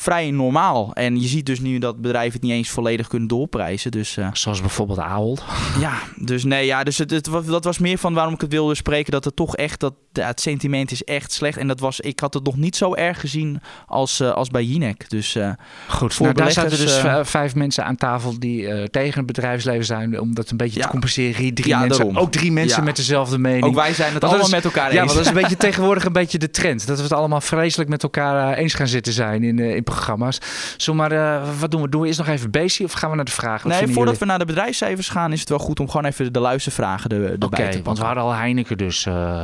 vrij 0.00 0.30
normaal. 0.30 0.92
En 0.94 1.20
je 1.20 1.28
ziet 1.28 1.46
dus 1.46 1.60
nu 1.60 1.78
dat 1.78 2.00
bedrijven 2.00 2.32
het 2.32 2.42
niet 2.42 2.52
eens 2.52 2.70
volledig 2.70 3.06
kunnen 3.08 3.28
doorprijzen. 3.28 3.90
Dus 3.90 4.16
eh, 4.16 4.28
Zoals 4.32 4.60
bijvoorbeeld 4.60 4.98
Ahold. 4.98 5.44
ja, 5.80 5.92
dus 6.16 6.44
nee, 6.44 6.66
ja, 6.66 6.84
dus 6.84 6.98
het, 6.98 7.10
het, 7.10 7.28
dat 7.46 7.64
was 7.64 7.78
meer 7.78 7.98
van 7.98 8.14
waarom 8.14 8.34
ik 8.34 8.40
het 8.40 8.52
wilde 8.52 8.74
spreken. 8.74 9.12
Dat 9.12 9.24
het 9.24 9.36
toch 9.36 9.56
echt, 9.56 9.80
dat 9.80 9.94
ja, 10.12 10.26
het 10.26 10.40
sentiment 10.40 10.90
is 10.90 11.04
echt 11.04 11.32
slecht. 11.32 11.58
En 11.58 11.68
dat 11.68 11.80
was, 11.80 12.00
ik 12.00 12.20
had 12.20 12.34
het 12.34 12.44
nog 12.44 12.56
niet 12.56 12.76
zo 12.76 12.94
erg 12.94 13.20
gezien 13.20 13.60
als, 13.86 14.20
eh, 14.20 14.32
als 14.32 14.48
bij 14.48 14.64
Jinek. 14.64 15.10
Dus 15.10 15.34
eh, 15.34 15.50
Goed, 15.88 16.14
Voor 16.14 16.26
nou, 16.26 16.38
daar 16.38 16.52
zaten 16.52 16.78
dus 16.78 17.00
vijf 17.30 17.54
mensen 17.54 17.84
aan 17.84 17.96
tafel 17.96 18.38
die 18.38 18.90
tegen 18.90 19.16
het 19.16 19.26
bedrijfsleven 19.26 19.84
zijn. 19.84 20.20
Om 20.20 20.34
dat 20.34 20.50
een 20.50 20.56
beetje 20.56 20.78
Ja. 20.78 20.84
te 20.84 20.90
compenseren. 20.90 21.54
Drie 21.54 21.68
Ja, 21.68 21.78
mensen, 21.78 22.04
daarom. 22.04 22.22
ook 22.22 22.32
drie 22.32 22.52
mensen 22.52 22.78
Ja. 22.78 22.84
met 22.84 22.96
dezelfde 22.96 23.38
mening. 23.38 23.64
ook 23.64 23.74
wij 23.74 23.94
zijn 23.94 24.12
het 24.12 24.20
Want 24.22 24.32
allemaal 24.32 24.46
is- 24.46 24.54
met 24.54 24.64
elkaar 24.64 24.92
ja, 24.94 25.02
eens. 25.02 25.12
want 25.12 25.12
dat 25.12 25.20
is 25.20 25.28
een 25.28 25.34
beetje 25.42 25.56
tegenwoordig 25.56 26.04
een 26.04 26.12
beetje 26.12 26.38
de 26.38 26.50
trend. 26.50 26.86
Dat 26.86 26.96
we 26.96 27.02
het 27.02 27.12
allemaal 27.12 27.40
vreselijk 27.40 27.90
met 27.90 28.02
elkaar 28.02 28.54
eens 28.56 28.74
gaan 28.74 28.88
zitten 28.88 29.12
zijn 29.12 29.42
in, 29.44 29.58
in 29.58 29.82
programma's. 29.92 30.38
Zomaar, 30.76 31.12
eh 31.12 31.48
wat 31.60 31.70
doen 31.70 31.82
we? 31.82 31.88
Doen 31.88 32.00
we 32.00 32.06
eerst 32.06 32.18
nog 32.18 32.28
even 32.28 32.50
basic 32.50 32.86
of 32.86 32.92
gaan 32.92 33.10
we 33.10 33.16
naar 33.16 33.24
de 33.24 33.30
vragen? 33.32 33.68
Wat 33.68 33.78
Nee, 33.80 33.86
voordat 33.86 34.04
jullie? 34.04 34.18
we 34.18 34.24
naar 34.24 34.38
de 34.38 34.44
bedrijfscijfers 34.44 35.08
gaan, 35.08 35.32
is 35.32 35.40
het 35.40 35.48
wel 35.48 35.58
goed 35.58 35.80
om 35.80 35.86
gewoon 35.90 36.04
even 36.06 36.32
de 36.32 36.40
luistervragen 36.40 37.10
er, 37.10 37.22
erbij 37.30 37.34
Oké, 37.48 37.56
te 37.56 37.62
want 37.62 37.74
we 37.74 37.82
pakken. 37.82 38.04
hadden 38.04 38.22
al 38.24 38.32
Heineken 38.34 38.76
dus. 38.78 39.06
eh, 39.06 39.42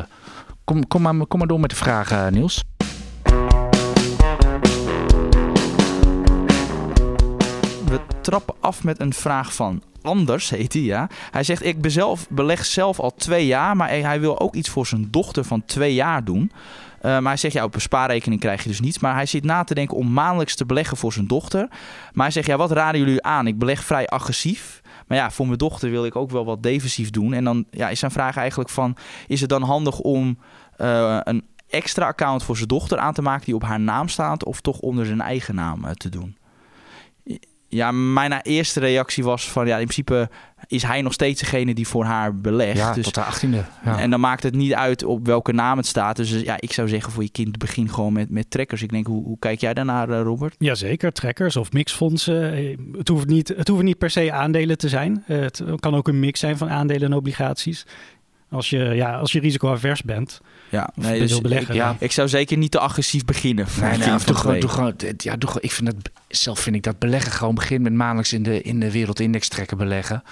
kom, 0.65 0.87
kom, 0.89 1.03
maar, 1.03 1.27
kom 1.27 1.39
maar 1.39 1.49
door 1.49 1.61
met 1.61 1.71
de 1.71 1.77
vragen, 1.77 2.33
Niels. 2.33 2.63
We 7.87 8.01
trappen 8.21 8.55
af 8.61 8.85
met 8.85 9.01
een 9.01 9.13
vraag 9.13 9.55
van 9.55 9.83
Anders, 10.03 10.51
heet 10.51 10.73
hij, 10.73 10.83
ja. 10.83 11.09
Hij 11.31 11.43
zegt, 11.43 11.65
ik 11.65 11.81
bezelf, 11.81 12.27
beleg 12.29 12.65
zelf 12.65 13.01
al 13.01 13.15
twee 13.17 13.47
jaar, 13.47 13.77
maar 13.77 13.89
hij 13.89 14.21
wil 14.21 14.41
ook 14.41 14.55
iets 14.55 14.69
voor 14.69 14.87
zijn 14.87 15.09
dochter 15.11 15.45
van 15.45 15.65
twee 15.65 15.95
jaar 15.95 16.25
doen. 16.25 16.53
Eh, 17.05 17.11
maar 17.11 17.23
hij 17.23 17.37
zegt, 17.37 17.55
ja, 17.55 17.64
op 17.64 17.75
een 17.75 17.81
spaarrekening 17.81 18.40
krijg 18.40 18.62
je 18.62 18.69
dus 18.69 18.81
niets. 18.81 18.99
Maar 18.99 19.14
hij 19.14 19.27
zit 19.27 19.45
na 19.45 19.64
te 19.64 19.75
denken 19.75 19.97
om 19.97 20.12
maandelijks 20.12 20.55
te 20.55 20.67
beleggen 20.67 20.97
voor 20.97 21.12
zijn 21.12 21.27
dochter. 21.27 21.69
Maar 22.12 22.25
hij 22.25 22.31
zegt, 22.31 22.47
ja, 22.47 22.57
wat 22.57 22.71
raden 22.71 23.01
jullie 23.01 23.23
aan? 23.23 23.47
Ik 23.47 23.59
beleg 23.59 23.85
vrij 23.85 24.07
agressief. 24.07 24.83
Maar 25.07 25.19
ja, 25.19 25.31
voor 25.31 25.47
mijn 25.47 25.59
dochter 25.59 25.90
wil 25.90 26.05
ik 26.05 26.17
ook 26.17 26.31
wel 26.31 26.45
wat 26.45 26.62
defensief 26.62 27.11
doen. 27.11 27.33
En 27.33 27.45
dan 27.45 27.64
ja, 27.71 27.88
is 27.88 27.99
zijn 27.99 28.11
vraag 28.11 28.37
eigenlijk 28.37 28.71
van, 28.71 28.97
is 29.27 29.40
het 29.40 29.51
dan 29.51 29.62
handig 29.62 29.99
om 29.99 30.38
eh, 30.77 31.19
een 31.23 31.45
extra 31.69 32.07
account 32.07 32.43
voor 32.43 32.57
zijn 32.57 32.69
dochter 32.69 32.99
aan 32.99 33.14
te 33.14 33.23
maken 33.23 33.45
die 33.45 33.55
op 33.55 33.62
haar 33.62 33.81
naam 33.81 34.09
staat, 34.09 34.45
of 34.45 34.61
toch 34.61 34.79
onder 34.79 35.07
zijn 35.07 35.21
eigen 35.21 35.55
naam 35.55 35.85
eh, 35.85 35.90
te 35.90 36.09
doen? 36.09 36.37
Ja, 37.75 37.93
mijn 37.93 38.41
eerste 38.43 38.81
reactie 38.81 39.25
was 39.25 39.51
van 39.51 39.67
ja, 39.67 39.77
in 39.79 39.87
principe 39.87 40.29
is 40.67 40.83
hij 40.83 41.03
nog 41.03 41.13
steeds 41.13 41.41
degene 41.41 41.75
die 41.75 41.89
voor 41.89 42.05
haar 42.05 42.37
belegt. 42.37 42.79
Ja, 42.79 42.93
dus, 42.93 43.05
tot 43.05 43.15
de 43.15 43.23
achttiende. 43.23 43.65
Ja. 43.85 43.99
En 43.99 44.11
dan 44.11 44.21
maakt 44.21 44.43
het 44.43 44.55
niet 44.55 44.75
uit 44.75 45.05
op 45.05 45.27
welke 45.27 45.53
naam 45.53 45.77
het 45.77 45.87
staat. 45.87 46.17
Dus 46.17 46.31
ja, 46.31 46.57
ik 46.61 46.73
zou 46.73 46.89
zeggen 46.89 47.13
voor 47.13 47.23
je 47.23 47.31
kind 47.31 47.59
begin 47.59 47.89
gewoon 47.89 48.13
met, 48.13 48.31
met 48.31 48.51
trekkers. 48.51 48.83
Ik 48.83 48.91
denk, 48.91 49.07
hoe, 49.07 49.25
hoe 49.25 49.39
kijk 49.39 49.61
jij 49.61 49.75
daarnaar, 49.75 50.11
eh, 50.11 50.21
Robert? 50.23 50.55
Jazeker, 50.59 51.13
trekkers 51.13 51.57
of 51.57 51.73
mixfondsen. 51.73 52.53
Eh, 52.53 52.77
Het 52.97 53.09
hoeft 53.09 53.27
niet, 53.27 53.49
het 53.49 53.69
hoeven 53.69 53.87
niet 53.87 53.99
per 53.99 54.11
se 54.11 54.33
aandelen 54.33 54.79
te 54.79 54.89
zijn. 54.89 55.25
Eh, 55.27 55.41
Het 55.41 55.63
kan 55.81 55.95
ook 55.95 56.09
een 56.09 56.21
mix 56.21 56.41
zijn 56.41 56.57
van 56.57 56.71
aandelen 56.71 57.11
en 57.11 57.17
obligaties. 57.17 57.87
Als 58.51 58.71
je, 58.71 58.79
ja, 58.79 59.17
als 59.19 59.33
je 59.33 59.41
risicoavers 59.41 60.03
bent 60.03 60.41
Ja, 60.75 60.91
of 60.97 61.05
nee, 61.05 61.19
dus 61.19 61.41
beleggen. 61.41 61.75
ja. 61.75 61.97
ik 61.99 62.13
zou 62.13 62.29
zeker 62.29 62.57
niet 62.57 62.71
te 62.71 62.79
agressief 62.79 63.25
beginnen. 63.25 63.67
Nee, 63.81 63.99
nee, 63.99 64.15
of 64.15 64.25
doe 64.25 64.37
gewoon, 64.37 64.59
twee. 64.59 64.61
doe 64.61 64.71
gewoon, 64.71 64.95
ja, 65.17 65.37
doe, 65.37 65.51
ik 65.61 65.73
vind 65.73 65.87
dat, 65.93 66.11
zelf 66.29 66.61
vind 66.61 66.77
ik 66.77 66.83
dat 66.83 66.99
beleggen 66.99 67.33
gewoon 67.33 67.55
begin 67.55 67.83
met 67.83 67.93
maandelijks 67.93 68.33
in 68.33 68.43
de, 68.43 68.63
in 68.63 68.81
de 68.81 68.91
wereldindex 68.91 69.49
trekken 69.49 69.77
beleggen. 69.77 70.23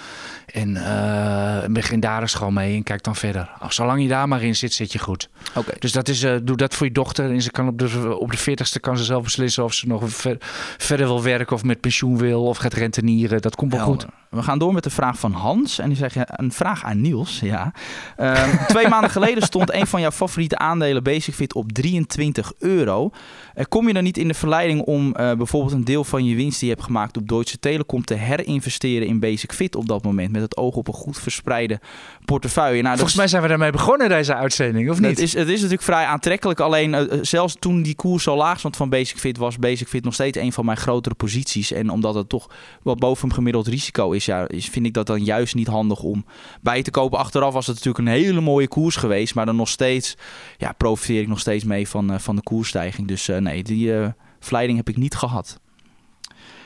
En 0.47 0.77
eh, 0.77 1.69
begin 1.71 2.01
daar 2.01 2.21
eens 2.21 2.35
gewoon 2.35 2.55
mee 2.55 2.77
en 2.77 2.83
kijk 2.83 3.03
dan 3.03 3.17
verder. 3.17 3.51
Zolang 3.69 4.03
je 4.03 4.09
daar 4.09 4.29
maar 4.29 4.43
in 4.43 4.57
zit, 4.57 4.73
zit 4.73 4.93
je 4.93 4.99
goed. 4.99 5.29
Oké. 5.55 5.73
Dus 5.79 5.93
dat 5.93 6.09
is, 6.09 6.23
eh, 6.23 6.37
doe 6.43 6.57
dat 6.57 6.75
voor 6.75 6.87
je 6.87 6.93
dochter. 6.93 7.31
En 7.31 7.43
ze 7.43 7.51
kan 7.51 7.69
op 7.69 7.79
de, 7.79 8.17
op 8.19 8.31
de 8.31 8.39
40ste 8.39 8.81
kan 8.81 8.97
ze 8.99 9.05
zelf 9.05 9.23
beslissen 9.23 9.65
of 9.65 9.73
ze 9.75 9.87
nog 9.87 10.03
ver- 10.07 10.37
verder 10.79 11.07
wil 11.07 11.23
werken 11.23 11.57
of 11.57 11.65
met 11.65 11.81
pensioen 11.81 12.19
wil 12.19 12.45
of 12.45 12.57
gaat 12.57 12.75
rentenieren. 12.75 13.41
Dat 13.41 13.55
komt 13.57 13.73
wel 13.73 13.85
goed. 13.85 14.07
We 14.33 14.43
gaan 14.43 14.59
door 14.59 14.73
met 14.73 14.85
de 14.85 14.91
vraag 14.91 15.19
van 15.19 15.33
Hans. 15.33 15.79
En 15.79 15.89
die 15.89 15.97
zegt 15.97 16.17
een 16.27 16.53
vraag 16.53 16.85
aan 16.85 17.01
Niels. 17.01 17.41
Ja. 17.41 17.73
Ehm, 18.17 18.67
twee 18.67 18.89
maanden 18.89 19.11
geleden 19.11 19.43
stond 19.43 19.73
een 19.73 19.87
van 19.87 20.01
jouw 20.01 20.11
favoriete 20.11 20.59
aandelen 20.59 21.03
Basic 21.03 21.55
op 21.55 21.73
23 21.73 22.53
euro. 22.59 23.11
Eh, 23.55 23.65
kom 23.69 23.87
je 23.87 23.95
dan 23.95 24.03
niet 24.03 24.19
in 24.19 24.29
de 24.29 24.35
verleiding 24.35 24.81
om 24.81 25.15
eh, 25.15 25.33
bijvoorbeeld 25.33 25.73
een 25.73 25.85
deel 25.85 26.05
van 26.05 26.25
je 26.25 26.35
winst 26.35 26.59
die 26.59 26.69
je 26.69 26.75
hebt 26.75 26.87
gemaakt 26.87 27.17
op 27.17 27.29
Deutsche 27.29 27.59
Telekom 27.59 28.05
te 28.05 28.15
herinvesteren 28.15 29.07
in 29.07 29.21
Basic 29.21 29.53
Fit 29.53 29.77
op 29.77 29.89
dat 29.89 30.05
moment? 30.05 30.33
Met 30.33 30.43
het 30.43 30.57
oog 30.57 30.75
op 30.75 30.89
een 30.89 30.95
goed 30.95 31.19
verspreide 31.19 31.81
portefeuille. 32.25 32.83
Nou, 32.83 32.95
Volgens 32.95 33.17
mij 33.17 33.29
zijn 33.29 33.43
we 33.43 33.49
daarmee 33.49 33.71
begonnen 33.71 34.09
deze 34.09 34.35
uitzending, 34.35 34.91
of 34.91 35.01
niet? 35.01 35.11
het 35.11 35.19
is, 35.19 35.33
het 35.33 35.49
is 35.49 35.57
natuurlijk 35.57 35.83
vrij 35.83 36.05
aantrekkelijk. 36.05 36.61
Alleen 36.61 36.95
eh, 36.95 37.19
zelfs 37.23 37.57
toen 37.59 37.83
die 37.83 37.95
koers 37.95 38.23
zo 38.23 38.37
laag 38.37 38.59
stond 38.59 38.77
van 38.77 38.89
Basic 38.89 39.19
Fit, 39.19 39.37
was 39.37 39.59
Basic 39.59 39.89
Fit 39.89 40.05
nog 40.05 40.15
steeds 40.15 40.39
een 40.39 40.53
van 40.53 40.65
mijn 40.65 40.77
grotere 40.77 41.15
posities. 41.15 41.73
En 41.73 41.91
omdat 41.91 42.15
het 42.15 42.29
toch 42.29 42.51
wat 42.83 42.99
boven 42.99 43.33
gemiddeld 43.33 43.67
risico 43.67 44.11
is, 44.11 44.22
ja, 44.25 44.47
vind 44.49 44.87
ik 44.87 44.95
dat 44.95 45.07
dan 45.07 45.25
juist 45.25 45.55
niet 45.55 45.67
handig 45.67 46.03
om 46.03 46.25
bij 46.61 46.83
te 46.83 46.91
kopen. 46.91 47.19
Achteraf 47.19 47.53
was 47.53 47.67
het 47.67 47.77
natuurlijk 47.77 48.07
een 48.07 48.15
hele 48.15 48.41
mooie 48.41 48.69
koers 48.69 48.97
geweest. 48.97 49.35
Maar 49.35 49.47
dan 49.47 49.57
nog 49.57 49.69
steeds 49.69 50.17
ja, 50.57 50.73
profiteer 50.73 51.21
ik 51.21 51.29
nog 51.29 51.41
steeds 51.41 51.65
mee 51.65 51.89
van, 51.89 52.13
eh, 52.13 52.19
van 52.19 52.37
de 52.37 52.43
koersstijging. 52.43 53.09
Dus 53.09 53.29
eh, 53.29 53.39
nee, 53.39 53.63
die 53.63 53.97
eh, 53.97 54.09
verleiding 54.41 54.79
heb 54.79 54.89
ik 54.89 54.97
niet 54.97 55.15
gehad. 55.15 55.61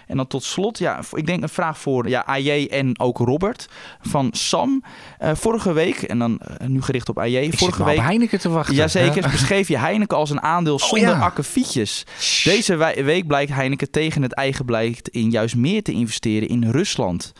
En 0.06 0.16
dan 0.16 0.26
tot 0.26 0.44
slot, 0.44 0.78
ja, 0.78 1.00
ik 1.12 1.26
denk 1.26 1.42
een 1.42 1.48
vraag 1.48 1.78
voor 1.78 2.08
ja, 2.08 2.24
AJ 2.26 2.66
en 2.70 3.00
ook 3.00 3.18
Robert 3.18 3.68
van 4.00 4.28
Sam. 4.32 4.82
Eh, 5.18 5.30
vorige 5.34 5.72
week, 5.72 6.02
en 6.02 6.18
dan 6.18 6.38
eh, 6.38 6.66
nu 6.66 6.82
gericht 6.82 7.08
op 7.08 7.18
AJ. 7.18 7.36
ik 7.36 7.58
vorige 7.58 7.84
week 7.84 7.98
Heineken 7.98 8.38
te 8.40 8.48
wachten. 8.48 8.74
Jazeker, 8.74 9.22
Ja. 9.22 9.30
beschreef 9.30 9.68
je 9.68 9.78
Heineken 9.78 10.16
als 10.16 10.30
een 10.30 10.42
aandeel 10.42 10.78
zonder 10.78 11.08
ja. 11.08 11.18
akkefietjes. 11.18 12.04
Deze 12.44 12.76
week 13.04 13.26
blijkt 13.26 13.52
Heineken 13.52 13.90
tegen 13.90 14.22
het 14.22 14.32
eigen 14.32 14.66
beleid 14.66 15.08
in 15.08 15.30
juist 15.30 15.56
meer 15.56 15.82
te 15.82 15.92
investeren 15.92 16.48
in 16.48 16.70
Rusland. 16.70 17.32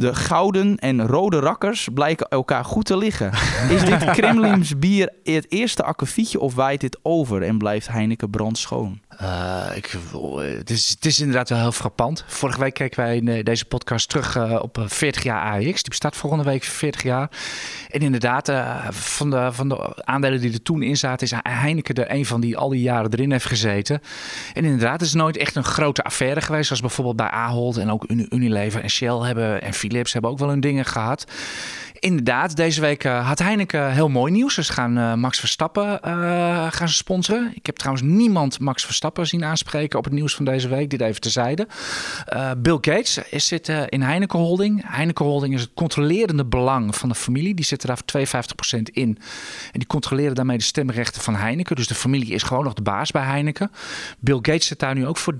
De 0.00 0.14
gouden 0.14 0.76
en 0.76 1.06
rode 1.06 1.38
rakkers 1.38 1.88
blijken 1.94 2.28
elkaar 2.28 2.64
goed 2.64 2.84
te 2.84 2.96
liggen. 2.96 3.32
Is 3.70 3.84
dit 3.84 4.04
Kremlins 4.16 4.78
bier 4.78 5.12
het 5.24 5.46
eerste 5.52 5.82
akkefietje 5.82 6.40
of 6.40 6.54
waait 6.54 6.80
dit 6.80 6.98
over 7.02 7.42
en 7.42 7.58
blijft 7.58 7.88
Heineken 7.88 8.30
brandschoon? 8.30 9.00
Eh, 9.18 9.66
ik, 9.74 9.86
eh, 10.12 10.56
het, 10.58 10.70
is, 10.70 10.88
het 10.88 11.04
is 11.06 11.18
inderdaad 11.20 11.48
wel 11.48 11.58
heel 11.58 11.72
frappant. 11.72 12.24
Vorige 12.26 12.60
week 12.60 12.74
keken 12.74 13.00
wij 13.00 13.16
in 13.16 13.28
eh, 13.28 13.44
deze 13.44 13.64
podcast 13.64 14.08
terug 14.08 14.36
eh, 14.36 14.58
op 14.62 14.78
eh, 14.78 14.84
40 14.86 15.22
jaar 15.22 15.52
AX. 15.52 15.60
Die 15.62 15.88
bestaat 15.88 16.16
volgende 16.16 16.44
week 16.44 16.64
40 16.64 17.02
jaar. 17.02 17.30
En 17.90 18.00
inderdaad, 18.00 18.52
van, 18.90 19.30
de, 19.30 19.48
van 19.52 19.68
de 19.68 20.04
aandelen 20.04 20.40
die 20.40 20.52
er 20.52 20.62
toen 20.62 20.82
in 20.82 20.96
zaten, 20.96 21.26
is 21.26 21.32
Heineken 21.42 21.94
er 21.94 22.10
een 22.14 22.26
van 22.26 22.40
die 22.40 22.56
al 22.56 22.68
die 22.68 22.80
jaren 22.82 23.12
erin 23.12 23.32
heeft 23.32 23.46
gezeten. 23.46 24.00
En 24.54 24.64
inderdaad, 24.64 24.92
het 24.92 25.08
is 25.08 25.14
nooit 25.14 25.36
echt 25.36 25.56
een 25.56 25.64
grote 25.64 26.02
affaire 26.02 26.40
geweest. 26.40 26.66
Zoals 26.66 26.80
bijvoorbeeld 26.82 27.16
bij 27.16 27.30
Ahold 27.30 27.76
en 27.76 27.90
ook 27.90 28.04
Uni- 28.10 28.26
Unilever 28.30 28.82
en 28.82 28.90
Shell 28.90 29.16
hebben 29.18 29.62
en 29.62 29.74
Philips 29.90 30.12
hebben 30.12 30.30
ook 30.30 30.38
wel 30.38 30.48
hun 30.48 30.60
dingen 30.60 30.84
gehad. 30.84 31.24
Inderdaad, 32.00 32.56
deze 32.56 32.80
week 32.80 33.04
eh, 33.04 33.26
had 33.26 33.38
Heineken 33.38 33.92
heel 33.92 34.08
mooi 34.08 34.32
nieuws. 34.32 34.54
Ze 34.54 34.72
gaan 34.72 34.98
eh, 34.98 35.14
Max 35.14 35.38
Verstappen 35.38 36.02
eh, 36.02 36.66
gaan 36.70 36.88
sponsoren. 36.88 37.52
Ik 37.54 37.66
heb 37.66 37.76
trouwens 37.76 38.06
niemand 38.06 38.60
Max 38.60 38.84
Verstappen 38.84 39.26
zien 39.26 39.44
aanspreken 39.44 39.98
op 39.98 40.04
het 40.04 40.12
nieuws 40.12 40.34
van 40.34 40.44
deze 40.44 40.68
week. 40.68 40.90
Dit 40.90 41.00
even 41.00 41.20
terzijde. 41.20 41.68
Eh 42.26 42.50
Bill 42.58 42.78
Gates 42.80 43.18
is, 43.30 43.46
zit 43.46 43.68
eh, 43.68 43.82
in 43.88 44.02
Heineken 44.02 44.38
Holding. 44.38 44.82
Heineken 44.86 45.24
Holding 45.24 45.54
is 45.54 45.60
het 45.60 45.70
controlerende 45.74 46.44
belang 46.44 46.96
van 46.96 47.08
de 47.08 47.14
familie. 47.14 47.54
Die 47.54 47.64
zitten 47.64 47.88
daar 47.88 47.98
voor 48.04 48.20
52% 48.78 48.82
in. 48.82 49.18
En 49.72 49.78
die 49.78 49.86
controleren 49.86 50.34
daarmee 50.34 50.58
de 50.58 50.64
stemrechten 50.64 51.22
van 51.22 51.34
Heineken. 51.34 51.76
Dus 51.76 51.86
de 51.86 51.94
familie 51.94 52.34
is 52.34 52.42
gewoon 52.42 52.64
nog 52.64 52.74
de 52.74 52.82
baas 52.82 53.10
bij 53.10 53.22
Heineken. 53.22 53.70
Bill 54.18 54.38
Gates 54.42 54.66
zit 54.66 54.78
daar 54.78 54.94
nu 54.94 55.06
ook 55.06 55.16
voor 55.16 55.34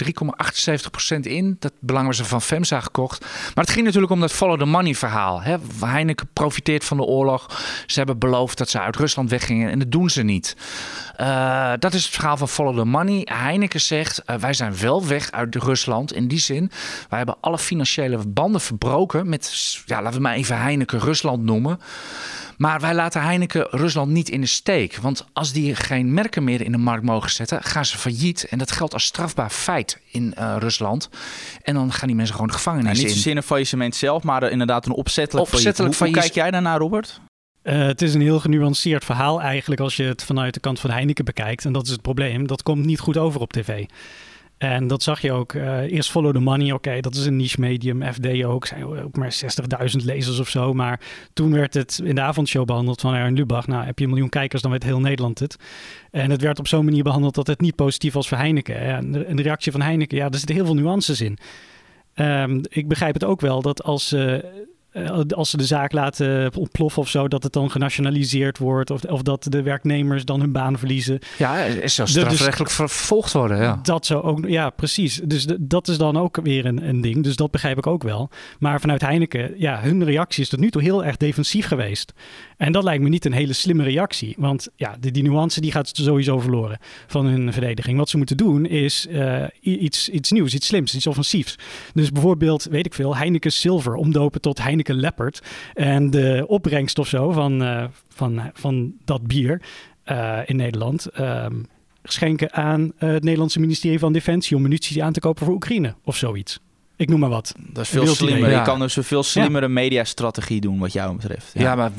3,78% 1.14 1.20
in. 1.20 1.56
Dat 1.58 1.72
belang 1.78 2.06
was 2.06 2.18
er 2.18 2.24
van 2.24 2.42
FEMSA 2.42 2.80
gekocht. 2.80 3.20
Maar 3.54 3.64
het 3.64 3.72
ging 3.72 3.84
natuurlijk 3.84 4.12
om 4.12 4.20
dat 4.20 4.32
follow 4.32 4.58
the 4.58 4.64
money 4.64 4.94
verhaal. 4.94 5.42
Hè. 5.42 5.56
Heineken 5.80 6.28
geprofiteerd 6.50 6.84
van 6.84 6.96
de 6.96 7.02
oorlog. 7.02 7.46
Ze 7.86 7.98
hebben 7.98 8.18
beloofd 8.18 8.58
dat 8.58 8.70
ze 8.70 8.80
uit 8.80 8.96
Rusland 8.96 9.30
weggingen 9.30 9.70
en 9.70 9.78
dat 9.78 9.90
doen 9.90 10.10
ze 10.10 10.22
niet. 10.22 10.56
Uh, 11.20 11.72
dat 11.78 11.94
is 11.94 12.04
het 12.04 12.14
verhaal 12.14 12.36
van 12.36 12.48
Follow 12.48 12.78
the 12.78 12.84
Money. 12.84 13.22
Heineken 13.24 13.80
zegt, 13.80 14.22
uh, 14.26 14.36
wij 14.36 14.52
zijn 14.52 14.78
wel 14.78 15.06
weg 15.06 15.30
uit 15.30 15.54
Rusland. 15.54 16.12
In 16.12 16.28
die 16.28 16.38
zin, 16.38 16.70
wij 17.08 17.18
hebben 17.18 17.36
alle 17.40 17.58
financiële 17.58 18.18
banden 18.26 18.60
verbroken 18.60 19.28
met, 19.28 19.76
ja, 19.86 20.02
laten 20.02 20.16
we 20.16 20.22
maar 20.22 20.34
even 20.34 20.58
Heineken 20.58 20.98
Rusland 20.98 21.42
noemen. 21.42 21.80
Maar 22.60 22.80
wij 22.80 22.94
laten 22.94 23.22
Heineken 23.22 23.66
Rusland 23.70 24.10
niet 24.10 24.28
in 24.28 24.40
de 24.40 24.46
steek. 24.46 24.96
Want 24.96 25.26
als 25.32 25.52
die 25.52 25.74
geen 25.74 26.14
merken 26.14 26.44
meer 26.44 26.60
in 26.60 26.72
de 26.72 26.78
markt 26.78 27.04
mogen 27.04 27.30
zetten, 27.30 27.62
gaan 27.62 27.84
ze 27.84 27.98
failliet. 27.98 28.46
En 28.48 28.58
dat 28.58 28.72
geldt 28.72 28.92
als 28.92 29.04
strafbaar 29.04 29.50
feit 29.50 30.00
in 30.10 30.34
uh, 30.38 30.56
Rusland. 30.58 31.08
En 31.62 31.74
dan 31.74 31.92
gaan 31.92 32.06
die 32.06 32.16
mensen 32.16 32.34
gewoon 32.34 32.50
de 32.50 32.56
gevangenis 32.56 32.86
nou, 32.86 32.98
in. 32.98 33.04
Niet 33.04 33.14
zozeer 33.14 33.36
een 33.36 33.42
faillissement 33.42 33.94
zelf, 33.94 34.22
maar 34.22 34.50
inderdaad 34.50 34.86
een 34.86 34.92
opzettelijk, 34.92 35.52
opzettelijk 35.52 35.94
failliet. 35.94 36.16
Hoe, 36.16 36.24
hoe 36.24 36.32
kijk 36.32 36.44
jij 36.44 36.50
daarnaar, 36.50 36.78
Robert? 36.78 37.20
Uh, 37.62 37.86
het 37.86 38.02
is 38.02 38.14
een 38.14 38.20
heel 38.20 38.40
genuanceerd 38.40 39.04
verhaal 39.04 39.40
eigenlijk 39.40 39.80
als 39.80 39.96
je 39.96 40.04
het 40.04 40.24
vanuit 40.24 40.54
de 40.54 40.60
kant 40.60 40.80
van 40.80 40.90
Heineken 40.90 41.24
bekijkt. 41.24 41.64
En 41.64 41.72
dat 41.72 41.84
is 41.84 41.90
het 41.90 42.02
probleem. 42.02 42.46
Dat 42.46 42.62
komt 42.62 42.84
niet 42.84 43.00
goed 43.00 43.16
over 43.16 43.40
op 43.40 43.52
tv. 43.52 43.86
En 44.60 44.86
dat 44.86 45.02
zag 45.02 45.20
je 45.20 45.32
ook. 45.32 45.52
Uh, 45.52 45.80
eerst 45.80 46.10
Follow 46.10 46.32
the 46.32 46.40
Money, 46.40 46.72
oké, 46.72 47.00
dat 47.00 47.14
is 47.14 47.26
een 47.26 47.36
niche 47.36 47.60
medium. 47.60 48.12
FD 48.12 48.44
ook, 48.44 48.66
zijn 48.66 48.84
ook 48.84 49.16
maar 49.16 49.34
60.000 49.98 50.04
lezers 50.04 50.38
of 50.38 50.48
zo. 50.48 50.74
Maar 50.74 51.00
toen 51.32 51.52
werd 51.52 51.74
het 51.74 52.00
in 52.04 52.14
de 52.14 52.20
avondshow 52.20 52.64
behandeld 52.64 53.00
van 53.00 53.14
Aaron 53.14 53.34
Lubach. 53.34 53.66
Nou, 53.66 53.84
heb 53.84 53.98
je 53.98 54.04
een 54.04 54.10
miljoen 54.10 54.28
kijkers, 54.28 54.62
dan 54.62 54.70
weet 54.70 54.82
heel 54.82 55.00
Nederland 55.00 55.38
het. 55.38 55.56
En 56.10 56.30
het 56.30 56.42
werd 56.42 56.58
op 56.58 56.68
zo'n 56.68 56.84
manier 56.84 57.02
behandeld 57.02 57.34
dat 57.34 57.46
het 57.46 57.60
niet 57.60 57.74
positief 57.74 58.12
was 58.12 58.28
voor 58.28 58.38
Heineken. 58.38 58.76
En 58.78 59.12
de, 59.12 59.42
reactie 59.42 59.72
van 59.72 59.80
Heineken, 59.80 60.16
ja, 60.16 60.28
er 60.28 60.38
zitten 60.38 60.56
heel 60.56 60.64
veel 60.64 60.74
nuances 60.74 61.20
in. 61.20 61.38
Um, 62.14 62.60
ik 62.68 62.88
begrijp 62.88 63.14
het 63.14 63.24
ook 63.24 63.40
wel 63.40 63.62
dat 63.62 63.82
als... 63.82 64.12
Uh, 64.12 64.38
als 65.34 65.50
ze 65.50 65.56
de 65.56 65.64
zaak 65.64 65.92
laten 65.92 66.54
ontploffen 66.56 67.02
of 67.02 67.08
zo, 67.08 67.28
dat 67.28 67.42
het 67.42 67.52
dan 67.52 67.70
genationaliseerd 67.70 68.58
wordt. 68.58 68.90
Of, 68.90 69.04
of 69.04 69.22
dat 69.22 69.46
de 69.48 69.62
werknemers 69.62 70.24
dan 70.24 70.40
hun 70.40 70.52
baan 70.52 70.78
verliezen. 70.78 71.18
Ja, 71.38 71.58
is 71.64 71.94
zo 71.94 72.06
strafrechtelijk 72.06 72.58
dus, 72.58 72.74
vervolgd 72.74 73.32
worden. 73.32 73.58
Ja. 73.58 73.80
Dat 73.82 74.06
zou 74.06 74.22
ook, 74.22 74.48
ja, 74.48 74.70
precies. 74.70 75.20
Dus 75.24 75.46
de, 75.46 75.56
dat 75.66 75.88
is 75.88 75.98
dan 75.98 76.16
ook 76.16 76.38
weer 76.42 76.66
een, 76.66 76.88
een 76.88 77.00
ding. 77.00 77.24
Dus 77.24 77.36
dat 77.36 77.50
begrijp 77.50 77.78
ik 77.78 77.86
ook 77.86 78.02
wel. 78.02 78.30
Maar 78.58 78.80
vanuit 78.80 79.00
Heineken, 79.00 79.52
ja, 79.56 79.80
hun 79.80 80.04
reactie 80.04 80.42
is 80.42 80.48
tot 80.48 80.60
nu 80.60 80.70
toe 80.70 80.82
heel 80.82 81.04
erg 81.04 81.16
defensief 81.16 81.66
geweest. 81.66 82.12
En 82.56 82.72
dat 82.72 82.84
lijkt 82.84 83.02
me 83.02 83.08
niet 83.08 83.24
een 83.24 83.32
hele 83.32 83.52
slimme 83.52 83.82
reactie. 83.82 84.34
Want 84.38 84.68
ja, 84.76 84.96
die, 85.00 85.12
die 85.12 85.22
nuance 85.22 85.60
die 85.60 85.72
gaat 85.72 85.90
sowieso 85.92 86.38
verloren 86.38 86.78
van 87.06 87.26
hun 87.26 87.52
verdediging. 87.52 87.98
Wat 87.98 88.08
ze 88.08 88.16
moeten 88.16 88.36
doen 88.36 88.66
is 88.66 89.06
uh, 89.10 89.44
iets, 89.60 90.08
iets 90.08 90.30
nieuws, 90.30 90.54
iets 90.54 90.66
slims, 90.66 90.94
iets 90.94 91.06
offensiefs. 91.06 91.58
Dus 91.94 92.12
bijvoorbeeld, 92.12 92.64
weet 92.64 92.86
ik 92.86 92.94
veel, 92.94 93.16
Heineken 93.16 93.52
Silver 93.52 93.94
omdopen 93.94 94.40
tot 94.40 94.58
Heineken 94.58 94.78
Leopard. 94.88 95.42
En 95.74 96.10
de 96.10 96.44
opbrengst 96.46 96.98
of 96.98 97.08
zo 97.08 97.30
van, 97.30 97.62
uh, 97.62 97.84
van, 98.08 98.50
van 98.54 98.92
dat 99.04 99.26
bier 99.26 99.62
uh, 100.06 100.38
in 100.44 100.56
Nederland... 100.56 101.20
Um, 101.20 101.66
schenken 102.02 102.52
aan 102.52 102.92
het 102.96 103.22
Nederlandse 103.22 103.60
ministerie 103.60 103.98
van 103.98 104.12
Defensie 104.12 104.56
om 104.56 104.62
munitie 104.62 105.04
aan 105.04 105.12
te 105.12 105.20
kopen 105.20 105.44
voor 105.44 105.54
Oekraïne 105.54 105.94
of 106.04 106.16
zoiets. 106.16 106.60
Ik 106.96 107.08
noem 107.08 107.20
maar 107.20 107.30
wat. 107.30 107.54
Dat 107.58 107.84
is 107.84 107.88
veel 107.88 108.06
slimmer. 108.06 108.50
Ja. 108.50 108.58
Je 108.58 108.64
kan 108.64 108.78
dus 108.78 108.96
een 108.96 109.04
veel 109.04 109.22
slimmere 109.22 109.66
ja. 109.66 109.72
mediastrategie 109.72 110.60
doen 110.60 110.78
wat 110.78 110.92
jou 110.92 111.16
betreft. 111.16 111.50
Ja. 111.54 111.60
ja, 111.60 111.74
maar 111.74 111.90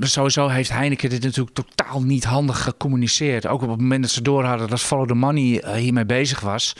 sowieso 0.00 0.48
heeft 0.48 0.70
Heineken 0.70 1.10
dit 1.10 1.22
natuurlijk 1.22 1.54
totaal 1.54 2.02
niet 2.02 2.24
handig 2.24 2.62
gecommuniceerd. 2.62 3.46
Ook 3.46 3.62
op 3.62 3.70
het 3.70 3.80
moment 3.80 4.02
dat 4.02 4.10
ze 4.10 4.22
door 4.22 4.44
hadden 4.44 4.68
dat 4.68 4.80
Follow 4.80 5.08
the 5.08 5.14
Money 5.14 5.64
uh, 5.64 5.72
hiermee 5.72 6.06
bezig 6.06 6.40
was. 6.40 6.72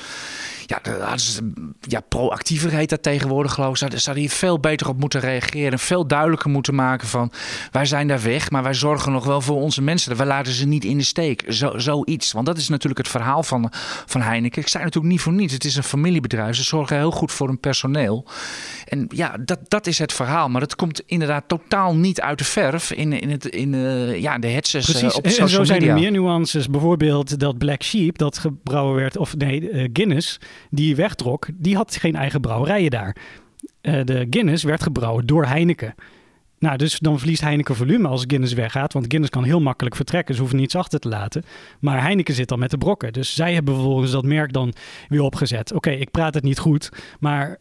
Ja, 0.69 0.81
hadden 1.01 1.21
ze, 1.21 1.53
ja, 1.81 2.01
proactiever 2.01 2.71
heet 2.71 2.89
dat 2.89 3.03
tegenwoordig 3.03 3.53
geloof 3.53 3.71
ik. 3.71 3.77
Ze 3.77 3.83
hadden, 3.83 4.03
hadden 4.05 4.23
hier 4.23 4.33
veel 4.33 4.61
beter 4.61 4.89
op 4.89 5.01
moeten 5.01 5.21
reageren. 5.21 5.79
Veel 5.79 6.07
duidelijker 6.07 6.51
moeten 6.51 6.75
maken 6.75 7.09
van... 7.09 7.33
wij 7.71 7.87
zijn 7.87 8.09
daar 8.09 8.23
weg, 8.23 8.51
maar 8.51 8.63
wij 8.63 8.75
zorgen 8.75 9.13
nog 9.13 9.25
wel 9.25 9.41
voor 9.41 9.61
onze 9.61 9.83
mensen. 9.83 10.17
Wij 10.17 10.27
laten 10.27 10.53
ze 10.53 10.67
niet 10.67 10.85
in 10.85 10.99
de 10.99 11.05
steek. 11.05 11.45
Zo, 11.49 11.79
zoiets. 11.79 12.33
Want 12.33 12.47
dat 12.47 12.59
is 12.59 12.69
natuurlijk 12.69 12.99
het 12.99 13.09
verhaal 13.09 13.43
van, 13.43 13.73
van 14.07 14.21
Heineken. 14.21 14.63
Ik 14.63 14.69
zei 14.69 14.85
natuurlijk 14.85 15.13
niet 15.13 15.23
voor 15.23 15.33
niets. 15.33 15.53
Het 15.53 15.65
is 15.65 15.77
een 15.77 15.83
familiebedrijf. 15.83 16.57
Ze 16.57 16.63
zorgen 16.63 16.97
heel 16.97 17.11
goed 17.11 17.33
voor 17.33 17.47
hun 17.47 17.61
personeel. 17.61 18.27
En 18.85 19.07
ja, 19.15 19.37
dat, 19.41 19.59
dat 19.69 19.87
is 19.87 19.99
het 19.99 20.13
verhaal. 20.13 20.49
Maar 20.49 20.61
dat 20.61 20.77
komt 20.77 21.03
inderdaad 21.07 21.45
totaal 21.47 21.95
niet 21.95 22.21
uit 22.21 22.39
de 22.39 22.45
verf 22.45 22.93
in, 22.93 23.13
in, 23.13 23.31
het, 23.31 23.47
in 23.47 23.73
uh, 23.73 24.21
ja, 24.21 24.39
de 24.39 24.49
headsets 24.49 24.91
Precies. 24.91 25.11
Uh, 25.11 25.17
op 25.17 25.27
social 25.27 25.47
en 25.47 25.53
zo 25.53 25.65
zijn 25.65 25.79
media. 25.79 25.95
er 25.95 26.01
meer 26.01 26.11
nuances. 26.11 26.69
Bijvoorbeeld 26.69 27.39
dat 27.39 27.59
Black 27.59 27.83
Sheep, 27.83 28.19
dat 28.19 28.39
gebrouwen 28.39 28.95
werd... 28.95 29.17
of 29.17 29.37
nee, 29.37 29.61
uh, 29.61 29.89
Guinness 29.93 30.39
die 30.71 30.97
wegtrok, 30.97 31.49
die 31.55 31.77
had 31.77 31.97
geen 31.97 32.17
eigen 32.17 32.41
brouwerijen 32.41 32.91
daar. 32.91 33.17
Uh, 33.83 34.05
de 34.05 34.27
Guinness 34.31 34.65
werd 34.65 34.83
gebrouwen 34.83 35.27
door 35.27 35.47
Heineken. 35.47 35.95
Nou, 36.59 36.77
dus 36.77 36.99
dan 36.99 37.19
verliest 37.19 37.41
Heineken 37.41 37.77
volume 37.77 38.09
als 38.09 38.25
Guinness 38.27 38.53
weggaat. 38.53 38.93
Want 38.93 39.05
Guinness 39.09 39.33
kan 39.33 39.45
heel 39.45 39.61
makkelijk 39.61 39.97
vertrekken. 39.97 40.35
Ze 40.35 40.41
hoeven 40.41 40.59
niets 40.59 40.75
achter 40.75 40.99
te 40.99 41.09
laten. 41.09 41.45
Maar 41.81 42.03
Heineken 42.03 42.35
zit 42.35 42.49
dan 42.49 42.59
met 42.59 42.71
de 42.71 42.79
brokken. 42.79 43.13
Dus 43.13 43.35
zij 43.35 43.55
hebben 43.55 43.75
vervolgens 43.75 44.11
dat 44.11 44.25
merk 44.25 44.53
dan 44.53 44.73
weer 45.09 45.23
opgezet. 45.23 45.73
Oké, 45.73 45.91
ik 45.91 46.11
praat 46.11 46.35
het 46.35 46.45
niet 46.45 46.59
goed. 46.59 46.89
Maar 47.21 47.59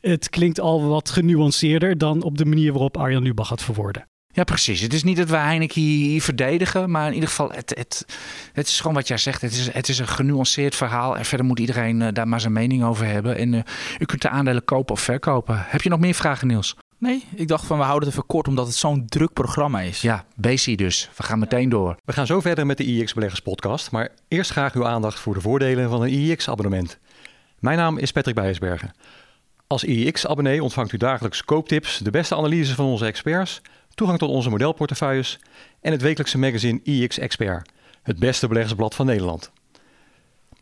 het 0.00 0.30
klinkt 0.30 0.60
al 0.60 0.88
wat 0.88 1.10
genuanceerder 1.10 1.98
dan 1.98 2.22
op 2.22 2.38
de 2.38 2.44
manier 2.44 2.72
waarop 2.72 2.96
Arjan 2.96 3.22
Lubach 3.22 3.48
het 3.48 3.62
verwoorden. 3.62 4.06
Ja, 4.36 4.44
precies. 4.44 4.80
Het 4.80 4.92
is 4.92 5.02
niet 5.02 5.16
dat 5.16 5.28
we 5.28 5.36
Heineken 5.36 5.80
hier 5.80 6.22
verdedigen, 6.22 6.90
maar 6.90 7.06
in 7.06 7.14
ieder 7.14 7.28
geval, 7.28 7.50
het, 7.50 7.72
het, 7.76 8.06
het 8.52 8.66
is 8.66 8.80
gewoon 8.80 8.94
wat 8.94 9.08
jij 9.08 9.16
zegt. 9.16 9.40
Het 9.40 9.52
is, 9.52 9.72
het 9.72 9.88
is 9.88 9.98
een 9.98 10.08
genuanceerd 10.08 10.74
verhaal 10.74 11.16
en 11.16 11.24
verder 11.24 11.46
moet 11.46 11.58
iedereen 11.58 12.00
uh, 12.00 12.08
daar 12.12 12.28
maar 12.28 12.40
zijn 12.40 12.52
mening 12.52 12.84
over 12.84 13.06
hebben. 13.06 13.36
En 13.36 13.52
uh, 13.52 13.60
u 13.98 14.04
kunt 14.04 14.22
de 14.22 14.28
aandelen 14.28 14.64
kopen 14.64 14.94
of 14.94 15.00
verkopen. 15.00 15.64
Heb 15.66 15.82
je 15.82 15.88
nog 15.88 15.98
meer 15.98 16.14
vragen, 16.14 16.46
Niels? 16.46 16.76
Nee, 16.98 17.24
ik 17.34 17.48
dacht 17.48 17.66
van 17.66 17.78
we 17.78 17.84
houden 17.84 18.08
het 18.08 18.18
even 18.18 18.28
kort 18.28 18.48
omdat 18.48 18.66
het 18.66 18.76
zo'n 18.76 19.06
druk 19.06 19.32
programma 19.32 19.80
is. 19.80 20.00
Ja, 20.00 20.24
Basic 20.34 20.78
dus. 20.78 21.10
We 21.16 21.22
gaan 21.22 21.38
meteen 21.38 21.68
door. 21.68 21.96
We 22.04 22.12
gaan 22.12 22.26
zo 22.26 22.40
verder 22.40 22.66
met 22.66 22.76
de 22.76 22.84
IX 22.84 23.14
Beleggers 23.14 23.40
podcast, 23.40 23.90
maar 23.90 24.08
eerst 24.28 24.50
graag 24.50 24.74
uw 24.74 24.86
aandacht 24.86 25.18
voor 25.18 25.34
de 25.34 25.40
voordelen 25.40 25.90
van 25.90 26.02
een 26.02 26.10
IX 26.10 26.48
abonnement. 26.48 26.98
Mijn 27.58 27.78
naam 27.78 27.98
is 27.98 28.12
Patrick 28.12 28.34
Bijsbergen. 28.34 28.92
Als 29.66 29.84
IX-abonnee 29.84 30.62
ontvangt 30.62 30.92
u 30.92 30.96
dagelijks 30.96 31.44
kooptips, 31.44 31.98
de 31.98 32.10
beste 32.10 32.36
analyses 32.36 32.74
van 32.74 32.84
onze 32.84 33.06
experts, 33.06 33.62
toegang 33.96 34.18
tot 34.18 34.30
onze 34.30 34.50
modelportefeuilles 34.50 35.38
en 35.80 35.92
het 35.92 36.02
wekelijkse 36.02 36.38
magazine 36.38 36.80
IX 36.82 37.18
Expert, 37.18 37.70
het 38.02 38.18
beste 38.18 38.48
beleggersblad 38.48 38.94
van 38.94 39.06
Nederland. 39.06 39.50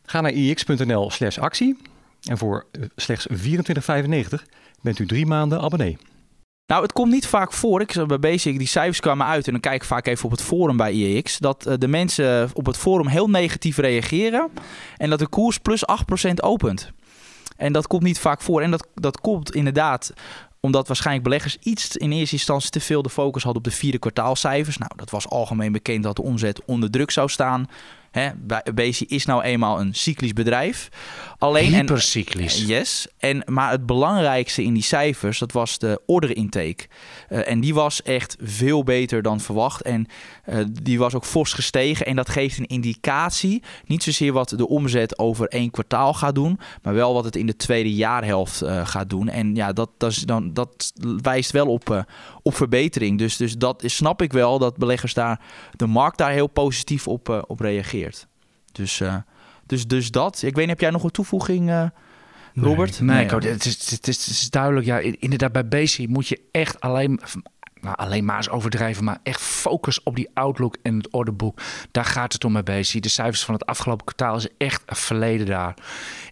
Ga 0.04 0.20
naar 0.20 0.32
ix.nl 0.32 1.10
slash 1.10 1.38
actie 1.38 1.76
en 2.22 2.38
voor 2.38 2.66
slechts 2.96 3.26
24,95 3.28 3.34
bent 4.80 4.98
u 4.98 5.06
drie 5.06 5.26
maanden 5.26 5.60
abonnee. 5.60 5.98
Nou, 6.66 6.82
het 6.82 6.92
komt 6.92 7.12
niet 7.12 7.26
vaak 7.26 7.52
voor. 7.52 7.80
Ik 7.80 8.06
bij 8.06 8.18
Basic, 8.18 8.58
die 8.58 8.66
cijfers 8.66 9.00
kwamen 9.00 9.26
uit 9.26 9.46
en 9.46 9.52
dan 9.52 9.60
kijk 9.60 9.74
ik 9.74 9.84
vaak 9.84 10.06
even 10.06 10.24
op 10.24 10.30
het 10.30 10.42
forum 10.42 10.76
bij 10.76 10.92
IEX. 10.92 11.38
Dat 11.38 11.66
uh, 11.68 11.74
de 11.78 11.88
mensen 11.88 12.50
op 12.52 12.66
het 12.66 12.76
forum 12.76 13.06
heel 13.06 13.30
negatief 13.30 13.76
reageren 13.76 14.50
en 14.96 15.10
dat 15.10 15.18
de 15.18 15.26
koers 15.26 15.58
plus 15.58 15.84
8% 16.28 16.34
opent. 16.34 16.92
En 17.56 17.72
dat 17.72 17.86
komt 17.86 18.02
niet 18.02 18.18
vaak 18.18 18.40
voor. 18.40 18.62
En 18.62 18.70
dat, 18.70 18.86
dat 18.94 19.20
komt 19.20 19.54
inderdaad 19.54 20.12
omdat 20.64 20.86
waarschijnlijk 20.86 21.24
beleggers 21.24 21.56
iets 21.62 21.96
in 21.96 22.12
eerste 22.12 22.34
instantie 22.34 22.70
te 22.70 22.80
veel 22.80 23.02
de 23.02 23.10
focus 23.10 23.42
hadden 23.42 23.62
op 23.64 23.70
de 23.70 23.76
vierde 23.76 23.98
kwartaalcijfers. 23.98 24.78
Nou, 24.78 24.90
dat 24.96 25.10
was 25.10 25.28
algemeen 25.28 25.72
bekend 25.72 26.02
dat 26.02 26.16
de 26.16 26.22
omzet 26.22 26.64
onder 26.64 26.90
druk 26.90 27.10
zou 27.10 27.28
staan. 27.28 27.68
Hè, 28.14 28.30
Bezi 28.74 29.04
is 29.08 29.24
nou 29.24 29.42
eenmaal 29.42 29.80
een 29.80 29.94
cyclisch 29.94 30.32
bedrijf. 30.32 30.88
Alleen 31.38 31.74
Hypercyclisch. 31.74 32.60
En, 32.60 32.66
yes. 32.66 33.06
En, 33.18 33.42
maar 33.46 33.70
het 33.70 33.86
belangrijkste 33.86 34.62
in 34.62 34.74
die 34.74 34.82
cijfers, 34.82 35.38
dat 35.38 35.52
was 35.52 35.78
de 35.78 36.00
order 36.06 36.36
intake. 36.36 36.86
Uh, 37.28 37.48
en 37.48 37.60
die 37.60 37.74
was 37.74 38.02
echt 38.02 38.36
veel 38.42 38.84
beter 38.84 39.22
dan 39.22 39.40
verwacht. 39.40 39.82
En 39.82 40.06
uh, 40.46 40.64
die 40.82 40.98
was 40.98 41.14
ook 41.14 41.24
fors 41.24 41.52
gestegen. 41.52 42.06
En 42.06 42.16
dat 42.16 42.28
geeft 42.28 42.58
een 42.58 42.66
indicatie. 42.66 43.62
Niet 43.86 44.02
zozeer 44.02 44.32
wat 44.32 44.48
de 44.48 44.68
omzet 44.68 45.18
over 45.18 45.48
één 45.48 45.70
kwartaal 45.70 46.14
gaat 46.14 46.34
doen. 46.34 46.58
Maar 46.82 46.94
wel 46.94 47.14
wat 47.14 47.24
het 47.24 47.36
in 47.36 47.46
de 47.46 47.56
tweede 47.56 47.94
jaarhelft 47.94 48.62
uh, 48.62 48.86
gaat 48.86 49.10
doen. 49.10 49.28
En 49.28 49.54
ja, 49.54 49.72
dat, 49.72 49.90
dat, 49.98 50.10
is 50.10 50.18
dan, 50.18 50.52
dat 50.52 50.92
wijst 51.22 51.50
wel 51.50 51.66
op, 51.66 52.06
op 52.42 52.54
verbetering. 52.54 53.18
Dus, 53.18 53.36
dus 53.36 53.56
dat 53.56 53.82
is, 53.82 53.96
snap 53.96 54.22
ik 54.22 54.32
wel 54.32 54.58
dat 54.58 54.76
beleggers 54.76 55.14
daar, 55.14 55.40
de 55.76 55.86
markt 55.86 56.18
daar 56.18 56.32
heel 56.32 56.46
positief 56.46 57.08
op, 57.08 57.44
op 57.46 57.60
reageert. 57.60 58.02
Dus, 58.72 59.00
uh, 59.00 59.16
dus, 59.66 59.86
dus 59.86 60.10
dat. 60.10 60.42
Ik 60.42 60.54
weet 60.54 60.56
niet, 60.56 60.68
heb 60.68 60.80
jij 60.80 60.90
nog 60.90 61.04
een 61.04 61.10
toevoeging, 61.10 61.68
uh, 61.68 61.86
Robert? 62.54 63.00
Nee, 63.00 63.26
nee, 63.26 63.40
nee 63.40 63.50
het, 63.52 63.64
is, 63.64 63.90
het, 63.90 64.08
is, 64.08 64.16
het 64.16 64.26
is 64.26 64.50
duidelijk. 64.50 64.86
Ja, 64.86 64.98
inderdaad, 64.98 65.52
bij 65.52 65.68
Basic 65.68 66.08
moet 66.08 66.28
je 66.28 66.40
echt 66.50 66.80
alleen 66.80 67.20
nou, 67.84 67.96
alleen 67.96 68.24
maar 68.24 68.36
eens 68.36 68.48
overdrijven, 68.48 69.04
maar 69.04 69.18
echt 69.22 69.40
focus 69.40 70.02
op 70.02 70.16
die 70.16 70.30
outlook 70.34 70.76
en 70.82 70.96
het 70.96 71.10
orderboek. 71.10 71.60
Daar 71.90 72.04
gaat 72.04 72.32
het 72.32 72.44
om 72.44 72.52
mee 72.52 72.62
bezig. 72.62 73.00
De 73.00 73.08
cijfers 73.08 73.44
van 73.44 73.54
het 73.54 73.66
afgelopen 73.66 74.04
kwartaal 74.04 74.36
is 74.36 74.48
echt 74.58 74.82
verleden 74.86 75.46
daar. 75.46 75.74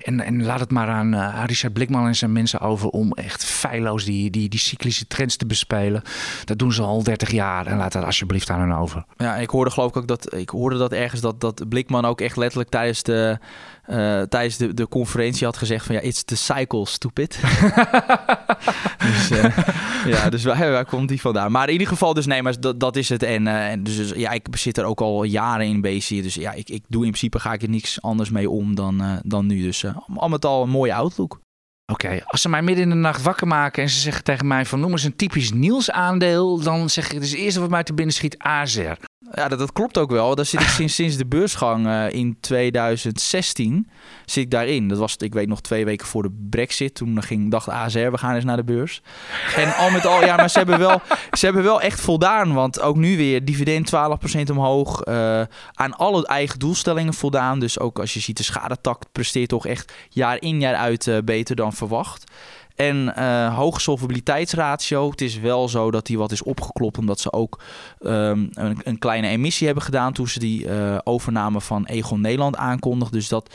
En, 0.03 0.21
en 0.21 0.45
laat 0.45 0.61
het 0.61 0.71
maar 0.71 0.89
aan 0.89 1.15
uh, 1.15 1.43
Richard 1.47 1.73
Blikman 1.73 2.07
en 2.07 2.17
zijn 2.17 2.33
mensen 2.33 2.61
over 2.61 2.89
om 2.89 3.13
echt 3.13 3.45
feilloos 3.45 4.05
die, 4.05 4.31
die, 4.31 4.49
die 4.49 4.61
cyclische 4.61 5.07
trends 5.07 5.37
te 5.37 5.47
bespelen. 5.47 6.03
Dat 6.45 6.59
doen 6.59 6.73
ze 6.73 6.83
al 6.83 7.03
30 7.03 7.31
jaar 7.31 7.67
en 7.67 7.77
laat 7.77 7.93
dat 7.93 8.05
alsjeblieft 8.05 8.51
aan 8.51 8.61
hen 8.61 8.79
over. 8.79 9.05
Ja, 9.17 9.37
ik 9.37 9.51
hoorde 9.51 9.71
geloof 9.71 9.91
ik 9.91 9.97
ook 9.97 10.09
dat, 10.09 10.35
ik 10.35 10.49
hoorde 10.49 10.79
dat 10.79 10.93
ergens 10.93 11.21
dat, 11.21 11.41
dat 11.41 11.69
Blikman 11.69 12.05
ook 12.05 12.21
echt 12.21 12.37
letterlijk 12.37 12.71
tijdens 12.71 13.03
de 13.03 13.39
eh, 13.83 14.23
tijdens 14.23 14.57
de, 14.57 14.75
de 14.75 14.89
conferentie 14.89 15.47
had 15.47 15.57
gezegd 15.57 15.87
van 15.87 15.95
ja, 15.95 16.01
it's 16.01 16.25
the 16.25 16.37
cycle, 16.37 16.87
stupid. 16.87 17.41
dus 19.07 19.31
uh, 19.31 19.59
ja, 20.07 20.29
dus 20.31 20.45
waar, 20.45 20.71
waar, 20.71 20.85
komt 20.85 21.09
die 21.09 21.21
vandaan? 21.21 21.53
Maar 21.53 21.67
in 21.67 21.73
ieder 21.73 21.89
geval, 21.89 22.15
dus 22.15 22.27
nee, 22.27 22.43
maar 22.43 22.61
dat, 22.61 22.81
dat 22.81 22.97
is 22.97 23.09
het. 23.09 23.23
En, 23.23 23.47
uh, 23.47 23.71
en 23.71 23.83
dus, 23.83 23.97
dus, 23.97 24.11
ja, 24.11 24.31
ik 24.31 24.47
zit 24.51 24.79
er 24.79 24.85
ook 24.85 25.01
al 25.01 25.25
jaren 25.25 25.67
in 25.67 25.81
bezig. 25.81 26.23
Dus 26.23 26.35
ja, 26.35 26.53
ik, 26.53 26.69
ik 26.69 26.85
doe 26.89 27.05
in 27.05 27.09
principe 27.09 27.39
ga 27.39 27.53
ik 27.53 27.63
er 27.63 27.69
niks 27.69 28.03
anders 28.03 28.31
mee 28.31 28.51
om 28.51 28.75
dan, 28.75 29.21
dan 29.25 29.47
nu. 29.47 29.63
Dus 29.63 29.85
al 30.15 30.29
met 30.29 30.45
al 30.45 30.63
een 30.63 30.69
mooie 30.69 30.95
outlook. 30.95 31.41
Oké, 31.93 32.21
als 32.25 32.43
ze 32.43 32.49
mij 32.49 32.63
midden 32.63 32.85
in 32.85 32.91
de 32.91 32.97
nacht 32.97 33.23
wakker 33.23 33.47
maken 33.47 33.83
en 33.83 33.89
ze 33.89 34.01
zeggen 34.01 34.25
tegen 34.25 34.47
mij 34.47 34.67
van 34.67 34.81
noem 34.81 34.91
eens 34.91 35.05
een 35.05 35.17
typisch 35.17 35.53
Niels 35.53 35.91
aandeel, 35.91 36.61
dan 36.61 36.91
zeg 36.91 37.07
ik 37.07 37.13
het 37.13 37.23
is 37.23 37.31
het 37.31 37.41
eerste 37.41 37.61
wat 37.61 37.71
mij 37.71 37.83
te 37.83 37.95
binnen 37.95 38.15
schiet 38.15 38.39
AZR. 38.39 39.11
Ja, 39.35 39.49
dat, 39.49 39.59
dat, 39.59 39.73
klopt 39.73 39.99
ook 39.99 40.11
wel. 40.11 40.35
Daar 40.35 40.45
zit 40.45 40.61
ik 40.61 40.67
sinds, 40.67 40.95
sinds 40.95 41.17
de 41.17 41.27
beursgang 41.27 41.87
uh, 41.87 42.11
in 42.11 42.37
2016 42.41 43.89
zit 44.25 44.45
ik 44.45 44.51
daarin. 44.51 44.89
Dat 44.89 44.99
was, 44.99 45.17
ik 45.17 45.35
weet 45.35 45.49
nog, 45.49 45.61
twee 45.61 45.85
weken 45.85 46.07
voor 46.07 46.23
de 46.23 46.47
brexit. 46.51 46.95
Toen 46.95 47.23
ging, 47.23 47.51
dacht 47.51 47.69
ASR, 47.69 47.99
we 47.99 48.19
gaan 48.19 48.35
eens 48.35 48.45
naar 48.45 48.57
de 48.57 48.65
beurs. 48.65 49.03
En 49.57 49.75
al 49.75 49.91
met 49.91 50.07
al, 50.07 50.25
ja, 50.25 50.37
maar 50.37 50.51
ze 50.51 50.59
hebben 50.59 50.79
wel, 50.79 51.01
ze 51.39 51.45
hebben 51.45 51.63
wel 51.63 51.81
echt 51.81 52.01
voldaan. 52.01 52.55
Want 52.55 52.81
ook 52.81 52.97
nu 52.97 53.17
weer 53.17 53.45
dividend 53.45 53.93
12% 53.95 54.51
omhoog. 54.51 55.07
Uh, 55.07 55.43
aan 55.73 55.97
alle 55.97 56.27
eigen 56.27 56.59
doelstellingen 56.59 57.15
voldaan. 57.15 57.59
Dus 57.59 57.79
ook 57.79 57.99
als 57.99 58.15
je 58.15 58.21
ziet, 58.21 58.37
de 58.37 58.43
schadetak 58.43 59.03
presteert 59.13 59.49
toch 59.49 59.67
echt 59.67 59.93
jaar 60.09 60.41
in 60.41 60.61
jaar 60.61 60.75
uit 60.75 61.07
uh, 61.07 61.19
beter 61.25 61.57
dan 61.57 61.73
verwacht. 61.73 62.25
En 62.77 63.15
uh, 63.19 63.57
hoge 63.57 63.81
solvabiliteitsratio. 63.81 65.11
Het 65.11 65.21
is 65.21 65.39
wel 65.39 65.69
zo 65.69 65.91
dat 65.91 66.07
die 66.07 66.19
wat 66.19 66.33
is 66.33 66.43
opgeklopt 66.43 66.99
omdat 66.99 67.21
ze 67.21 67.33
ook 67.33 67.63
um, 68.01 68.49
een, 68.53 68.81
een, 68.85 68.99
kleine 68.99 69.29
emissie 69.29 69.67
hebben 69.67 69.85
gedaan 69.85 70.13
toen 70.13 70.29
ze 70.29 70.39
die 70.39 70.67
uh, 70.67 70.99
overname 71.05 71.61
van 71.61 71.87
Egon 71.87 72.21
Nederland 72.21 72.57
aankondigden. 72.57 73.19
Dus 73.19 73.29
dat 73.29 73.55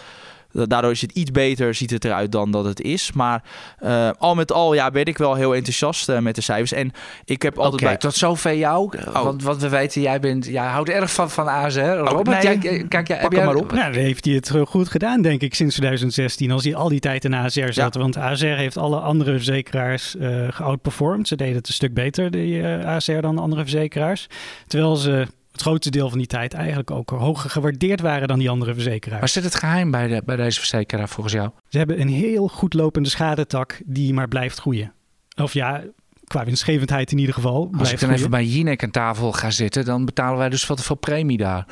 Daardoor 0.52 0.92
is 0.92 1.02
het 1.02 1.12
iets 1.12 1.32
beter, 1.32 1.74
ziet 1.74 1.90
het 1.90 2.06
eruit 2.06 2.32
dan 2.32 2.52
dat 2.52 2.66
het 2.66 2.82
is. 2.82 3.12
Maar 3.12 3.44
uh, 3.84 4.10
al 4.18 4.36
met 4.36 4.52
al 4.52 4.74
ja, 4.74 4.92
ben 4.92 5.06
ik 5.06 5.18
wel 5.18 5.36
heel 5.36 5.56
enthousiast 5.56 6.10
uh, 6.10 6.20
met 6.20 6.36
de 6.36 6.42
cijfers. 6.42 6.72
En 6.72 6.92
ik 7.26 7.42
heb 7.42 7.58
altijd 7.58 7.82
okay, 7.82 7.88
bij... 7.88 7.98
tot 7.98 8.14
zover 8.14 8.56
jou. 8.56 8.98
Oh. 9.08 9.24
Want 9.24 9.44
wat 9.44 9.62
we 9.62 9.70
weten, 9.70 10.02
jij, 10.02 10.20
bent, 10.20 10.46
jij 10.46 10.66
houdt 10.66 10.90
erg 10.90 11.12
van, 11.12 11.30
van 11.30 11.48
ASR. 11.48 11.80
Robert, 11.80 12.28
oh, 12.28 12.34
nee, 12.34 12.60
jij, 12.60 12.86
kijk, 12.88 13.08
jij, 13.08 13.20
pak 13.20 13.36
hem 13.36 13.46
maar 13.46 13.56
op. 13.56 13.72
Nou, 13.72 13.94
dan 13.94 14.02
heeft 14.02 14.26
hij 14.26 14.34
het 14.34 14.52
goed 14.68 14.90
gedaan, 14.90 15.22
denk 15.22 15.42
ik, 15.42 15.54
sinds 15.54 15.76
2016. 15.76 16.52
Als 16.52 16.64
hij 16.64 16.76
al 16.76 16.90
die 16.90 17.00
tijd 17.00 17.26
in 17.26 17.34
ASR 17.34 17.72
zat. 17.72 17.94
Ja. 17.94 18.00
Want 18.00 18.18
ASR 18.18 18.46
heeft 18.46 18.78
alle 18.78 19.00
andere 19.00 19.32
verzekeraars 19.32 20.16
uh, 20.16 20.48
geoutperformed. 20.50 21.28
Ze 21.28 21.36
deden 21.36 21.56
het 21.56 21.68
een 21.68 21.74
stuk 21.74 21.94
beter, 21.94 22.32
de 22.32 22.82
ASR, 22.86 23.20
dan 23.20 23.38
andere 23.38 23.62
verzekeraars. 23.62 24.28
Terwijl 24.68 24.96
ze 24.96 25.28
het 25.58 25.66
grootste 25.66 25.92
deel 25.92 26.10
van 26.10 26.18
die 26.18 26.28
tijd 26.28 26.54
eigenlijk 26.54 26.92
ook 26.92 27.10
hoger 27.10 27.50
gewaardeerd 27.50 28.02
waren 28.02 28.28
dan 28.28 28.40
die 28.40 28.50
andere 28.50 28.74
verzekeraars. 28.74 29.20
Waar 29.20 29.30
zit 29.30 29.44
het 29.44 29.56
geheim 29.56 29.92
bij, 29.92 30.08
de, 30.08 30.22
bij 30.26 30.36
deze 30.36 30.60
verzekeraar 30.60 31.10
volgens 31.10 31.36
jou? 31.36 31.50
Ze 31.70 31.78
hebben 31.78 32.02
een 32.02 32.10
heel 32.10 32.48
goed 32.48 32.74
lopende 32.74 33.10
schadetak 33.10 33.82
die 33.86 34.14
maar 34.14 34.28
blijft 34.28 34.60
groeien. 34.60 34.94
Of 35.36 35.54
ja, 35.54 35.84
qua 36.28 36.46
winstgevendheid 36.46 37.12
in 37.12 37.18
ieder 37.18 37.34
geval. 37.34 37.72
Als 37.78 37.92
ik 37.92 38.00
dan 38.00 38.10
even 38.10 38.30
bij 38.30 38.46
Jinek 38.46 38.84
aan 38.84 38.92
tafel 38.92 39.32
ga 39.32 39.52
zitten, 39.52 39.86
dan 39.86 40.06
betalen 40.06 40.38
wij 40.38 40.50
dus 40.50 40.66
veel 40.66 40.76
te 40.76 40.84
veel 40.84 40.96
premie 40.96 41.38
daar. 41.38 41.66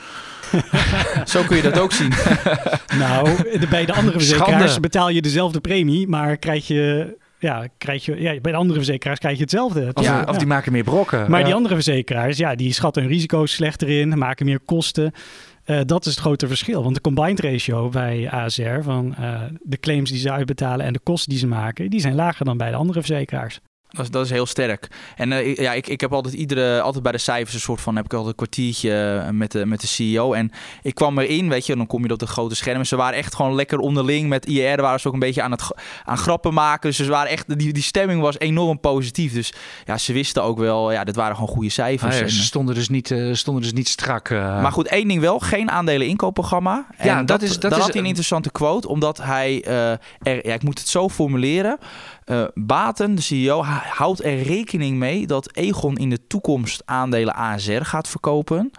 Zo 1.25 1.43
kun 1.43 1.55
je 1.55 1.61
dat 1.61 1.79
ook 1.79 1.91
zien. 1.91 2.13
nou, 2.99 3.29
bij 3.69 3.86
de 3.86 3.93
andere 3.93 4.17
verzekeraars 4.17 4.79
betaal 4.79 5.09
je 5.09 5.21
dezelfde 5.21 5.59
premie, 5.59 6.07
maar 6.07 6.38
krijg 6.38 6.67
je 6.67 7.17
ja, 7.39 7.67
krijg 7.77 8.05
je, 8.05 8.21
ja, 8.21 8.39
bij 8.39 8.51
de 8.51 8.57
andere 8.57 8.79
verzekeraars 8.79 9.19
krijg 9.19 9.36
je 9.36 9.41
hetzelfde. 9.41 9.91
Of, 9.93 10.03
ja, 10.03 10.23
of 10.27 10.38
die 10.38 10.47
maken 10.47 10.71
meer 10.71 10.83
brokken. 10.83 11.31
Maar 11.31 11.43
die 11.43 11.53
andere 11.53 11.73
verzekeraars, 11.73 12.38
ja, 12.38 12.55
die 12.55 12.73
schatten 12.73 13.01
hun 13.01 13.11
risico's 13.11 13.51
slechter 13.51 13.89
in, 13.89 14.17
maken 14.17 14.45
meer 14.45 14.59
kosten. 14.59 15.11
Uh, 15.65 15.79
dat 15.86 16.05
is 16.05 16.11
het 16.11 16.21
grote 16.21 16.47
verschil. 16.47 16.83
Want 16.83 16.95
de 16.95 17.01
combined 17.01 17.39
ratio 17.39 17.89
bij 17.89 18.29
ASR 18.31 18.81
van 18.81 19.15
uh, 19.19 19.41
de 19.61 19.77
claims 19.77 20.09
die 20.09 20.19
ze 20.19 20.31
uitbetalen 20.31 20.86
en 20.86 20.93
de 20.93 20.99
kosten 20.99 21.29
die 21.29 21.39
ze 21.39 21.47
maken, 21.47 21.89
die 21.89 21.99
zijn 21.99 22.15
lager 22.15 22.45
dan 22.45 22.57
bij 22.57 22.69
de 22.69 22.75
andere 22.75 22.99
verzekeraars. 22.99 23.59
Dat 23.96 24.06
is, 24.06 24.12
dat 24.12 24.26
is 24.26 24.32
heel 24.32 24.46
sterk. 24.46 24.88
En 25.16 25.32
uh, 25.32 25.56
ja, 25.56 25.74
ik, 25.74 25.88
ik 25.88 26.02
heb 26.02 26.14
altijd 26.14 26.34
iedere, 26.34 26.82
altijd 26.82 27.04
bij 27.04 27.12
de 27.12 27.18
cijfers 27.18 27.54
een 27.54 27.60
soort 27.60 27.82
van, 27.82 27.96
heb 27.96 28.06
ik 28.06 28.14
altijd 28.14 28.30
een 28.30 28.36
kwartiertje 28.36 29.24
met 29.32 29.52
de, 29.52 29.66
met 29.66 29.82
de 29.82 29.88
CEO. 29.88 30.34
En 30.34 30.52
ik 30.82 30.96
kwam 30.96 31.20
erin, 31.20 31.50
weet 31.50 31.66
je, 31.66 31.76
dan 31.76 31.88
kom 31.88 32.06
je 32.06 32.12
op 32.12 32.20
de 32.20 32.28
grote 32.28 32.56
schermen. 32.56 32.86
Ze 32.86 32.96
waren 32.96 33.18
echt 33.18 33.36
gewoon 33.36 33.56
lekker 33.56 33.80
onderling 33.80 34.30
met 34.30 34.46
IR. 34.46 34.82
waren 34.82 35.00
ze 35.00 35.08
ook 35.08 35.14
een 35.14 35.20
beetje 35.20 35.41
aan 35.41 35.52
het 35.52 35.64
aan 36.06 36.18
grappen 36.18 36.54
maken. 36.54 36.89
Dus 36.89 36.98
ze 36.98 37.06
waren 37.06 37.32
echt, 37.32 37.60
die, 37.60 37.74
die 37.74 37.84
stemming 37.84 38.22
was 38.22 38.39
enorm 38.39 38.80
positief. 38.80 39.34
Dus 39.34 39.54
ja, 39.86 39.98
ze 39.98 40.14
wisten 40.14 40.43
ook 40.43 40.58
wel, 40.58 40.91
ja, 40.91 41.04
dit 41.04 41.16
waren 41.16 41.36
gewoon 41.36 41.50
goede 41.50 41.70
cijfers. 41.70 42.16
Ah, 42.16 42.22
ja, 42.22 42.28
ze 42.28 42.43
stonden 42.43 42.76
dus 42.76 42.89
niet, 42.89 43.10
uh, 43.10 43.34
stonden 43.34 43.64
dus 43.64 43.74
niet 43.74 43.88
strak. 43.88 44.30
Uh... 44.30 44.62
Maar 44.62 44.72
goed, 44.72 44.88
één 44.88 45.08
ding 45.08 45.22
wel, 45.22 45.39
geen 45.39 45.72
aandelen 45.72 46.08
inkoopprogramma. 46.08 46.86
En 46.98 47.08
ja, 47.08 47.16
dat, 47.18 47.28
dat 47.28 47.41
is, 47.41 47.60
dat 47.60 47.72
is, 47.72 47.78
had 47.78 47.88
hij 47.88 48.02
een 48.02 48.08
interessante 48.08 48.52
quote, 48.52 48.88
omdat 48.88 49.18
hij, 49.18 49.64
er, 49.64 50.00
ja, 50.22 50.54
ik 50.54 50.64
moet 50.64 50.80
het 50.80 50.88
zo 50.88 51.10
formuleren. 51.10 51.78
Uh, 52.26 52.45
Baten, 52.53 53.15
de 53.15 53.21
CEO, 53.21 53.63
houdt 53.63 54.23
er 54.23 54.41
rekening 54.41 54.97
mee 54.97 55.28
dat 55.28 55.55
Egon 55.55 55.97
in 55.97 56.09
de 56.09 56.28
toekomst 56.28 56.82
aandelen 56.86 57.36
ASR 57.36 57.82
gaat 57.82 58.07
verkopen. 58.07 58.71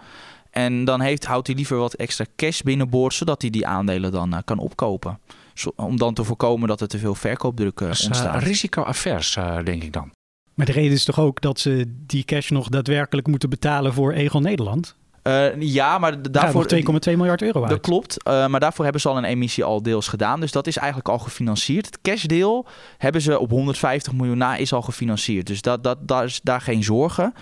En 0.51 0.85
dan 0.85 1.01
heeft, 1.01 1.25
houdt 1.25 1.47
hij 1.47 1.55
liever 1.55 1.77
wat 1.77 1.93
extra 1.93 2.25
cash 2.35 2.61
binnenboord, 2.61 3.13
zodat 3.13 3.41
hij 3.41 3.51
die 3.51 3.67
aandelen 3.67 4.11
dan 4.11 4.33
uh, 4.33 4.39
kan 4.45 4.57
opkopen. 4.57 5.19
Zo, 5.53 5.71
om 5.75 5.97
dan 5.97 6.13
te 6.13 6.23
voorkomen 6.23 6.67
dat 6.67 6.81
er 6.81 6.87
te 6.87 6.99
veel 6.99 7.15
verkoopdruk 7.15 7.79
uh, 7.79 7.87
ontstaat. 7.87 8.41
Uh, 8.41 8.47
risico-avers, 8.47 9.37
denk 9.63 9.83
ik 9.83 9.93
dan. 9.93 10.11
Maar 10.53 10.65
de 10.65 10.71
reden 10.71 10.91
is 10.91 11.05
toch 11.05 11.19
ook 11.19 11.41
dat 11.41 11.59
ze 11.59 11.93
die 12.05 12.23
cash 12.23 12.49
nog 12.49 12.69
daadwerkelijk 12.69 13.27
moeten 13.27 13.49
betalen 13.49 13.93
voor 13.93 14.11
Egon 14.11 14.41
Nederland? 14.41 14.95
Uh, 15.27 15.61
ja, 15.61 15.97
maar 15.97 16.31
daarvoor... 16.31 16.65
2,2 16.75 16.81
miljard 17.03 17.41
euro 17.41 17.61
uit. 17.61 17.69
Dat 17.69 17.81
klopt, 17.81 18.17
uh, 18.27 18.47
maar 18.47 18.59
daarvoor 18.59 18.83
hebben 18.83 19.01
ze 19.01 19.09
al 19.09 19.17
een 19.17 19.23
emissie 19.23 19.63
al 19.63 19.81
deels 19.81 20.07
gedaan. 20.07 20.39
Dus 20.39 20.51
dat 20.51 20.67
is 20.67 20.77
eigenlijk 20.77 21.09
al 21.09 21.19
gefinancierd. 21.19 21.85
Het 21.85 21.99
cashdeel 22.01 22.65
hebben 22.97 23.21
ze 23.21 23.39
op 23.39 23.49
150 23.49 24.13
miljoen 24.13 24.37
na 24.37 24.55
is 24.55 24.73
al 24.73 24.81
gefinancierd. 24.81 25.47
Dus 25.47 25.61
dat, 25.61 25.83
dat, 25.83 25.97
daar 26.01 26.23
is 26.23 26.39
daar 26.43 26.61
geen 26.61 26.83
zorgen. 26.83 27.33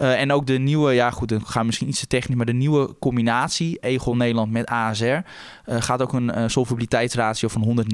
Uh, 0.00 0.20
en 0.20 0.32
ook 0.32 0.46
de 0.46 0.58
nieuwe, 0.58 0.92
ja 0.92 1.10
goed, 1.10 1.28
dan 1.28 1.46
gaan 1.46 1.66
misschien 1.66 1.88
iets 1.88 2.00
te 2.00 2.06
technisch, 2.06 2.36
maar 2.36 2.46
de 2.46 2.52
nieuwe 2.52 2.94
combinatie 2.98 3.78
Egon 3.80 4.16
Nederland 4.16 4.52
met 4.52 4.66
ASR 4.66 5.18
gaat 5.66 6.02
ook 6.02 6.12
een 6.12 6.50
solvabiliteitsratio 6.50 7.48
van 7.48 7.86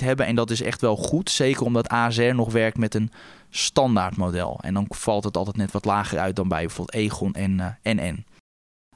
190% 0.00 0.04
hebben. 0.04 0.26
En 0.26 0.34
dat 0.34 0.50
is 0.50 0.62
echt 0.62 0.80
wel 0.80 0.96
goed, 0.96 1.30
zeker 1.30 1.64
omdat 1.64 1.88
ASR 1.88 2.22
nog 2.22 2.52
werkt 2.52 2.78
met 2.78 2.94
een 2.94 3.10
standaard 3.50 4.16
model. 4.16 4.58
En 4.62 4.74
dan 4.74 4.86
valt 4.88 5.24
het 5.24 5.36
altijd 5.36 5.56
net 5.56 5.72
wat 5.72 5.84
lager 5.84 6.18
uit 6.18 6.36
dan 6.36 6.48
bij 6.48 6.66
bijvoorbeeld 6.66 7.04
Egon 7.04 7.34
en 7.34 7.78
NN. 7.82 8.24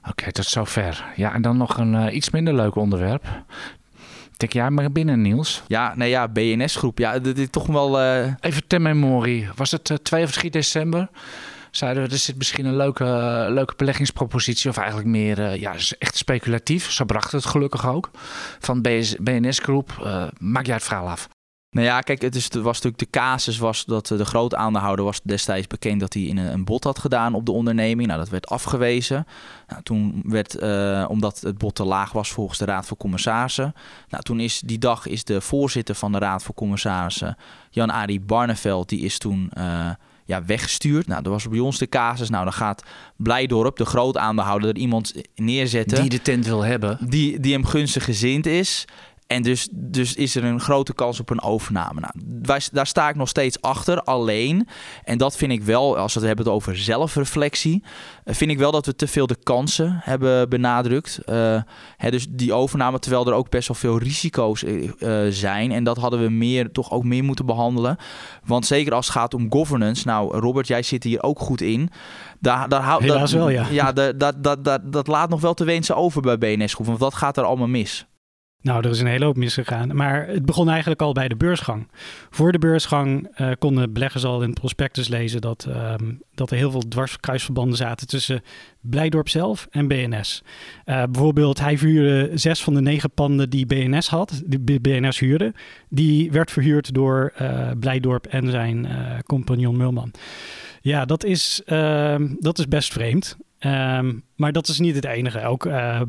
Oké, 0.09 0.21
okay, 0.21 0.33
tot 0.33 0.47
zover. 0.47 1.05
Ja, 1.17 1.35
en 1.35 1.43
dan 1.43 1.57
nog 1.57 1.79
een 1.79 1.95
uh, 1.95 2.15
iets 2.15 2.31
minder 2.31 2.55
leuk 2.55 2.75
onderwerp. 2.75 3.25
Tik 4.37 4.53
jij 4.53 4.71
maar 4.71 4.93
binnen, 4.93 5.23
Niels. 5.23 5.63
Ja, 5.67 5.95
nee, 5.97 6.09
ja, 6.09 6.29
BNS-groep. 6.29 6.99
Ja, 6.99 7.19
dit 7.19 7.39
is 7.39 7.51
toch 7.51 7.67
wel... 7.67 8.01
Uh... 8.01 8.33
Even 8.41 8.67
ter 8.67 8.81
memorie. 8.81 9.49
Was 9.55 9.71
het 9.71 9.91
uh, 9.91 9.97
2 9.97 10.25
of 10.25 10.33
3 10.33 10.51
december? 10.51 11.09
Zeiden 11.71 12.03
we, 12.03 12.09
er 12.09 12.19
zit 12.19 12.37
misschien 12.37 12.65
een 12.65 12.77
leuke, 12.77 13.05
leuke 13.51 13.75
beleggingspropositie. 13.77 14.71
Of 14.71 14.77
eigenlijk 14.77 15.09
meer, 15.09 15.59
ja, 15.59 15.75
echt 15.99 16.17
speculatief. 16.17 16.91
Zo 16.91 17.05
bracht 17.05 17.33
het 17.33 17.47
gelukkig 17.47 17.87
ook. 17.87 18.11
Van 18.59 18.83
BNS-groep. 19.21 20.09
maak 20.39 20.67
jij 20.67 20.75
het 20.75 20.85
verhaal 20.85 21.09
af. 21.09 21.29
Nou 21.77 21.89
ja, 21.89 22.01
kijk, 22.01 22.23
het, 22.23 22.35
is, 22.35 22.45
het 22.45 22.55
was 22.55 22.81
natuurlijk 22.81 22.99
de 22.99 23.19
casus 23.19 23.59
was 23.59 23.85
dat 23.85 24.07
de 24.07 24.25
grote 24.25 24.57
aandeelhouder 24.57 25.05
was 25.05 25.21
destijds 25.23 25.67
bekend 25.67 26.01
dat 26.01 26.13
hij 26.13 26.23
in 26.23 26.37
een, 26.37 26.53
een 26.53 26.65
bod 26.65 26.85
had 26.85 26.99
gedaan 26.99 27.35
op 27.35 27.47
de 27.47 27.53
onderneming. 27.53 28.09
Nou, 28.09 28.21
dat 28.21 28.29
werd 28.29 28.47
afgewezen. 28.47 29.27
Nou, 29.69 29.83
toen 29.83 30.23
werd, 30.25 30.63
uh, 30.63 31.05
omdat 31.09 31.41
het 31.41 31.59
bod 31.59 31.75
te 31.75 31.85
laag 31.85 32.13
was 32.13 32.31
volgens 32.31 32.59
de 32.59 32.65
Raad 32.65 32.87
van 32.87 32.97
Commissarissen. 32.97 33.75
Nou, 34.09 34.23
toen 34.23 34.41
is 34.41 34.61
die 34.65 34.79
dag 34.79 35.07
is 35.07 35.25
de 35.25 35.41
voorzitter 35.41 35.95
van 35.95 36.13
de 36.13 36.19
Raad 36.19 36.43
van 36.43 36.55
Commissarissen, 36.55 37.37
Jan-Arie 37.71 38.21
Barneveld, 38.21 38.89
die 38.89 39.01
is 39.01 39.19
toen... 39.19 39.51
Uh, 39.59 39.91
ja, 40.29 40.45
weggestuurd. 40.45 41.07
Nou, 41.07 41.23
dat 41.23 41.33
was 41.33 41.49
bij 41.49 41.59
ons 41.59 41.79
de 41.79 41.89
casus. 41.89 42.31
Nou, 42.31 42.45
dan 42.45 42.53
gaat 42.53 42.83
Blijdorp, 43.17 43.77
de 43.77 43.85
groot 43.85 44.17
aandeelhouder, 44.17 44.69
er 44.69 44.77
iemand 44.77 45.15
neerzetten. 45.35 46.01
Die 46.01 46.11
de 46.11 46.23
tent 46.23 46.47
wil 46.47 46.63
hebben. 46.63 46.99
Die, 47.01 47.41
die 47.41 47.53
hem 47.53 47.65
gunstig 47.65 48.05
gezind 48.05 48.47
is. 48.47 48.85
En 49.27 49.43
dus, 49.43 49.69
dus 49.73 50.15
is 50.15 50.37
er 50.37 50.45
een 50.45 50.61
grote 50.61 50.95
kans 50.95 51.21
op 51.21 51.31
een 51.31 51.43
overname. 51.43 52.01
Nou, 52.01 52.13
wij, 52.43 52.61
daar 52.73 52.87
sta 52.87 53.09
ik 53.09 53.17
nog 53.17 53.29
steeds 53.29 53.61
achter. 53.61 54.03
Alleen, 54.03 54.69
en 55.05 55.19
dat 55.19 55.37
vind 55.37 55.53
ik 55.53 55.63
wel, 55.63 55.99
als 55.99 56.15
we 56.15 56.19
het 56.21 56.29
hebben 56.29 56.53
over 56.53 56.77
zelfreflectie, 56.77 57.85
eh, 58.25 58.35
vind 58.35 58.51
ik 58.51 58.59
wel 58.59 58.71
dat 58.71 58.87
we 58.87 58.97
te 58.97 59.07
veel 59.07 59.27
de 59.27 59.37
kansen 59.43 60.01
hebben 60.03 60.49
benadrukt. 60.49 61.19
Uh, 61.27 61.63
hè, 61.97 62.11
dus 62.11 62.27
die 62.31 62.53
overname, 62.53 62.99
terwijl 62.99 63.27
er 63.27 63.33
ook 63.33 63.51
best 63.51 63.69
wel 63.69 63.77
veel 63.77 63.99
risico's 63.99 64.63
uh, 64.63 65.27
zijn. 65.31 65.73
En 65.73 65.85
dat 65.85 65.97
hadden 65.97 66.23
we 66.23 66.29
meer, 66.29 66.73
toch 66.73 66.91
ook 66.91 67.05
meer 67.05 67.25
moeten 67.25 67.47
behandelen. 67.47 67.97
Want 68.45 68.67
zeker 68.67 68.95
als 68.95 69.07
het 69.07 69.17
gaat 69.17 69.35
om 69.35 69.53
governance. 69.53 70.07
Nou, 70.07 70.39
Robert, 70.39 70.67
jij 70.67 70.83
zit 70.83 71.05
hier 71.05 71.23
ook 71.23 71.39
goed 71.39 71.61
in. 71.61 71.91
Daar, 72.41 72.69
daar 72.69 72.83
houdt 72.83 73.05
Helaas 73.05 73.33
wel, 73.33 73.49
ja. 73.49 73.67
Ja, 73.71 73.93
dat, 73.93 74.21
dat, 74.21 74.43
dat, 74.45 74.65
dat, 74.65 74.93
dat 74.93 75.07
laat 75.07 75.29
nog 75.29 75.41
wel 75.41 75.55
te 75.55 75.65
wensen 75.65 75.97
over 75.97 76.23
bij 76.23 76.39
BNS 76.39 76.75
Groep. 76.75 76.87
Want 76.87 76.99
wat 76.99 77.15
gaat 77.15 77.37
er 77.37 77.45
allemaal 77.45 77.69
mis? 77.69 78.07
Nou, 78.67 78.85
er 78.85 78.91
is 78.91 79.01
een 79.01 79.07
hele 79.07 79.25
hoop 79.25 79.37
misgegaan. 79.37 79.97
Maar 79.97 80.27
het 80.27 80.45
begon 80.45 80.69
eigenlijk 80.69 81.03
al 81.03 81.13
bij 81.13 81.29
de 81.29 81.37
beursgang. 81.37 81.89
Voor 82.31 82.53
de 82.53 82.59
beursgang 82.59 83.29
uh, 83.41 83.51
konden 83.59 83.93
beleggers 83.93 84.25
al 84.25 84.43
in 84.43 84.53
prospectus 84.53 85.09
lezen 85.09 85.41
dat, 85.41 85.67
ehm, 85.69 86.13
dat 86.35 86.51
er 86.51 86.57
heel 86.57 86.71
veel 86.71 86.89
dwarskruisverbanden 86.89 87.77
zaten 87.77 88.07
tussen 88.07 88.43
Blijdorp 88.81 89.29
zelf 89.29 89.67
en 89.71 89.89
BNS. 89.89 90.43
Uh, 90.87 91.03
bijvoorbeeld, 91.11 91.61
hij 91.61 91.79
vuurde 91.79 92.31
zes 92.35 92.63
van 92.63 92.75
de 92.75 92.81
negen 92.81 93.11
panden 93.11 93.51
die 93.51 93.67
BNS 93.67 94.09
had, 94.09 94.43
die 94.47 94.81
BNS 94.81 95.19
huurde. 95.19 95.55
Die 95.89 96.33
werd 96.33 96.51
verhuurd 96.51 96.95
door 96.95 97.33
uh, 97.43 97.71
Blijdorp 97.81 98.27
en 98.27 98.51
zijn 98.51 98.89
compagnon 99.27 99.77
Mulman. 99.77 100.11
Ja, 100.81 101.05
dat 101.05 101.25
is, 101.25 101.63
ehm, 101.65 102.29
dat 102.39 102.59
is 102.59 102.69
best 102.69 102.93
vreemd. 102.93 103.37
Um, 103.67 104.25
maar 104.37 104.53
dat 104.53 104.69
is 104.69 104.79
niet 104.79 104.95
het 104.95 105.05
enige. 105.05 105.45
Ook 105.45 105.67
uh, 105.67 106.01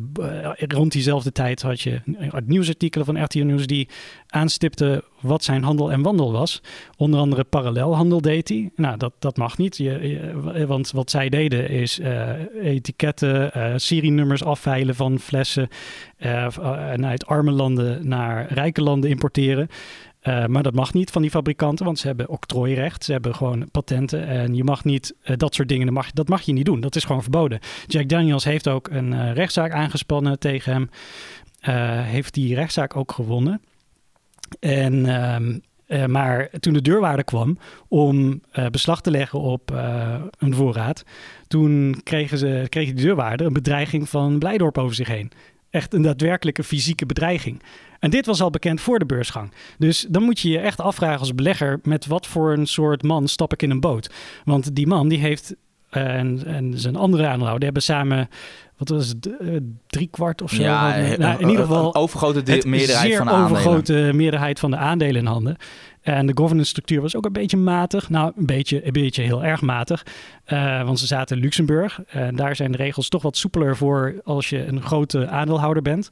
rond 0.57 0.91
diezelfde 0.91 1.31
tijd 1.31 1.61
had 1.61 1.81
je 1.81 2.01
nieuwsartikelen 2.45 3.05
van 3.05 3.23
RTL 3.23 3.43
Nieuws 3.43 3.67
die 3.67 3.87
aanstipten 4.27 5.01
wat 5.19 5.43
zijn 5.43 5.63
handel 5.63 5.91
en 5.91 6.01
wandel 6.01 6.31
was. 6.31 6.61
Onder 6.97 7.19
andere 7.19 7.43
parallelhandel 7.43 8.21
deed 8.21 8.49
hij. 8.49 8.71
Nou, 8.75 8.97
dat, 8.97 9.13
dat 9.19 9.37
mag 9.37 9.57
niet. 9.57 9.77
Je, 9.77 10.65
want 10.67 10.91
wat 10.91 11.09
zij 11.09 11.29
deden 11.29 11.69
is 11.69 11.99
etiketten, 12.61 13.51
uh, 13.57 13.73
serienummers 13.75 14.43
afveilen 14.43 14.95
van 14.95 15.19
flessen 15.19 15.67
en 16.17 17.05
uit 17.05 17.25
arme 17.25 17.51
landen 17.51 18.07
naar 18.07 18.53
rijke 18.53 18.81
landen 18.81 19.09
importeren. 19.09 19.67
Uh, 20.23 20.45
maar 20.45 20.63
dat 20.63 20.73
mag 20.73 20.93
niet 20.93 21.11
van 21.11 21.21
die 21.21 21.31
fabrikanten, 21.31 21.85
want 21.85 21.99
ze 21.99 22.07
hebben 22.07 22.29
octrooirecht. 22.29 23.03
Ze 23.03 23.11
hebben 23.11 23.35
gewoon 23.35 23.71
patenten. 23.71 24.27
En 24.27 24.55
je 24.55 24.63
mag 24.63 24.83
niet 24.83 25.15
uh, 25.23 25.37
dat 25.37 25.55
soort 25.55 25.67
dingen, 25.67 25.93
mag, 25.93 26.11
dat 26.11 26.27
mag 26.27 26.41
je 26.41 26.53
niet 26.53 26.65
doen. 26.65 26.79
Dat 26.79 26.95
is 26.95 27.03
gewoon 27.03 27.21
verboden. 27.21 27.59
Jack 27.87 28.09
Daniels 28.09 28.43
heeft 28.43 28.67
ook 28.67 28.89
een 28.89 29.11
uh, 29.11 29.33
rechtszaak 29.33 29.71
aangespannen 29.71 30.39
tegen 30.39 30.71
hem. 30.71 30.89
heeft 32.03 32.33
die 32.33 32.55
rechtszaak 32.55 32.95
ook 32.95 33.11
gewonnen. 33.11 33.61
En, 34.59 35.05
ehm, 35.05 36.11
maar 36.11 36.49
toen 36.59 36.73
de 36.73 36.81
deurwaarder 36.81 37.25
kwam 37.25 37.57
om 37.87 38.41
beslag 38.71 39.01
te 39.01 39.11
leggen 39.11 39.39
op 39.39 39.71
een 40.39 40.53
voorraad, 40.53 41.03
toen 41.47 42.01
kregen 42.03 42.37
ze, 42.37 42.65
kreeg 42.69 42.87
de 42.87 43.01
deurwaarder 43.01 43.47
een 43.47 43.53
bedreiging 43.53 44.09
van 44.09 44.39
Blijdorp 44.39 44.77
over 44.77 44.95
zich 44.95 45.07
heen. 45.07 45.31
Echt 45.69 45.93
een 45.93 46.01
daadwerkelijke 46.01 46.63
fysieke 46.63 47.05
bedreiging. 47.05 47.61
En 47.99 48.09
dit 48.09 48.25
was 48.25 48.41
al 48.41 48.49
bekend 48.49 48.81
voor 48.81 48.99
de 48.99 49.05
beursgang. 49.05 49.51
Dus 49.77 50.05
dan 50.09 50.23
moet 50.23 50.39
je 50.39 50.49
je 50.49 50.59
echt 50.59 50.81
afvragen 50.81 51.19
als 51.19 51.35
belegger... 51.35 51.79
met 51.83 52.05
wat 52.05 52.27
voor 52.27 52.53
een 52.53 52.67
soort 52.67 53.03
man 53.03 53.27
stap 53.27 53.53
ik 53.53 53.61
in 53.61 53.71
een 53.71 53.79
boot? 53.79 54.13
Want 54.45 54.75
die 54.75 54.87
man 54.87 55.07
die 55.07 55.19
heeft... 55.19 55.55
Uh, 55.91 56.15
en, 56.15 56.45
en 56.45 56.79
zijn 56.79 56.95
andere 56.95 57.27
aandeelhouder 57.27 57.63
hebben 57.63 57.83
samen 57.83 58.29
wat 58.77 58.89
was 58.89 59.07
het, 59.07 59.29
uh, 59.41 59.57
drie 59.87 60.07
kwart 60.07 60.41
of 60.41 60.51
zo. 60.51 60.61
Ja, 60.61 60.97
nou, 61.17 61.39
in 61.39 61.49
ieder 61.49 61.65
geval 61.65 61.85
een 61.85 61.95
overgrote 61.95 62.61
meerderheid 62.67 63.15
van 63.15 63.25
de 63.25 63.31
overgrote 63.31 64.11
meerderheid 64.13 64.59
van 64.59 64.71
de 64.71 64.77
aandelen 64.77 65.21
in 65.21 65.25
handen. 65.25 65.57
En 66.07 66.25
de 66.25 66.37
governance 66.37 66.69
structuur 66.69 67.01
was 67.01 67.15
ook 67.15 67.25
een 67.25 67.31
beetje 67.31 67.57
matig. 67.57 68.09
Nou, 68.09 68.31
een 68.35 68.45
beetje, 68.45 68.85
een 68.85 68.91
beetje 68.91 69.21
heel 69.21 69.43
erg 69.43 69.61
matig. 69.61 70.05
Uh, 70.47 70.83
want 70.83 70.99
ze 70.99 71.07
zaten 71.07 71.35
in 71.35 71.41
Luxemburg. 71.41 71.99
En 72.07 72.35
daar 72.35 72.55
zijn 72.55 72.71
de 72.71 72.77
regels 72.77 73.09
toch 73.09 73.21
wat 73.21 73.37
soepeler 73.37 73.77
voor 73.77 74.15
als 74.23 74.49
je 74.49 74.65
een 74.65 74.81
grote 74.81 75.27
aandeelhouder 75.27 75.83
bent. 75.83 76.09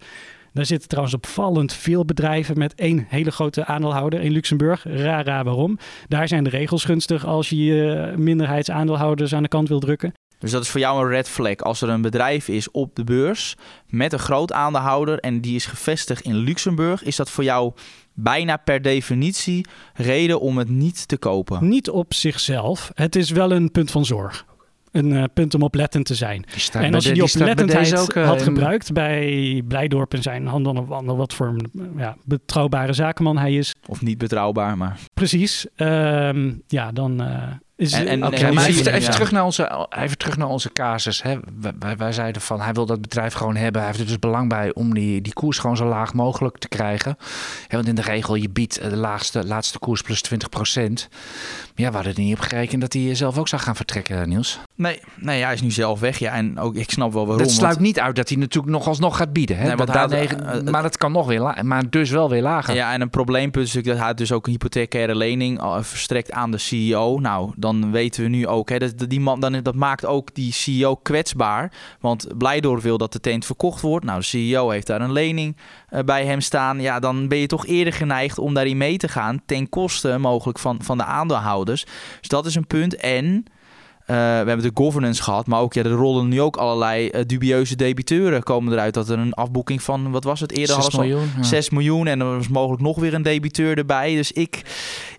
Daar 0.54 0.66
zitten 0.66 0.90
trouwens 0.90 1.16
opvallend 1.16 1.74
veel 1.74 2.06
bedrijven 2.06 2.58
met 2.58 2.76
één 2.76 3.06
hele 3.10 3.32
grote 3.32 3.66
aandeelhouder 3.66 4.22
in 4.22 4.32
Luxemburg. 4.32 4.84
Rara 4.84 5.44
waarom. 5.44 5.78
Daar 6.08 6.28
zijn 6.28 6.44
de 6.44 6.50
regels 6.50 6.84
gunstig 6.84 7.26
als 7.26 7.50
je 7.50 7.64
je 7.64 8.14
minderheidsaandeelhouders 8.18 9.36
aan 9.36 9.44
de 9.44 9.50
kant 9.50 9.68
wil 9.68 9.80
drukken. 9.80 10.14
Dus 10.40 10.52
dat 10.52 10.64
is 10.64 10.70
voor 10.70 10.80
jou 10.80 11.04
een 11.04 11.10
red 11.10 11.30
flag. 11.30 11.58
Als 11.58 11.82
er 11.82 11.90
een 11.90 12.02
bedrijf 12.02 12.48
is 12.48 12.72
op 12.72 12.96
de 12.96 13.04
beurs 13.04 13.56
met 13.88 14.14
een 14.14 14.20
groot 14.20 14.52
aandeelhouder 14.52 15.20
en 15.20 15.42
die 15.42 15.56
is 15.56 15.66
gevestigd 15.66 16.26
in 16.26 16.36
Luxemburg, 16.36 17.04
is 17.04 17.16
dat 17.16 17.30
voor 17.30 17.44
jou 17.44 17.74
bijna 18.16 18.58
per 18.58 18.82
definitie 18.82 19.66
reden 19.94 20.40
om 20.40 20.58
het 20.58 20.70
niet 20.70 21.08
te 21.08 21.18
kopen? 21.18 21.68
Niet 21.68 21.90
op 21.90 22.14
zichzelf. 22.14 22.92
Het 22.94 23.16
is 23.16 23.30
wel 23.30 23.52
een 23.52 23.72
punt 23.72 23.92
van 23.92 24.06
zorg 24.06 24.46
een 24.96 25.12
uh, 25.12 25.24
punt 25.34 25.54
om 25.54 25.62
oplettend 25.62 26.06
te 26.06 26.16
zijn. 26.16 26.46
En 26.72 26.94
als 26.94 27.04
je 27.04 27.14
die, 27.14 27.24
die 27.24 27.42
oplettendheid 27.42 27.98
ook, 27.98 28.16
uh, 28.16 28.26
had 28.26 28.42
gebruikt 28.42 28.94
bij 28.94 29.64
Blijdorp 29.68 30.14
en 30.14 30.22
zijn 30.22 30.48
handen 30.48 30.78
of 30.78 30.92
ander 30.92 31.16
wat 31.16 31.34
voor 31.34 31.48
een 31.48 31.94
ja, 31.98 32.16
betrouwbare 32.24 32.94
zakenman 32.94 33.38
hij 33.38 33.54
is. 33.54 33.76
Of 33.86 34.02
niet 34.02 34.18
betrouwbaar, 34.18 34.78
maar... 34.78 35.00
Precies. 35.14 35.66
Uh, 35.78 36.30
ja, 36.68 36.92
dan, 36.92 37.22
uh, 37.22 37.44
is, 37.78 37.94
en, 37.94 38.08
en, 38.08 38.26
okay, 38.26 38.52
maar 38.52 38.66
even, 38.66 38.94
even, 38.94 39.12
terug 39.12 39.32
naar 39.32 39.44
onze, 39.44 39.88
even 39.90 40.18
terug 40.18 40.38
naar 40.38 40.48
onze 40.48 40.72
casus. 40.72 41.24
Hè. 41.24 41.38
Wij, 41.80 41.98
wij, 41.98 42.12
zeiden 42.12 42.42
van 42.42 42.62
hij 42.62 42.74
wil 42.74 42.86
dat 42.86 43.02
bedrijf 43.02 43.34
gewoon 43.34 43.56
hebben. 43.56 43.82
Hij 43.82 43.90
heeft 43.90 44.02
er 44.02 44.08
dus 44.08 44.20
belang 44.20 44.50
bij 44.50 44.74
om 44.74 44.94
die, 44.94 45.22
die 45.22 45.34
koers 45.34 45.58
gewoon 45.58 45.78
zo 45.78 45.86
laag 45.86 46.14
mogelijk 46.14 46.58
te 46.58 46.68
krijgen. 46.68 47.18
want 47.70 47.88
in 47.88 47.96
de 47.96 48.02
regel, 48.02 48.36
je 48.36 48.50
biedt 48.50 48.90
de 48.90 48.96
laagste, 48.96 49.46
laatste 49.46 49.80
koers 49.80 50.02
plus 50.02 50.22
20 50.22 50.50
procent. 50.50 51.08
Ja, 51.76 51.90
we 51.90 51.96
hadden 51.96 52.16
er 52.16 52.22
niet 52.22 52.34
op 52.34 52.40
gerekend 52.40 52.82
dat 52.82 52.94
hij 52.94 53.16
zelf 53.16 53.38
ook 53.38 53.48
zou 53.48 53.62
gaan 53.62 53.76
vertrekken, 53.76 54.30
Niels. 54.30 54.60
Nee, 54.76 55.00
nee 55.16 55.44
hij 55.44 55.54
is 55.54 55.62
nu 55.62 55.72
zelf 55.72 56.00
weg. 56.00 56.20
Ja, 56.20 56.32
en 56.34 56.60
ook 56.60 56.76
ik 56.76 56.92
snap 56.92 57.14
wel 57.14 57.26
waarom. 57.26 57.46
Dat 57.46 57.54
sluit 57.54 57.80
niet 57.80 58.00
uit 58.00 58.16
dat 58.16 58.30
hij 58.30 58.38
natuurlijk 58.38 58.74
nog 58.74 58.88
alsnog 58.88 59.18
gaat 59.18 59.34
bieden. 59.34 59.58
Hè? 59.58 59.68
Nee, 59.68 59.76
dat, 59.76 59.88
dat, 59.88 60.14
uh, 60.14 60.62
maar 60.72 60.82
dat 60.82 60.98
kan 60.98 61.12
nog 61.12 61.28
weer 61.28 61.40
lager. 61.40 61.66
Maar 61.66 61.90
dus 61.90 62.10
wel 62.10 62.30
weer 62.30 62.42
lager. 62.42 62.76
Ja, 62.76 62.94
en 62.94 63.02
een 63.02 63.10
probleempunt 63.10 63.68
is 63.68 63.74
natuurlijk 63.74 63.98
dat 63.98 64.06
hij 64.06 64.16
dus 64.16 64.32
ook 64.32 64.46
een 64.46 64.52
hypothecaire 64.52 65.16
lening 65.16 65.62
verstrekt 65.80 66.32
aan 66.32 66.52
de 66.52 66.58
CEO. 66.58 67.20
Nou, 67.20 67.52
dan 67.66 67.92
weten 67.92 68.24
we 68.24 68.30
nu 68.30 68.48
ook, 68.48 68.70
hè, 68.70 68.78
dat, 68.78 69.10
die 69.10 69.20
man, 69.20 69.40
dan, 69.40 69.60
dat 69.64 69.76
maakt 69.76 70.06
ook 70.06 70.34
die 70.34 70.54
CEO 70.54 70.96
kwetsbaar. 70.96 71.72
Want 72.00 72.38
Blijdorp 72.38 72.82
wil 72.82 72.98
dat 72.98 73.14
de 73.14 73.20
tent 73.20 73.46
verkocht 73.46 73.82
wordt. 73.82 74.06
Nou, 74.06 74.20
de 74.20 74.26
CEO 74.26 74.70
heeft 74.70 74.88
daar 74.88 75.02
een 75.02 75.12
lening 75.12 75.58
uh, 75.90 76.00
bij 76.00 76.26
hem 76.26 76.42
staan. 76.42 76.82
Ja, 76.82 77.00
dan 77.00 77.28
ben 77.28 77.38
je 77.38 77.48
toch 77.48 77.66
eerder 77.66 77.94
geneigd 77.94 78.40
om 78.40 78.54
daarin 78.54 78.78
mee 78.78 78.98
te 78.98 79.08
gaan. 79.08 79.42
Ten 79.46 79.70
koste 79.70 80.18
mogelijk 80.18 80.60
van, 80.60 80.80
van 80.82 80.98
de 80.98 81.04
aandeelhouders. 81.04 81.86
Dus 82.20 82.28
dat 82.28 82.46
is 82.46 82.56
een 82.56 82.68
punt. 82.68 82.96
En 82.96 83.46
uh, 84.06 84.16
we 84.16 84.22
hebben 84.22 84.62
de 84.62 84.72
governance 84.84 85.24
gehad, 85.24 85.48
maar 85.48 85.60
ook 85.60 85.74
ja, 85.74 85.84
er 85.84 85.90
rollen 85.90 86.28
nu 86.28 86.42
ook 86.42 86.58
allerlei 86.58 87.10
uh, 87.10 87.22
dubieuze 87.26 87.76
debiteuren 87.76 88.44
komen 88.44 88.74
eruit. 88.74 88.94
Dat 88.94 89.10
er 89.10 89.20
een 89.20 89.34
afboeking 89.34 89.84
van, 89.84 90.12
wat 90.12 90.24
was 90.24 90.40
het 90.40 90.52
eerder? 90.52 90.82
6 90.82 90.96
miljoen. 90.96 91.30
Ja. 91.36 91.44
6 91.44 91.70
miljoen 91.70 92.08
en 92.08 92.20
er 92.20 92.36
was 92.36 92.48
mogelijk 92.48 92.82
nog 92.82 93.00
weer 93.00 93.14
een 93.14 93.22
debiteur 93.22 93.78
erbij. 93.78 94.16
Dus 94.16 94.32
ik, 94.32 94.62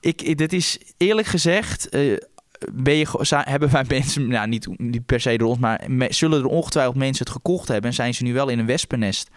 ik, 0.00 0.22
ik 0.22 0.38
dit 0.38 0.52
is 0.52 0.78
eerlijk 0.96 1.26
gezegd... 1.26 1.94
Uh, 1.94 2.16
ben 2.72 2.94
je, 2.94 3.06
hebben 3.28 3.70
wij 3.70 3.84
mensen, 3.98 4.28
nou 4.28 4.48
niet, 4.48 4.68
niet 4.78 5.06
per 5.06 5.20
se 5.20 5.36
door 5.36 5.48
ons, 5.48 5.58
maar 5.58 5.84
me, 5.86 6.12
zullen 6.12 6.40
er 6.40 6.46
ongetwijfeld 6.46 6.96
mensen 6.96 7.24
het 7.24 7.34
gekocht 7.34 7.68
hebben 7.68 7.90
en 7.90 7.96
zijn 7.96 8.14
ze 8.14 8.22
nu 8.22 8.34
wel 8.34 8.48
in 8.48 8.58
een 8.58 8.66
wespennest 8.66 9.30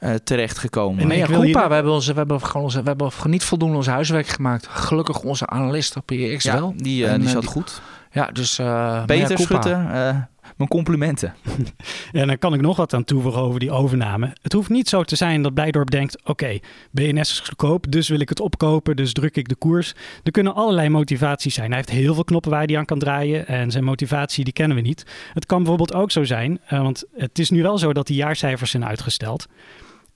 uh, 0.00 0.14
terechtgekomen. 0.14 1.06
Nee, 1.06 1.18
ja, 1.18 1.26
Koepa, 1.26 1.68
we 1.68 1.74
hebben, 1.74 1.92
onze, 1.92 2.12
we, 2.12 2.18
hebben 2.18 2.40
gewoon 2.40 2.62
onze, 2.62 2.82
we 2.82 2.88
hebben 2.88 3.10
niet 3.24 3.44
voldoende 3.44 3.76
ons 3.76 3.86
huiswerk 3.86 4.26
gemaakt. 4.26 4.66
Gelukkig 4.66 5.20
onze 5.20 5.46
analist 5.46 5.96
op 5.96 6.06
PX 6.06 6.44
ja, 6.44 6.54
wel. 6.54 6.74
Die, 6.76 7.04
uh, 7.04 7.12
en, 7.12 7.20
die 7.20 7.28
zat 7.28 7.40
die, 7.40 7.50
goed. 7.50 7.80
Ja, 8.10 8.26
dus... 8.26 8.58
Uh, 8.58 9.04
Peter 9.04 9.38
Schutter, 9.38 9.86
uh, 9.94 10.16
mijn 10.58 10.70
complimenten. 10.70 11.34
en 12.12 12.26
dan 12.26 12.38
kan 12.38 12.54
ik 12.54 12.60
nog 12.60 12.76
wat 12.76 12.94
aan 12.94 13.04
toevoegen 13.04 13.40
over 13.40 13.60
die 13.60 13.70
overname. 13.70 14.32
Het 14.42 14.52
hoeft 14.52 14.68
niet 14.68 14.88
zo 14.88 15.02
te 15.02 15.16
zijn 15.16 15.42
dat 15.42 15.54
Blijdorp 15.54 15.90
denkt... 15.90 16.24
oké, 16.24 16.58
BNS 16.90 17.30
is 17.30 17.40
goedkoop, 17.40 17.90
dus 17.90 18.08
wil 18.08 18.20
ik 18.20 18.28
het 18.28 18.40
opkopen... 18.40 18.96
dus 18.96 19.12
druk 19.12 19.36
ik 19.36 19.48
de 19.48 19.54
koers. 19.54 19.94
Er 20.22 20.30
kunnen 20.30 20.54
allerlei 20.54 20.88
motivaties 20.88 21.54
zijn. 21.54 21.68
Hij 21.68 21.76
heeft 21.76 21.90
heel 21.90 22.14
veel 22.14 22.24
knoppen 22.24 22.50
waar 22.50 22.64
hij 22.64 22.78
aan 22.78 22.84
kan 22.84 22.98
draaien... 22.98 23.46
en 23.46 23.70
zijn 23.70 23.84
motivatie 23.84 24.44
die 24.44 24.52
kennen 24.52 24.76
we 24.76 24.82
niet. 24.82 25.06
Het 25.32 25.46
kan 25.46 25.58
bijvoorbeeld 25.58 25.94
ook 25.94 26.10
zo 26.10 26.24
zijn... 26.24 26.60
Uh, 26.72 26.82
want 26.82 27.04
het 27.16 27.38
is 27.38 27.50
nu 27.50 27.62
wel 27.62 27.78
zo 27.78 27.92
dat 27.92 28.06
die 28.06 28.16
jaarcijfers 28.16 28.70
zijn 28.70 28.84
uitgesteld... 28.84 29.46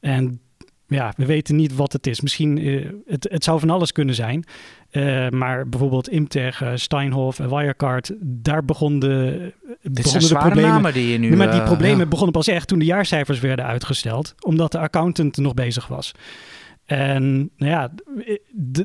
En 0.03 0.41
ja, 0.93 1.13
we 1.17 1.27
weten 1.27 1.57
niet 1.57 1.75
wat 1.75 1.93
het 1.93 2.07
is. 2.07 2.21
Misschien, 2.21 2.67
uh, 2.67 2.91
het, 3.07 3.27
het 3.31 3.45
zou 3.45 3.61
van 3.61 3.71
alles 3.71 3.93
kunnen 3.93 4.15
zijn. 4.15 4.45
Uh, 4.93 5.29
maar 5.29 5.69
bijvoorbeeld 5.69 6.09
Imtech, 6.09 6.63
uh, 6.63 6.71
Steinhoff 6.75 7.41
en 7.41 7.49
Wirecard, 7.49 8.13
daar 8.21 8.65
begon 8.65 8.99
de, 8.99 9.53
begonnen 9.83 10.29
de 10.29 10.35
problemen. 10.35 10.93
Die 10.93 11.13
je 11.13 11.19
nu, 11.19 11.37
maar 11.37 11.51
die 11.51 11.63
problemen 11.63 11.99
ja. 11.99 12.07
begonnen 12.07 12.33
pas 12.33 12.47
echt 12.47 12.69
toen 12.69 12.79
de 12.79 12.85
jaarcijfers 12.85 13.41
werden 13.41 13.65
uitgesteld, 13.65 14.35
omdat 14.41 14.73
de 14.73 14.79
accountant 14.79 15.37
nog 15.37 15.55
bezig 15.55 15.87
was. 15.87 16.13
En 16.85 17.51
nou 17.57 17.71
ja, 17.71 17.93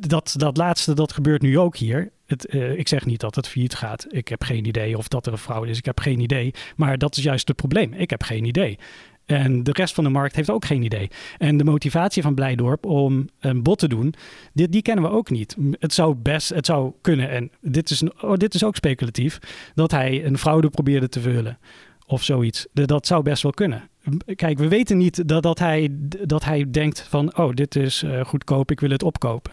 dat, 0.07 0.33
dat 0.37 0.57
laatste, 0.57 0.93
dat 0.93 1.13
gebeurt 1.13 1.41
nu 1.41 1.59
ook 1.59 1.77
hier. 1.77 2.11
Het, 2.25 2.53
uh, 2.53 2.77
ik 2.77 2.87
zeg 2.87 3.05
niet 3.05 3.19
dat 3.19 3.35
het 3.35 3.47
failliet 3.47 3.75
gaat. 3.75 4.05
Ik 4.09 4.27
heb 4.27 4.43
geen 4.43 4.65
idee 4.65 4.97
of 4.97 5.07
dat 5.07 5.25
er 5.25 5.31
een 5.31 5.37
fraude 5.37 5.71
is. 5.71 5.77
Ik 5.77 5.85
heb 5.85 5.99
geen 5.99 6.19
idee. 6.19 6.53
Maar 6.75 6.97
dat 6.97 7.17
is 7.17 7.23
juist 7.23 7.47
het 7.47 7.57
probleem. 7.57 7.93
Ik 7.93 8.09
heb 8.09 8.23
geen 8.23 8.45
idee. 8.45 8.79
En 9.27 9.63
de 9.63 9.71
rest 9.73 9.93
van 9.93 10.03
de 10.03 10.09
markt 10.09 10.35
heeft 10.35 10.49
ook 10.49 10.65
geen 10.65 10.83
idee. 10.83 11.09
En 11.37 11.57
de 11.57 11.63
motivatie 11.63 12.21
van 12.21 12.35
Blijdorp 12.35 12.85
om 12.85 13.29
een 13.39 13.63
bod 13.63 13.79
te 13.79 13.87
doen, 13.87 14.13
die, 14.53 14.81
kennen 14.81 15.03
we 15.03 15.09
ook 15.09 15.29
niet. 15.29 15.55
Het 15.79 15.93
zou 15.93 16.15
best, 16.15 16.49
het 16.49 16.65
zou 16.65 16.93
kunnen, 17.01 17.29
en 17.29 17.51
dit 17.61 17.89
is, 17.89 18.03
oh, 18.21 18.33
dit 18.33 18.53
is 18.53 18.63
ook 18.63 18.75
speculatief, 18.75 19.39
dat 19.75 19.91
hij 19.91 20.25
een 20.25 20.37
fraude 20.37 20.69
probeerde 20.69 21.09
te 21.09 21.19
vullen 21.19 21.57
of 22.05 22.23
zoiets. 22.23 22.67
Dat 22.73 23.07
zou 23.07 23.23
best 23.23 23.43
wel 23.43 23.51
kunnen. 23.51 23.89
Kijk, 24.35 24.57
we 24.57 24.67
weten 24.67 24.97
niet 24.97 25.27
dat, 25.27 25.43
dat, 25.43 25.59
hij, 25.59 25.89
dat 26.25 26.43
hij 26.43 26.71
denkt 26.71 27.01
van, 27.09 27.37
oh, 27.37 27.53
dit 27.53 27.75
is 27.75 28.03
uh, 28.03 28.25
goedkoop, 28.25 28.71
ik 28.71 28.79
wil 28.79 28.89
het 28.89 29.03
opkopen. 29.03 29.51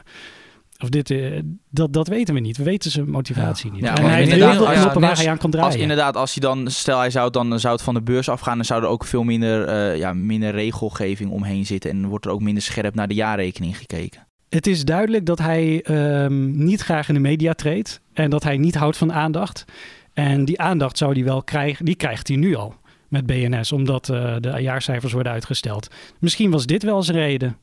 Of 0.82 0.88
dit, 0.88 1.10
eh, 1.10 1.40
dat, 1.70 1.92
dat 1.92 2.08
weten 2.08 2.34
we 2.34 2.40
niet. 2.40 2.56
We 2.56 2.62
weten 2.62 2.90
zijn 2.90 3.10
motivatie 3.10 3.70
niet. 3.72 3.80
Ja, 3.80 3.96
en 3.96 4.04
hij 4.04 4.14
heeft 4.14 4.32
heel 4.32 4.46
als- 4.66 4.94
waar 4.94 5.16
hij 5.16 5.28
aan 5.30 5.38
kan 5.38 5.50
draaien. 5.50 5.70
Als 5.70 5.80
inderdaad, 5.80 6.16
als 6.16 6.34
hij 6.34 6.40
dan, 6.42 6.70
stel 6.70 6.98
hij 6.98 7.10
zou 7.10 7.30
dan 7.30 7.60
zou 7.60 7.74
het 7.74 7.82
van 7.82 7.94
de 7.94 8.02
beurs 8.02 8.28
afgaan, 8.28 8.56
dan 8.56 8.64
zou 8.64 8.82
er 8.82 8.88
ook 8.88 9.04
veel 9.04 9.22
minder, 9.22 9.64
eh, 9.66 9.98
ja, 9.98 10.12
minder 10.12 10.50
regelgeving 10.50 11.30
omheen 11.30 11.66
zitten. 11.66 11.90
En 11.90 12.06
wordt 12.06 12.24
er 12.24 12.30
ook 12.30 12.40
minder 12.42 12.62
scherp 12.62 12.94
naar 12.94 13.08
de 13.08 13.14
jaarrekening 13.14 13.76
gekeken. 13.78 14.26
Het 14.48 14.66
is 14.66 14.84
duidelijk 14.84 15.26
dat 15.26 15.38
hij 15.38 15.82
ehm, 15.82 16.64
niet 16.64 16.80
graag 16.80 17.08
in 17.08 17.14
de 17.14 17.20
media 17.20 17.52
treedt. 17.52 18.00
En 18.12 18.30
dat 18.30 18.42
hij 18.42 18.56
niet 18.56 18.74
houdt 18.74 18.96
van 18.96 19.12
aandacht. 19.12 19.64
En 20.12 20.44
die 20.44 20.60
aandacht 20.60 20.98
zou 20.98 21.12
hij 21.12 21.24
wel 21.24 21.42
krijgen. 21.42 21.84
Die 21.84 21.94
krijgt 21.94 22.28
hij 22.28 22.36
nu 22.36 22.54
al 22.54 22.74
met 23.08 23.26
BNS. 23.26 23.72
Omdat 23.72 24.08
eh, 24.08 24.34
de 24.40 24.54
jaarcijfers 24.60 25.12
worden 25.12 25.32
uitgesteld. 25.32 25.88
Misschien 26.18 26.50
was 26.50 26.66
dit 26.66 26.82
wel 26.82 27.02
zijn 27.02 27.16
reden. 27.18 27.56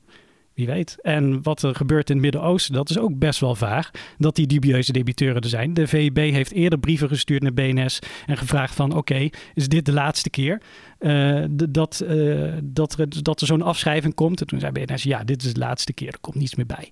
Wie 0.66 0.74
weet. 0.74 0.98
En 1.02 1.44
wat 1.44 1.64
er 1.64 1.76
gebeurt 1.76 2.10
in 2.10 2.16
het 2.16 2.24
Midden-Oosten, 2.24 2.74
dat 2.74 2.90
is 2.90 2.98
ook 2.98 3.18
best 3.20 3.40
wel 3.40 3.56
vaag. 3.56 3.92
Dat 4.18 4.36
die 4.36 4.48
dubieuze 4.48 4.92
debiteuren 4.92 5.42
er 5.42 5.50
zijn. 5.50 5.74
De 5.74 5.88
VEB 5.88 6.18
heeft 6.18 6.52
eerder 6.52 6.80
brieven 6.80 7.08
gestuurd 7.08 7.42
naar 7.42 7.54
BNS 7.54 8.00
en 8.26 8.38
gevraagd 8.38 8.76
van... 8.76 8.96
oké, 8.96 9.30
is 9.54 9.68
dit 9.68 9.86
de 9.86 9.94
laatste 9.94 10.30
keer 10.30 10.62
eh, 11.00 11.44
dat, 11.70 12.00
eh, 12.00 12.52
dat 12.64 12.96
er, 13.00 13.24
dat 13.24 13.42
er 13.42 13.48
zo'n 13.48 13.62
afschrijving 13.62 14.14
komt? 14.14 14.42
En 14.42 14.48
toen 14.48 14.60
zei 14.60 14.72
BNS, 14.72 15.04
ja, 15.04 15.24
dit 15.24 15.44
is 15.44 15.54
de 15.54 15.60
laatste 15.60 15.94
keer. 15.94 16.08
Er 16.08 16.20
komt 16.22 16.36
niets 16.36 16.56
meer 16.56 16.66
bij. 16.66 16.90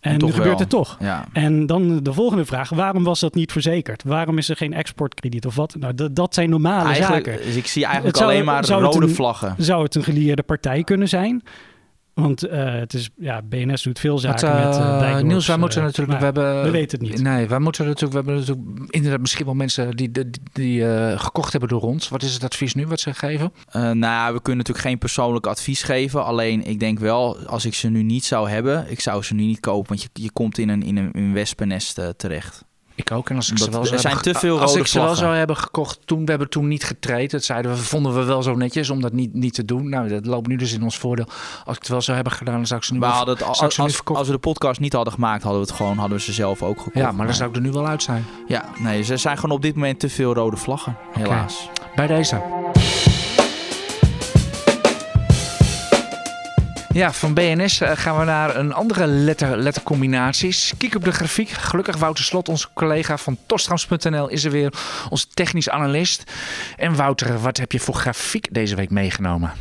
En, 0.00 0.12
nu 0.12 0.26
gebeurt 0.30 0.44
wel. 0.48 0.58
het 0.58 0.68
toch. 0.68 0.96
Ja. 1.00 1.28
En 1.32 1.66
dan 1.66 2.02
de 2.02 2.12
volgende 2.12 2.44
vraag, 2.44 2.68
waarom 2.68 3.04
was 3.04 3.20
dat 3.20 3.34
niet 3.34 3.52
verzekerd? 3.52 4.02
Waarom 4.02 4.38
is 4.38 4.48
er 4.48 4.56
geen 4.56 4.72
exportkrediet 4.72 5.46
of 5.46 5.54
wat? 5.54 5.76
Nou, 5.78 6.12
dat, 6.12 6.34
zijn 6.34 6.50
normale 6.50 6.88
Eigenlijk, 6.88 7.24
zaken. 7.26 7.44
dus 7.44 7.56
ik 7.56 7.66
zie 7.66 7.84
eigenlijk 7.84 8.16
zou- 8.16 8.30
alleen 8.30 8.44
maar 8.44 8.64
rode 8.66 9.06
een- 9.06 9.14
vlaggen. 9.14 9.54
Zou 9.58 9.82
het 9.82 9.94
een 9.94 10.02
gelieerde 10.04 10.42
partij 10.42 10.84
kunnen 10.84 11.08
zijn? 11.08 11.42
Want 12.14 12.46
eh, 12.46 12.74
het 12.74 12.94
is, 12.94 13.10
ja, 13.16 13.42
BNS 13.42 13.82
doet 13.82 13.98
veel 13.98 14.18
zaken 14.18 14.54
met 14.54 14.72
Dijkdorps, 14.72 15.22
Niels, 15.22 15.46
wij 15.46 15.56
moeten 15.56 15.82
natuurlijk... 15.82 16.20
maar 16.20 16.32
we, 16.32 16.40
hebben, 16.40 16.62
we 16.64 16.70
weten 16.70 16.98
het 16.98 17.08
niet. 17.08 17.22
Nee, 17.22 17.48
wij 17.48 17.58
moeten 17.58 17.86
natuurlijk... 17.86 18.12
We 18.12 18.30
hebben 18.30 18.46
natuurlijk 18.46 18.92
inderdaad 18.92 19.20
misschien 19.20 19.44
wel 19.44 19.54
mensen 19.54 19.96
die, 19.96 20.10
die, 20.10 20.30
die 20.52 20.88
eh, 20.88 21.20
gekocht 21.20 21.50
hebben 21.50 21.68
door 21.68 21.82
ons. 21.82 22.08
Wat 22.08 22.22
is 22.22 22.34
het 22.34 22.44
advies 22.44 22.74
nu 22.74 22.86
wat 22.86 23.00
ze 23.00 23.14
geven? 23.14 23.52
Eh, 23.66 23.82
nou, 23.82 23.98
ja, 23.98 24.32
we 24.32 24.42
kunnen 24.42 24.56
natuurlijk 24.56 24.86
geen 24.86 24.98
persoonlijk 24.98 25.46
advies 25.46 25.82
geven. 25.82 26.24
Alleen 26.24 26.66
ik 26.66 26.80
denk 26.80 26.98
wel, 26.98 27.38
als 27.38 27.64
ik 27.64 27.74
ze 27.74 27.88
nu 27.88 28.02
niet 28.02 28.24
zou 28.24 28.48
hebben, 28.48 28.90
ik 28.90 29.00
zou 29.00 29.22
ze 29.22 29.34
nu 29.34 29.42
niet 29.42 29.60
kopen. 29.60 29.88
Want 29.88 30.02
je, 30.02 30.08
je 30.12 30.30
komt 30.32 30.58
in 30.58 30.68
een, 30.68 30.82
in 30.82 30.96
een, 30.96 31.12
in 31.12 31.22
een 31.22 31.32
wespennest 31.32 32.00
terecht. 32.16 32.64
Ik 32.94 33.10
ook. 33.10 33.30
En 33.30 33.36
als 33.36 33.50
ik 33.50 33.58
ze 33.58 33.70
wel 33.70 33.86
er 33.86 33.98
zijn 33.98 34.18
te 34.18 34.34
veel 34.34 34.60
Als 34.60 34.74
ik 34.74 34.86
ze 34.86 35.00
wel 35.00 35.14
zou 35.14 35.36
hebben 35.36 35.56
gekocht 35.56 35.98
toen, 36.04 36.24
we 36.24 36.30
hebben 36.30 36.48
toen 36.48 36.68
niet 36.68 36.84
getraind. 36.84 37.30
Dat 37.30 37.44
zeiden 37.44 37.70
we, 37.70 37.76
vonden 37.76 38.14
we 38.14 38.24
wel 38.24 38.42
zo 38.42 38.54
netjes 38.54 38.90
om 38.90 39.00
dat 39.00 39.12
niet, 39.12 39.34
niet 39.34 39.54
te 39.54 39.64
doen. 39.64 39.88
Nou, 39.88 40.08
dat 40.08 40.26
loopt 40.26 40.46
nu 40.46 40.56
dus 40.56 40.72
in 40.72 40.82
ons 40.82 40.98
voordeel. 40.98 41.26
Als 41.64 41.76
ik 41.76 41.82
het 41.82 41.88
wel 41.88 42.00
zou 42.00 42.14
hebben 42.16 42.34
gedaan, 42.34 42.54
dan 42.54 42.66
zou 42.66 42.80
ik 42.80 42.86
ze 42.86 42.92
nu 42.92 42.98
We 42.98 43.06
hadden 43.06 43.34
het, 43.34 43.44
als 44.04 44.26
we 44.26 44.32
de 44.32 44.38
podcast 44.38 44.80
niet 44.80 44.92
hadden 44.92 45.12
gemaakt, 45.12 45.42
hadden 45.42 45.60
we 45.60 45.66
het 45.66 45.76
gewoon, 45.76 45.98
hadden 45.98 46.16
we 46.16 46.24
ze 46.24 46.32
zelf 46.32 46.62
ook 46.62 46.78
gekocht. 46.78 46.96
Ja, 46.96 47.12
maar 47.12 47.26
dan 47.26 47.34
zou 47.34 47.48
ik 47.48 47.56
er 47.56 47.62
nu 47.62 47.70
wel 47.70 47.86
uit 47.86 48.02
zijn. 48.02 48.24
Ja, 48.46 48.64
nee, 48.78 49.02
ze 49.02 49.16
zijn 49.16 49.38
gewoon 49.38 49.56
op 49.56 49.62
dit 49.62 49.74
moment 49.74 50.00
te 50.00 50.08
veel 50.08 50.34
rode 50.34 50.56
vlaggen, 50.56 50.96
helaas. 51.12 51.68
Bij 51.94 52.06
deze. 52.06 52.42
Ja, 56.92 57.12
van 57.12 57.34
BNS 57.34 57.80
eh, 57.80 57.90
gaan 57.94 58.18
we 58.18 58.24
naar 58.24 58.56
een 58.56 58.72
andere 58.72 59.06
letter, 59.06 59.56
lettercombinaties. 59.56 60.72
Kijk 60.78 60.94
op 60.94 61.04
de 61.04 61.12
grafiek. 61.12 61.48
Gelukkig 61.48 61.96
Wouter 61.96 62.24
Slot, 62.24 62.48
onze 62.48 62.68
collega 62.74 63.16
van 63.16 63.38
Tostrams.nl, 63.46 64.28
is 64.28 64.44
er 64.44 64.50
weer. 64.50 64.72
Onze 65.10 65.26
technisch 65.34 65.68
analist. 65.68 66.32
En 66.76 66.96
Wouter, 66.96 67.38
wat 67.38 67.56
heb 67.56 67.72
je 67.72 67.80
voor 67.80 67.94
grafiek 67.94 68.54
deze 68.54 68.76
week 68.76 68.90
meegenomen? 68.90 69.52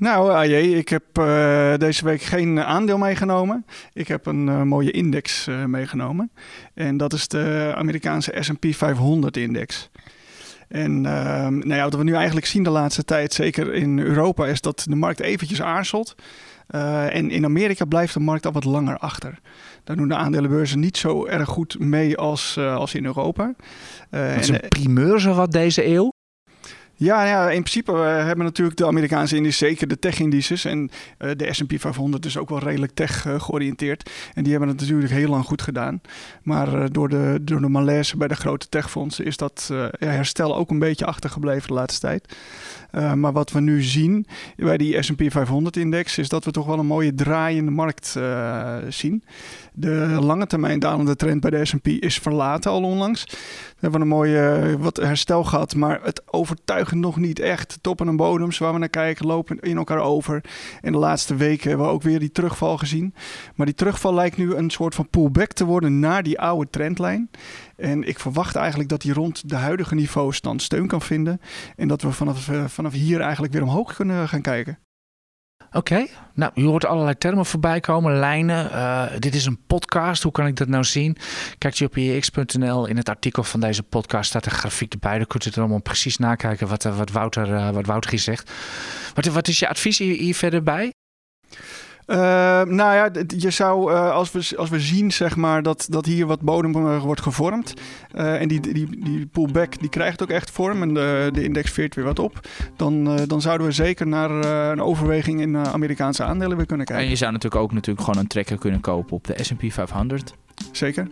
Nou, 0.00 0.30
AJ, 0.32 0.54
ik 0.54 0.88
heb 0.88 1.02
eh, 1.12 1.74
deze 1.76 2.04
week 2.04 2.22
geen 2.22 2.60
aandeel 2.60 2.98
meegenomen. 2.98 3.66
Ik 3.92 4.08
heb 4.08 4.26
een 4.26 4.48
eh, 4.48 4.62
mooie 4.62 4.90
index 4.90 5.46
eh, 5.46 5.64
meegenomen. 5.64 6.30
En 6.74 6.96
dat 6.96 7.12
is 7.12 7.28
de 7.28 7.72
Amerikaanse 7.76 8.34
S&P 8.40 8.66
500-index. 8.74 9.90
En 10.68 11.06
ehm, 11.06 11.58
nou 11.58 11.74
ja, 11.74 11.82
wat 11.82 11.94
we 11.94 12.04
nu 12.04 12.14
eigenlijk 12.14 12.46
zien 12.46 12.62
de 12.62 12.70
laatste 12.70 13.04
tijd, 13.04 13.32
zeker 13.32 13.74
in 13.74 13.98
Europa, 13.98 14.46
is 14.46 14.60
dat 14.60 14.84
de 14.88 14.96
markt 14.96 15.20
eventjes 15.20 15.62
aarzelt. 15.62 16.14
Eh, 16.70 17.14
en 17.14 17.30
in 17.30 17.44
Amerika 17.44 17.84
blijft 17.84 18.14
de 18.14 18.20
markt 18.20 18.46
al 18.46 18.52
wat 18.52 18.64
langer 18.64 18.98
achter. 18.98 19.38
Daar 19.84 19.96
doen 19.96 20.08
de 20.08 20.14
aandelenbeurzen 20.14 20.80
niet 20.80 20.96
zo 20.96 21.26
erg 21.26 21.48
goed 21.48 21.78
mee 21.78 22.16
als, 22.16 22.56
eh, 22.56 22.76
als 22.76 22.94
in 22.94 23.04
Europa. 23.04 23.54
Dat 24.10 24.20
is 24.40 24.48
en, 24.48 24.54
een 24.54 24.68
primeur 24.68 25.20
zo 25.20 25.34
wat 25.34 25.52
deze 25.52 25.86
eeuw. 25.86 26.12
Ja, 27.02 27.24
ja, 27.24 27.50
in 27.50 27.62
principe 27.62 27.92
hebben 27.92 28.44
natuurlijk 28.44 28.76
de 28.76 28.86
Amerikaanse 28.86 29.36
indices, 29.36 29.58
zeker 29.58 29.88
de 29.88 29.98
tech-indices 29.98 30.64
en 30.64 30.90
eh, 31.18 31.30
de 31.36 31.52
S&P 31.52 31.72
500 31.76 32.26
is 32.26 32.36
ook 32.36 32.48
wel 32.48 32.58
redelijk 32.58 32.92
tech 32.94 33.26
eh, 33.26 33.40
georiënteerd. 33.40 34.10
En 34.34 34.42
die 34.42 34.52
hebben 34.52 34.68
het 34.68 34.80
natuurlijk 34.80 35.12
heel 35.12 35.28
lang 35.28 35.44
goed 35.44 35.62
gedaan. 35.62 36.00
Maar 36.42 36.74
eh, 36.74 36.84
door, 36.90 37.08
de, 37.08 37.38
door 37.42 37.60
de 37.60 37.68
malaise 37.68 38.16
bij 38.16 38.28
de 38.28 38.34
grote 38.34 38.68
techfondsen 38.68 39.24
is 39.24 39.36
dat 39.36 39.72
herstel 39.98 40.56
ook 40.56 40.70
een 40.70 40.78
beetje 40.78 41.06
achtergebleven 41.06 41.68
de 41.68 41.74
laatste 41.74 42.00
tijd. 42.00 42.36
Maar 43.14 43.32
wat 43.32 43.50
we 43.50 43.60
nu 43.60 43.82
zien 43.82 44.26
bij 44.56 44.76
die 44.76 45.02
S&P 45.02 45.22
500-index 45.22 46.14
is 46.16 46.28
dat 46.28 46.44
we 46.44 46.50
toch 46.50 46.66
wel 46.66 46.78
een 46.78 46.86
mooie 46.86 47.14
draaiende 47.14 47.70
markt 47.70 48.16
zien. 48.88 49.24
De 49.80 50.18
lange 50.20 50.46
termijn 50.46 50.78
dalende 50.78 51.16
trend 51.16 51.40
bij 51.40 51.50
de 51.50 51.64
S&P 51.64 51.86
is 51.86 52.18
verlaten 52.18 52.70
al 52.70 52.82
onlangs. 52.82 53.24
We 53.24 53.76
hebben 53.80 54.00
een 54.00 54.08
mooie 54.08 54.76
wat 54.78 54.96
herstel 54.96 55.44
gehad, 55.44 55.74
maar 55.74 56.00
het 56.02 56.22
overtuigt 56.26 56.94
nog 56.94 57.16
niet 57.16 57.38
echt. 57.38 57.78
Toppen 57.80 58.08
en 58.08 58.16
bodems 58.16 58.58
waar 58.58 58.72
we 58.72 58.78
naar 58.78 58.88
kijken 58.88 59.26
lopen 59.26 59.60
in 59.60 59.76
elkaar 59.76 59.98
over. 59.98 60.44
En 60.80 60.92
de 60.92 60.98
laatste 60.98 61.34
weken 61.34 61.68
hebben 61.68 61.86
we 61.86 61.92
ook 61.92 62.02
weer 62.02 62.18
die 62.18 62.32
terugval 62.32 62.78
gezien. 62.78 63.14
Maar 63.54 63.66
die 63.66 63.74
terugval 63.74 64.14
lijkt 64.14 64.36
nu 64.36 64.54
een 64.54 64.70
soort 64.70 64.94
van 64.94 65.08
pullback 65.08 65.52
te 65.52 65.64
worden 65.64 65.98
naar 65.98 66.22
die 66.22 66.40
oude 66.40 66.70
trendlijn. 66.70 67.30
En 67.76 68.08
ik 68.08 68.18
verwacht 68.18 68.56
eigenlijk 68.56 68.88
dat 68.88 69.00
die 69.00 69.12
rond 69.12 69.48
de 69.48 69.56
huidige 69.56 69.94
niveaus 69.94 70.40
dan 70.40 70.58
steun 70.58 70.86
kan 70.86 71.02
vinden. 71.02 71.40
En 71.76 71.88
dat 71.88 72.02
we 72.02 72.12
vanaf, 72.12 72.48
eh, 72.48 72.64
vanaf 72.64 72.92
hier 72.92 73.20
eigenlijk 73.20 73.52
weer 73.52 73.62
omhoog 73.62 73.94
kunnen 73.94 74.28
gaan 74.28 74.42
kijken. 74.42 74.78
Oké, 75.72 76.06
nou, 76.34 76.52
je 76.54 76.64
hoort 76.64 76.84
allerlei 76.84 77.18
termen 77.18 77.46
voorbij 77.46 77.80
komen, 77.80 78.18
lijnen. 78.18 78.72
Eh, 78.72 79.06
dit 79.18 79.34
is 79.34 79.46
een 79.46 79.58
podcast, 79.66 80.22
hoe 80.22 80.32
kan 80.32 80.46
ik 80.46 80.56
dat 80.56 80.68
nou 80.68 80.84
zien? 80.84 81.16
Kijkt 81.58 81.78
je 81.78 81.84
op 81.84 81.96
ix.nl, 81.96 82.86
in 82.86 82.96
het 82.96 83.08
artikel 83.08 83.42
van 83.42 83.60
deze 83.60 83.82
podcast 83.82 84.28
staat 84.28 84.46
een 84.46 84.52
grafiek 84.52 84.92
erbij. 84.92 85.16
Dan 85.16 85.26
kunt 85.26 85.44
u 85.44 85.48
het 85.48 85.58
allemaal 85.58 85.82
precies 85.82 86.16
nakijken 86.16 86.68
wat, 86.68 86.84
eh, 86.84 86.96
wat, 86.96 87.10
Wouter, 87.10 87.54
eh, 87.54 87.70
wat 87.70 87.86
Wouter 87.86 88.10
hier 88.10 88.20
zegt. 88.20 88.50
Wat, 89.14 89.26
wat 89.26 89.48
is 89.48 89.58
je 89.58 89.68
advies 89.68 89.98
hier, 89.98 90.16
hier 90.16 90.34
verder 90.34 90.62
bij? 90.62 90.92
Eh, 92.10 92.16
nou 92.62 92.94
ja, 92.94 93.10
je 93.36 93.50
zou, 93.50 93.92
eh, 93.92 94.12
als, 94.12 94.32
we, 94.32 94.56
als 94.56 94.70
we 94.70 94.80
zien 94.80 95.12
zeg 95.12 95.36
maar, 95.36 95.62
dat, 95.62 95.86
dat 95.90 96.06
hier 96.06 96.26
wat 96.26 96.40
bodem 96.40 96.74
eh, 96.74 97.02
wordt 97.02 97.20
gevormd. 97.20 97.74
eh, 98.12 98.40
en 98.40 98.48
die, 98.48 98.60
die, 98.60 99.04
die 99.04 99.26
pullback 99.26 99.78
die 99.78 99.88
krijgt 99.88 100.22
ook 100.22 100.30
echt 100.30 100.50
vorm. 100.50 100.82
En 100.82 100.94
de, 100.94 101.30
de 101.32 101.44
index 101.44 101.70
veert 101.70 101.94
weer 101.94 102.04
wat 102.04 102.18
op. 102.18 102.40
Dan, 102.76 103.26
dan 103.26 103.40
zouden 103.40 103.66
we 103.66 103.72
zeker 103.72 104.06
naar 104.06 104.30
een 104.70 104.82
overweging 104.82 105.40
in 105.40 105.56
Amerikaanse 105.56 106.24
aandelen 106.24 106.56
weer 106.56 106.66
kunnen 106.66 106.86
En 106.86 106.92
kijken. 106.92 107.10
je 107.10 107.16
zou 107.16 107.32
natuurlijk 107.32 107.62
ook 107.62 107.72
natuurlijk 107.72 108.06
gewoon 108.06 108.20
een 108.20 108.28
trekker 108.28 108.58
kunnen 108.58 108.80
kopen 108.80 109.16
op 109.16 109.26
de 109.26 109.34
S&P 109.44 109.72
500. 109.72 110.34
Zeker. 110.72 111.08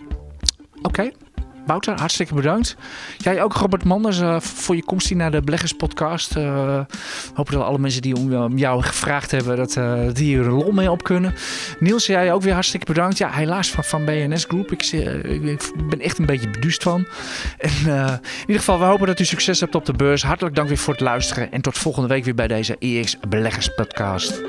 Oké, 0.82 1.10
Wouter, 1.68 1.98
hartstikke 1.98 2.34
bedankt. 2.34 2.76
Jij 3.18 3.42
ook, 3.42 3.52
Robert 3.52 3.84
Manders, 3.84 4.20
eh, 4.20 4.40
voor 4.40 4.76
je 4.76 4.84
komst 4.84 5.08
hier 5.08 5.16
naar 5.16 5.30
de 5.30 5.42
Beleggerspodcast. 5.42 6.36
Uh, 6.36 6.80
hopen 7.34 7.52
dat 7.52 7.62
alle 7.62 7.78
mensen 7.78 8.02
die 8.02 8.16
om, 8.16 8.34
om 8.34 8.58
jou 8.58 8.82
gevraagd 8.82 9.30
hebben, 9.30 9.56
dat 9.56 9.72
die 10.14 10.24
hier 10.24 10.46
een 10.46 10.52
lol 10.52 10.72
mee 10.72 10.90
op 10.90 11.02
kunnen. 11.02 11.34
Niels, 11.78 12.06
jij 12.06 12.32
ook 12.32 12.42
weer 12.42 12.52
hartstikke 12.52 12.86
bedankt. 12.86 13.18
Ja, 13.18 13.30
helaas 13.30 13.70
van, 13.70 13.84
van 13.84 14.04
BNS 14.04 14.44
Group. 14.44 14.72
Ik, 14.72 14.82
ik, 14.82 15.72
ben 15.88 16.00
echt 16.00 16.18
een 16.18 16.26
beetje 16.26 16.50
beduust 16.50 16.82
van. 16.82 17.06
En 17.58 17.70
in 17.70 18.20
ieder 18.40 18.56
geval, 18.56 18.78
we 18.78 18.84
hopen 18.84 19.06
dat 19.06 19.20
u 19.20 19.24
succes 19.24 19.60
hebt 19.60 19.74
op 19.74 19.84
de 19.84 19.92
beurs. 19.92 20.22
Hartelijk 20.22 20.54
dank 20.54 20.68
weer 20.68 20.78
voor 20.78 20.94
het 20.94 21.02
luisteren. 21.02 21.52
En 21.52 21.60
tot 21.60 21.78
volgende 21.78 22.08
week 22.08 22.24
weer 22.24 22.34
bij 22.34 22.48
deze 22.48 22.76
EX 22.78 23.16
Beleggerspodcast. 23.28 24.42